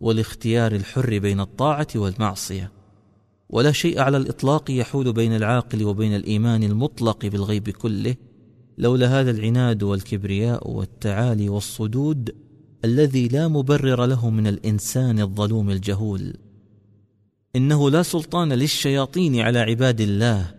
[0.00, 2.81] والاختيار الحر بين الطاعة والمعصية.
[3.52, 8.14] ولا شيء على الإطلاق يحول بين العاقل وبين الإيمان المطلق بالغيب كله
[8.78, 12.34] لولا هذا العناد والكبرياء والتعالي والصدود
[12.84, 16.34] الذي لا مبرر له من الإنسان الظلوم الجهول.
[17.56, 20.54] إنه لا سلطان للشياطين على عباد الله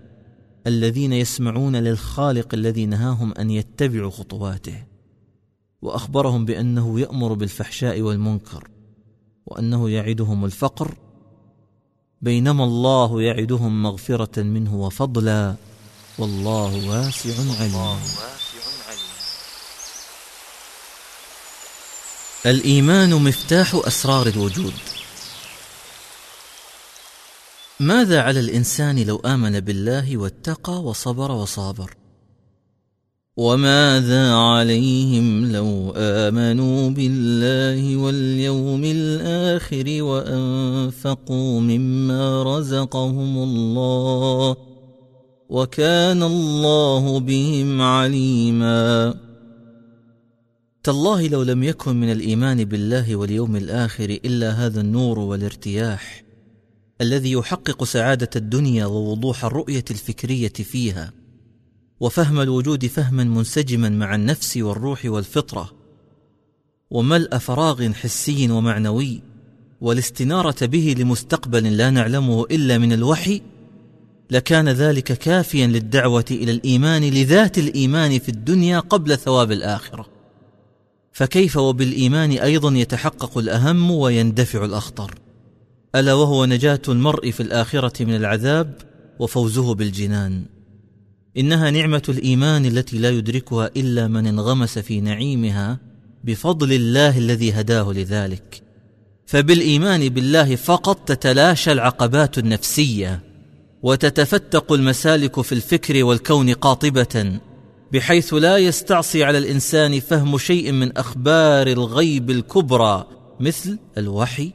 [0.68, 4.84] الذين يسمعون للخالق الذي نهاهم أن يتبعوا خطواته
[5.82, 8.68] وأخبرهم بأنه يأمر بالفحشاء والمنكر
[9.46, 10.98] وأنه يعدهم الفقر
[12.24, 15.56] بينما الله يعدهم مغفرة منه وفضلا
[16.18, 18.00] والله واسع عليم.
[22.46, 24.74] الإيمان مفتاح أسرار الوجود.
[27.80, 32.03] ماذا على الإنسان لو آمن بالله واتقى وصبر وصابر؟
[33.38, 44.56] وماذا عليهم لو آمنوا بالله واليوم الآخر وأنفقوا مما رزقهم الله
[45.50, 49.14] وكان الله بهم عليما.
[50.84, 56.24] تالله لو لم يكن من الإيمان بالله واليوم الآخر إلا هذا النور والارتياح
[57.02, 61.23] الذي يحقق سعادة الدنيا ووضوح الرؤية الفكرية فيها.
[62.04, 65.72] وفهم الوجود فهما منسجما مع النفس والروح والفطرة.
[66.92, 69.22] وملء فراغ حسي ومعنوي
[69.82, 73.42] والاستنارة به لمستقبل لا نعلمه إلا من الوحي
[74.32, 80.06] لكان ذلك كافيا للدعوة إلى الإيمان لذات الإيمان في الدنيا قبل ثواب الآخرة.
[81.12, 85.16] فكيف وبالإيمان أيضا يتحقق الأهم ويندفع الأخطر؟
[85.96, 88.74] ألا وهو نجاة المرء في الآخرة من العذاب
[89.20, 90.53] وفوزه بالجنان.
[91.38, 95.80] إنها نعمة الإيمان التي لا يدركها إلا من انغمس في نعيمها
[96.24, 98.62] بفضل الله الذي هداه لذلك.
[99.26, 103.20] فبالإيمان بالله فقط تتلاشى العقبات النفسية
[103.84, 107.40] وتتفتق المسالك في الفكر والكون قاطبة
[107.92, 113.08] بحيث لا يستعصي على الإنسان فهم شيء من أخبار الغيب الكبرى
[113.40, 114.52] مثل الوحي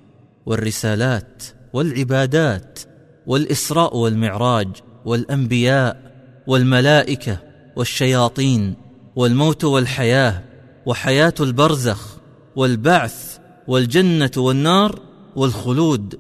[0.47, 1.43] والرسالات
[1.73, 2.79] والعبادات
[3.27, 4.69] والإسراء والمعراج
[5.05, 6.08] والأنبياء.
[6.49, 7.39] والملائكة
[7.77, 8.75] والشياطين
[9.17, 10.43] والموت والحياة
[10.87, 12.17] وحياة البرزخ
[12.57, 13.39] والبعث
[13.69, 15.01] والجنة والنار
[15.37, 16.19] والخلود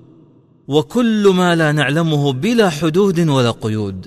[0.68, 4.06] وكل ما لا نعلمه بلا حدود ولا قيود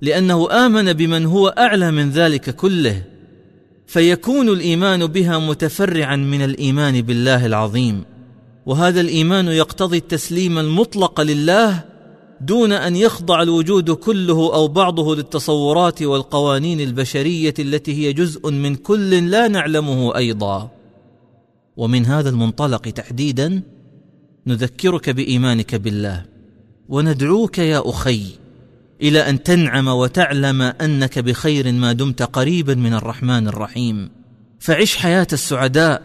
[0.00, 3.02] لأنه آمن بمن هو أعلى من ذلك كله
[3.86, 8.04] فيكون الإيمان بها متفرعا من الإيمان بالله العظيم
[8.66, 11.84] وهذا الإيمان يقتضي التسليم المطلق لله
[12.40, 19.30] دون أن يخضع الوجود كله أو بعضه للتصورات والقوانين البشرية التي هي جزء من كل
[19.30, 20.70] لا نعلمه أيضا.
[21.76, 23.62] ومن هذا المنطلق تحديدا
[24.46, 26.24] نذكرك بإيمانك بالله.
[26.88, 28.22] وندعوك يا أخي
[29.02, 34.10] إلى أن تنعم وتعلم أنك بخير ما دمت قريبا من الرحمن الرحيم.
[34.58, 36.02] فعش حياة السعداء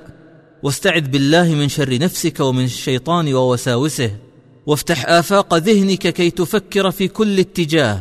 [0.64, 4.12] واستعذ بالله من شر نفسك ومن الشيطان ووساوسه.
[4.66, 8.00] وافتح آفاق ذهنك كي تفكر في كل اتجاه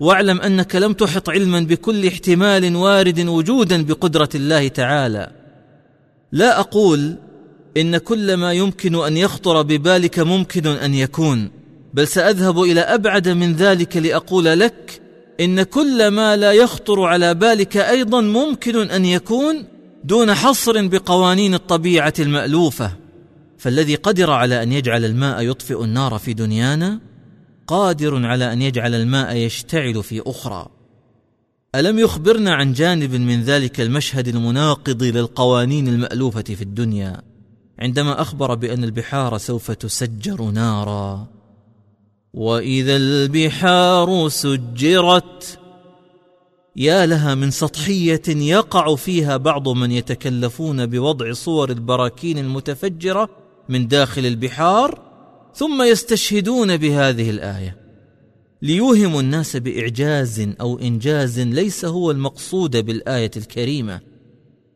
[0.00, 5.30] واعلم أنك لم تحط علما بكل احتمال وارد وجودا بقدرة الله تعالى.
[6.32, 7.14] لا أقول
[7.76, 11.50] إن كل ما يمكن أن يخطر ببالك ممكن أن يكون
[11.94, 15.00] بل سأذهب إلى أبعد من ذلك لأقول لك
[15.40, 19.64] إن كل ما لا يخطر على بالك أيضا ممكن أن يكون
[20.04, 22.90] دون حصر بقوانين الطبيعة المألوفة.
[23.60, 27.00] فالذي قدر على أن يجعل الماء يطفئ النار في دنيانا
[27.66, 30.66] قادر على أن يجعل الماء يشتعل في أخرى.
[31.74, 37.22] ألم يخبرنا عن جانب من ذلك المشهد المناقض للقوانين المألوفة في الدنيا؟
[37.78, 41.28] عندما أخبر بأن البحار سوف تسجر نارا.
[42.34, 45.58] وإذا البحار سجرت
[46.76, 53.39] يا لها من سطحية يقع فيها بعض من يتكلفون بوضع صور البراكين المتفجرة
[53.70, 55.02] من داخل البحار
[55.54, 57.76] ثم يستشهدون بهذه الآية.
[58.62, 64.00] ليوهموا الناس بإعجاز أو إنجاز ليس هو المقصود بالآية الكريمة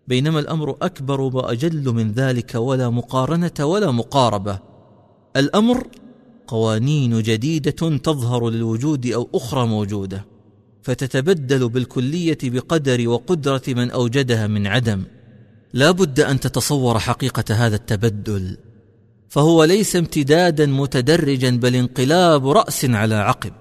[0.08, 4.58] بينما الأمر أكبر وأجل من ذلك ولا مقارنة ولا مقاربة.
[5.36, 5.86] الأمر
[6.46, 10.26] قوانين جديدة تظهر للوجود أو أخرى موجودة
[10.82, 15.02] فتتبدل بالكلية بقدر وقدرة من أوجدها من عدم.
[15.72, 18.56] لا بد أن تتصور حقيقة هذا التبدل.
[19.28, 23.52] فهو ليس امتدادا متدرجا بل انقلاب رأس على عقب.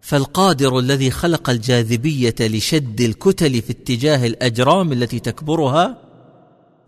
[0.00, 5.98] فالقادر الذي خلق الجاذبية لشد الكتل في اتجاه الأجرام التي تكبرها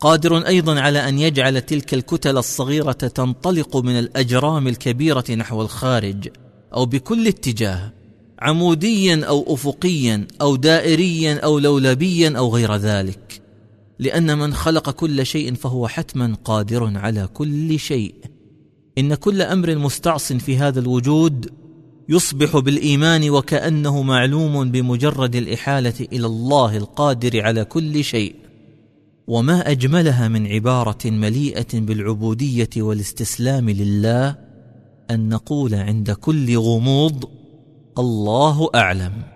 [0.00, 6.28] قادر أيضا على أن يجعل تلك الكتل الصغيرة تنطلق من الأجرام الكبيرة نحو الخارج
[6.74, 7.92] أو بكل اتجاه
[8.38, 13.43] عموديا أو افقيا أو دائريا أو لولبيا أو غير ذلك.
[13.98, 18.14] لأن من خلق كل شيء فهو حتما قادر على كل شيء.
[18.98, 21.50] إن كل أمر مستعص في هذا الوجود
[22.08, 28.34] يصبح بالإيمان وكأنه معلوم بمجرد الإحالة إلى الله القادر على كل شيء.
[29.26, 34.36] وما أجملها من عبارة مليئة بالعبودية والاستسلام لله
[35.10, 37.24] أن نقول عند كل غموض
[37.98, 39.33] الله أعلم.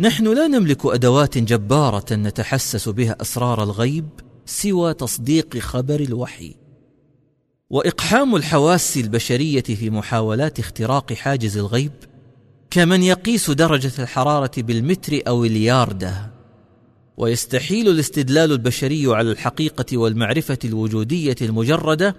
[0.00, 4.08] نحن لا نملك أدوات جبارة نتحسس بها أسرار الغيب
[4.46, 6.54] سوى تصديق خبر الوحي.
[7.70, 11.92] وإقحام الحواس البشرية في محاولات اختراق حاجز الغيب
[12.70, 16.30] كمن يقيس درجة الحرارة بالمتر أو الياردة.
[17.16, 22.16] ويستحيل الاستدلال البشري على الحقيقة والمعرفة الوجودية المجردة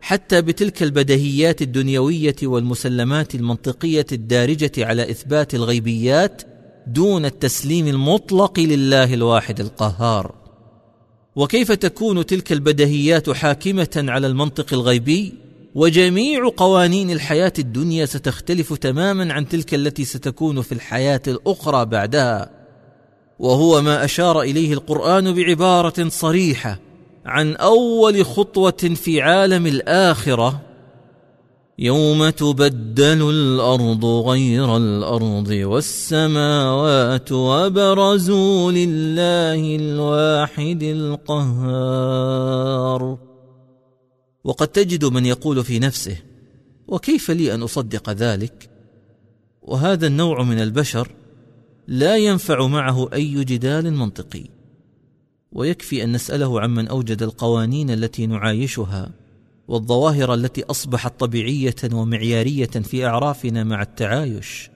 [0.00, 6.49] حتى بتلك البدهيات الدنيوية والمسلمات المنطقية الدارجة على إثبات الغيبيات
[6.92, 10.34] دون التسليم المطلق لله الواحد القهار.
[11.36, 15.34] وكيف تكون تلك البدهيات حاكمة على المنطق الغيبي؟
[15.74, 22.50] وجميع قوانين الحياة الدنيا ستختلف تماما عن تلك التي ستكون في الحياة الأخرى بعدها.
[23.38, 26.78] وهو ما أشار إليه القرآن بعبارة صريحة
[27.26, 30.69] عن أول خطوة في عالم الآخرة
[31.82, 41.98] يوم تبدل الأرض غير الأرض والسماوات وبرزوا لله الواحد القهار.
[44.44, 46.16] وقد تجد من يقول في نفسه
[46.88, 48.70] وكيف لي أن أصدق ذلك؟
[49.62, 51.08] وهذا النوع من البشر
[51.88, 54.44] لا ينفع معه أي جدال منطقي.
[55.52, 59.19] ويكفي أن نسأله عمن أوجد القوانين التي نعايشها.
[59.70, 64.70] والظواهر التي أصبحت طبيعية ومعيارية في أعرافنا مع التعايش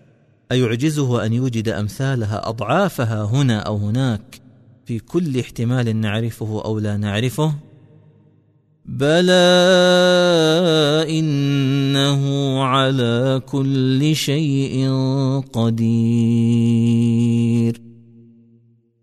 [0.53, 4.41] أيعجزه أن يوجد أمثالها أضعافها هنا أو هناك؟
[4.87, 7.55] في كل احتمال نعرفه أو لا نعرفه؟
[8.85, 9.33] بلى
[11.19, 14.91] إنه على كل شيء
[15.53, 16.95] قدير.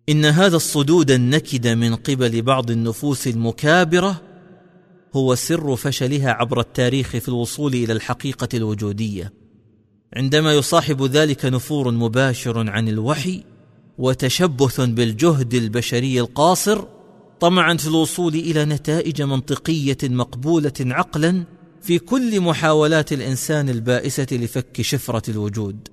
[0.09, 4.30] إن هذا الصدود النكد من قبل بعض النفوس المكابرة
[5.15, 9.33] هو سر فشلها عبر التاريخ في الوصول إلى الحقيقة الوجودية.
[10.15, 13.43] عندما يصاحب ذلك نفور مباشر عن الوحي
[13.97, 16.83] وتشبث بالجهد البشري القاصر
[17.39, 21.43] طمعا في الوصول إلى نتائج منطقية مقبولة عقلا
[21.81, 25.88] في كل محاولات الإنسان البائسة لفك شفرة الوجود.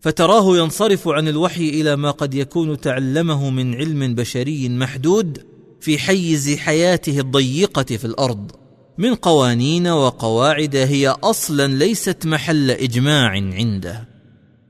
[0.00, 6.56] فتراه ينصرف عن الوحي إلى ما قد يكون تعلمه من علم بشري محدود في حيز
[6.56, 8.50] حياته الضيقة في الأرض.
[8.98, 14.08] من قوانين وقواعد هي أصلا ليست محل إجماع عنده.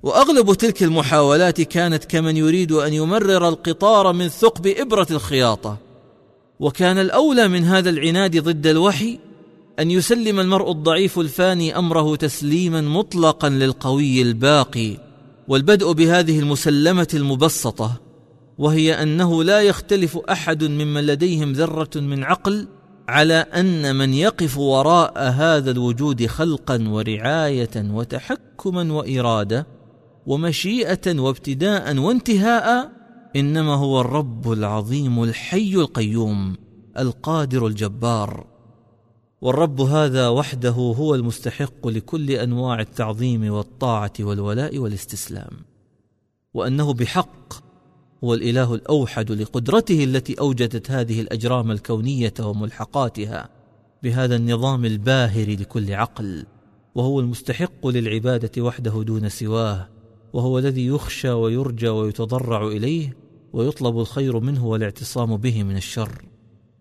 [0.02, 5.78] وأغلب تلك المحاولات كانت كمن يريد أن يمرر القطار من ثقب إبرة الخياطة.
[6.60, 9.18] وكان الأولى من هذا العناد ضد الوحي
[9.78, 14.96] أن يسلم المرء الضعيف الفاني أمره تسليما مطلقا للقوي الباقي
[15.48, 18.05] والبدء بهذه المسلمة المبسطة.
[18.58, 22.68] وهي أنه لا يختلف أحد ممن لديهم ذرة من عقل
[23.08, 29.66] على أن من يقف وراء هذا الوجود خلقا ورعاية وتحكما وإرادة
[30.26, 32.92] ومشيئة وابتداء وانتهاء
[33.36, 36.56] إنما هو الرب العظيم الحي القيوم
[36.98, 38.46] القادر الجبار.
[39.40, 45.50] والرب هذا وحده هو المستحق لكل أنواع التعظيم والطاعة والولاء والاستسلام
[46.54, 47.65] وأنه بحق
[48.24, 53.48] هو الإله الأوحد لقدرته التي أوجدت هذه الأجرام الكونية وملحقاتها
[54.02, 56.46] بهذا النظام الباهر لكل عقل
[56.94, 59.88] وهو المستحق للعبادة وحده دون سواه
[60.32, 63.16] وهو الذي يخشى ويرجى ويتضرع إليه
[63.52, 66.24] ويطلب الخير منه والاعتصام به من الشر.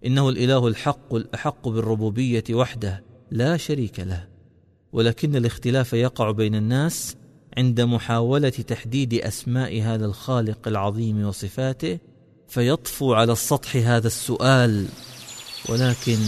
[0.06, 4.28] إنه الإله الحق الأحق بالربوبية وحده لا شريك له
[4.94, 7.16] ولكن الاختلاف يقع بين الناس
[7.58, 12.00] عند محاولة تحديد أسماء هذا الخالق العظيم وصفاته
[12.50, 14.88] فيطفو على السطح هذا السؤال.
[15.70, 16.20] ولكن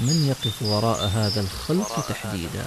[0.00, 2.64] من يقف وراء هذا الخلق تحديدا.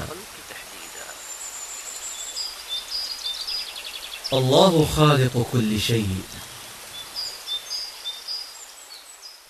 [4.34, 6.16] الله خالق كل شيء.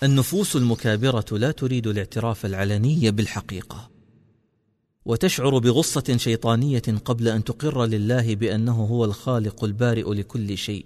[0.03, 3.96] النفوس المكابرة لا تريد الاعتراف العلني بالحقيقة.
[5.07, 10.85] وتشعر بغصة شيطانية قبل أن تقر لله بأنه هو الخالق البارئ لكل شيء.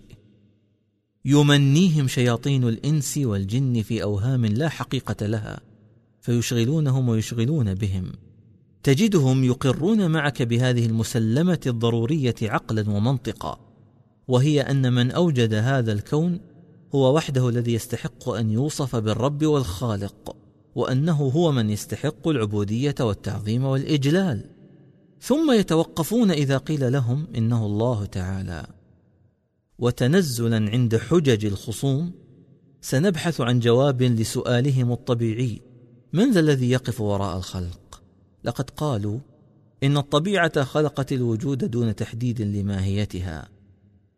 [1.25, 5.61] يمنيهم شياطين الإنس والجن في أوهام لا حقيقة لها
[6.21, 8.11] فيشغلونهم ويشغلون بهم.
[8.83, 13.59] تجدهم يقرون معك بهذه المسلمة الضرورية عقلا ومنطقا
[14.27, 16.39] وهي أن من أوجد هذا الكون
[16.95, 20.40] هو وحده الذي يستحق أن يوصف بالرب والخالق.
[20.75, 24.49] وأنه هو من يستحق العبودية والتعظيم والإجلال.
[25.21, 28.67] ثم يتوقفون إذا قيل لهم إنه الله تعالى.
[29.79, 32.11] وتنزلا عند حجج الخصوم
[32.81, 35.61] سنبحث عن جواب لسؤالهم الطبيعي.
[36.13, 38.01] من ذا الذي يقف وراء الخلق؟
[38.43, 39.19] لقد قالوا
[39.83, 43.49] إن الطبيعة خلقت الوجود دون تحديد لماهيتها.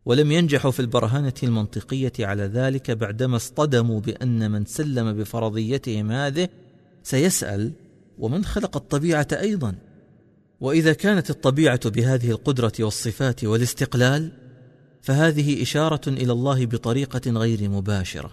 [0.06, 6.48] ولم ينجحوا في البرهنه المنطقية على ذلك بعدما اصطدموا بأن من سلم بفرضيتهم هذه
[7.02, 7.72] سيسأل
[8.18, 9.74] ومن خلق الطبيعة أيضا؟
[10.60, 14.32] وإذا كانت الطبيعة بهذه القدرة والصفات والاستقلال
[15.02, 18.30] فهذه إشارة إلى الله بطريقة غير مباشرة.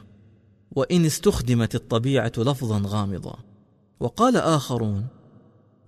[0.71, 3.39] وإن استخدمت الطبيعة لفظا غامضا.
[3.99, 5.05] وقال آخرون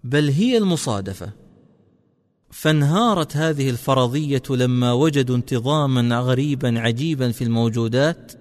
[0.03, 1.31] بل هي المصادفة
[2.53, 8.31] فانهارت هذه الفرضية لما وجدوا انتظاما غريبا عجيبا في الموجودات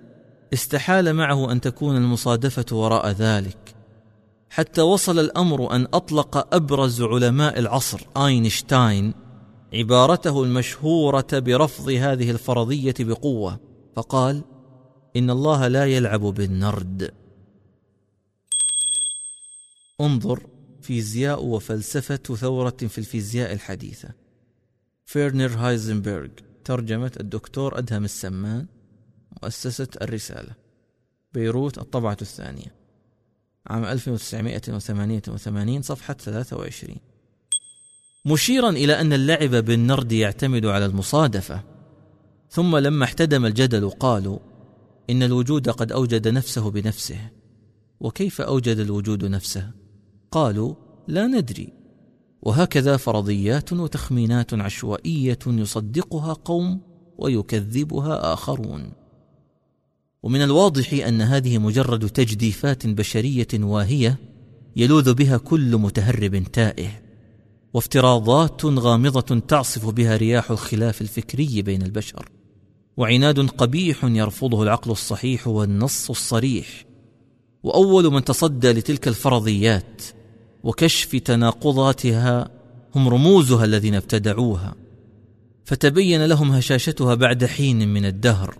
[0.52, 3.74] استحال معه أن تكون المصادفة وراء ذلك.
[4.51, 9.14] حتى وصل الأمر أن أطلق أبرز علماء العصر آينشتاين
[9.74, 13.60] عبارته المشهورة برفض هذه الفرضية بقوة
[13.97, 14.43] فقال
[15.16, 17.10] إن الله لا يلعب بالنرد.
[20.01, 20.52] انظر
[20.82, 24.09] فيزياء وفلسفة ثورة في الفيزياء الحديثة.
[25.04, 26.28] فيرنر هايزنبرغ
[26.64, 28.66] ترجمة الدكتور أدهم السمان
[29.42, 30.52] مؤسسة الرسالة.
[31.32, 32.74] بيروت الطبعة الثانية.
[33.66, 36.96] عام 1988 صفحة 23
[38.24, 41.62] مشيرا إلى أن اللعب بالنرد يعتمد على المصادفة.
[42.50, 44.38] ثم لما احتدم الجدل قالوا
[45.10, 47.30] إن الوجود قد أوجد نفسه بنفسه.
[48.00, 49.81] وكيف أوجد الوجود نفسه؟
[50.32, 50.74] قالوا
[51.09, 51.72] لا ندري.
[52.42, 56.80] وهكذا فرضيات وتخمينات عشوائية يصدقها قوم
[57.18, 58.92] ويكذبها آخرون.
[60.22, 64.18] ومن الواضح أن هذه مجرد تجديفات بشرية واهية
[64.76, 67.02] يلوذ بها كل متهرب تائه.
[67.74, 72.28] وافتراضات غامضة تعصف بها رياح الخلاف الفكري بين البشر.
[72.96, 76.84] وعناد قبيح يرفضه العقل الصحيح والنص الصريح.
[77.62, 80.02] وأول من تصدى لتلك الفرضيات
[80.64, 82.48] وكشف تناقضاتها
[82.94, 84.74] هم رموزها الذين ابتدعوها
[85.64, 88.55] فتبين لهم هشاشتها بعد حين من الدهر.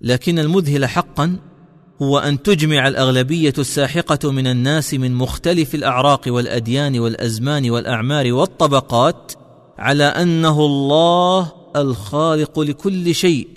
[0.00, 1.36] لكن المذهل حقا
[2.02, 9.32] هو أن تجمع الأغلبية الساحقة من الناس من مختلف الأعراق والأديان والأزمان والأعمار والطبقات
[9.78, 13.48] على أنه الله الخالق لكل شيء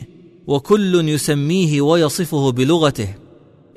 [0.48, 3.16] وكل يسميه ويصفه بلغته.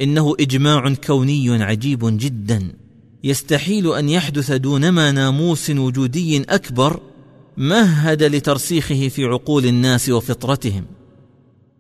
[0.00, 2.79] إنه إجماع كوني عجيب جدا.
[3.24, 7.00] يستحيل أن يحدث دونما ناموس وجودي أكبر
[7.56, 10.84] مهد لترسيخه في عقول الناس وفطرتهم.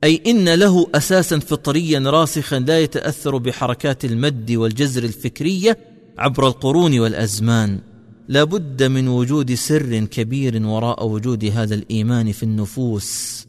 [0.04, 5.78] أي إن له أساسا فطريا راسخا لا يتأثر بحركات المد والجزر الفكرية
[6.18, 7.80] عبر القرون والأزمان.
[8.28, 13.46] لا بد من وجود سر كبير وراء وجود هذا الإيمان في النفوس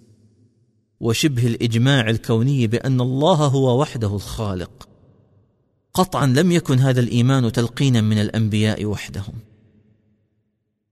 [1.00, 4.91] وشبه الإجماع الكوني بأن الله هو وحده الخالق.
[5.94, 9.34] قطعا لم يكن هذا الإيمان تلقينا من الأنبياء وحدهم.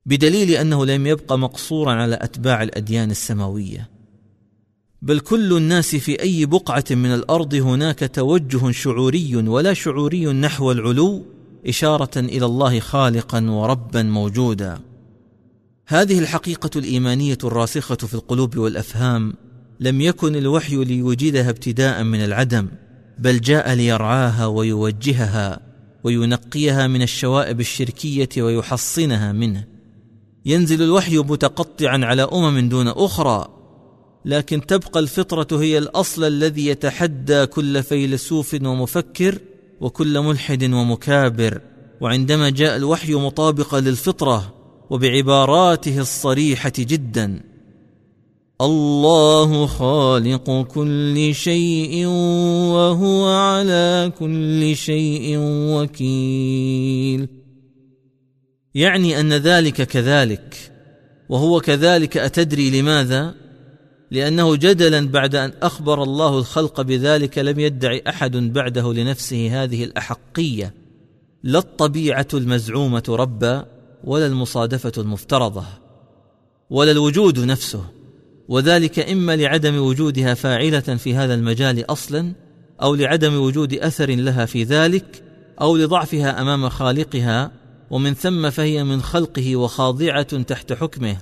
[0.06, 3.90] بدليل أنه لم يبق مقصورا على أتباع الأديان السماوية.
[5.02, 11.26] بل كل الناس في أي بقعة من الأرض هناك توجه شعوري ولا شعوري نحو العلو
[11.68, 14.80] إشارة إلى الله خالقا وربا موجودا.
[15.88, 19.34] هذه الحقيقة الإيمانية الراسخة في القلوب والأفهام
[19.80, 22.68] لم يكن الوحي ليوجدها ابتداء من العدم.
[23.20, 25.60] بل جاء ليرعاها ويوجهها
[26.04, 29.64] وينقيها من الشوائب الشركية ويحصنها منه.
[30.46, 33.48] ينزل الوحي متقطعا على أمم دون أخرى
[34.26, 39.38] لكن تبقى الفطرة هي الأصل الذي يتحدى كل فيلسوف ومفكر
[39.82, 41.62] وكل ملحد ومكابر.
[42.02, 44.54] وعندما جاء الوحي مطابقا للفطرة
[44.90, 47.49] وبعباراته الصريحة جدا.
[48.62, 52.08] الله خالق كل شيء
[52.76, 57.28] وهو على كل شيء وكيل.
[58.76, 60.72] يعني أن ذلك كذلك
[61.30, 63.36] وهو كذلك أتدري لماذا؟
[64.12, 70.74] لأنه جدلا بعد أن أخبر الله الخلق بذلك لم يدعي أحد بعده لنفسه هذه الأحقية
[71.44, 73.66] لا الطبيعة المزعومة ربا
[74.04, 75.64] ولا المصادفة المفترضة
[76.70, 77.99] ولا الوجود نفسه.
[78.50, 82.34] وذلك إما لعدم وجودها فاعلة في هذا المجال أصلا
[82.82, 85.24] أو لعدم وجود أثر لها في ذلك
[85.62, 87.52] أو لضعفها أمام خالقها
[87.92, 91.18] ومن ثم فهي من خلقه وخاضعة تحت حكمه.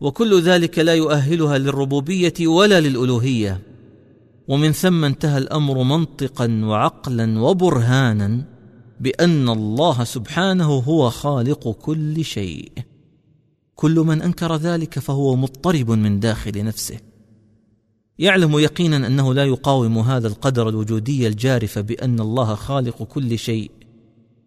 [0.00, 3.60] وكل ذلك لا يؤهلها للربوبية ولا للألوهية.
[4.48, 8.44] ومن ثم انتهى الأمر منطقا وعقلا وبرهانا
[9.00, 12.72] بأن الله سبحانه هو خالق كل شيء.
[13.80, 17.00] كل من أنكر ذلك فهو مضطرب من داخل نفسه.
[18.18, 23.70] يعلم يقينا أنه لا يقاوم هذا القدر الوجودي الجارف بأن الله خالق كل شيء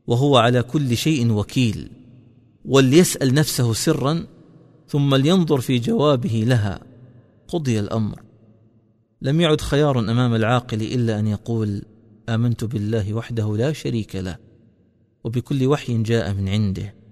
[0.08, 1.90] وهو على كل شيء وكيل
[2.66, 4.26] وليسأل نفسه سرا
[4.88, 6.80] ثم لينظر في جوابه لها.
[7.48, 8.22] قضي الأمر.
[9.22, 11.82] لم يعد خيار أمام العاقل إلا أن يقول
[12.30, 14.38] آمنت بالله وحده لا شريك له
[15.24, 17.03] وبكل وحي جاء من عنده.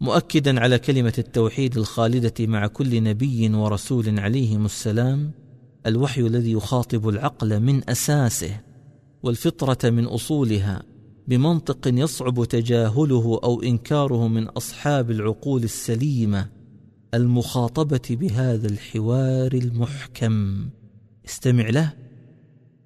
[0.00, 5.30] مؤكدا على كلمة التوحيد الخالدة مع كل نبي ورسول عليهم السلام
[5.86, 8.60] الوحي الذي يخاطب العقل من أساسه
[9.22, 10.82] والفطرة من أصولها
[11.28, 16.48] بمنطق يصعب تجاهله أو إنكاره من أصحاب العقول السليمة
[17.14, 20.68] المخاطبة بهذا الحوار المحكم.
[21.26, 21.92] استمع له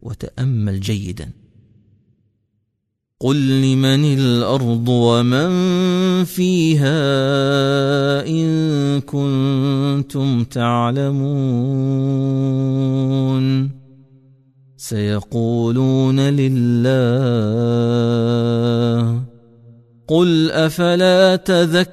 [0.02, 1.30] وتأمل جيدا.
[3.22, 5.50] قل لمن الأرض ومن
[6.24, 6.98] فيها
[8.26, 11.82] إن كنتم تعلمون
[14.76, 16.82] سيقولون لله
[20.08, 21.92] قل أفلا تذكرون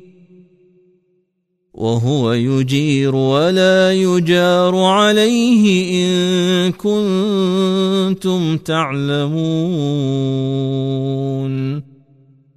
[1.81, 5.65] وهو يجير ولا يجار عليه
[6.05, 9.41] إن كنتم تعلمون.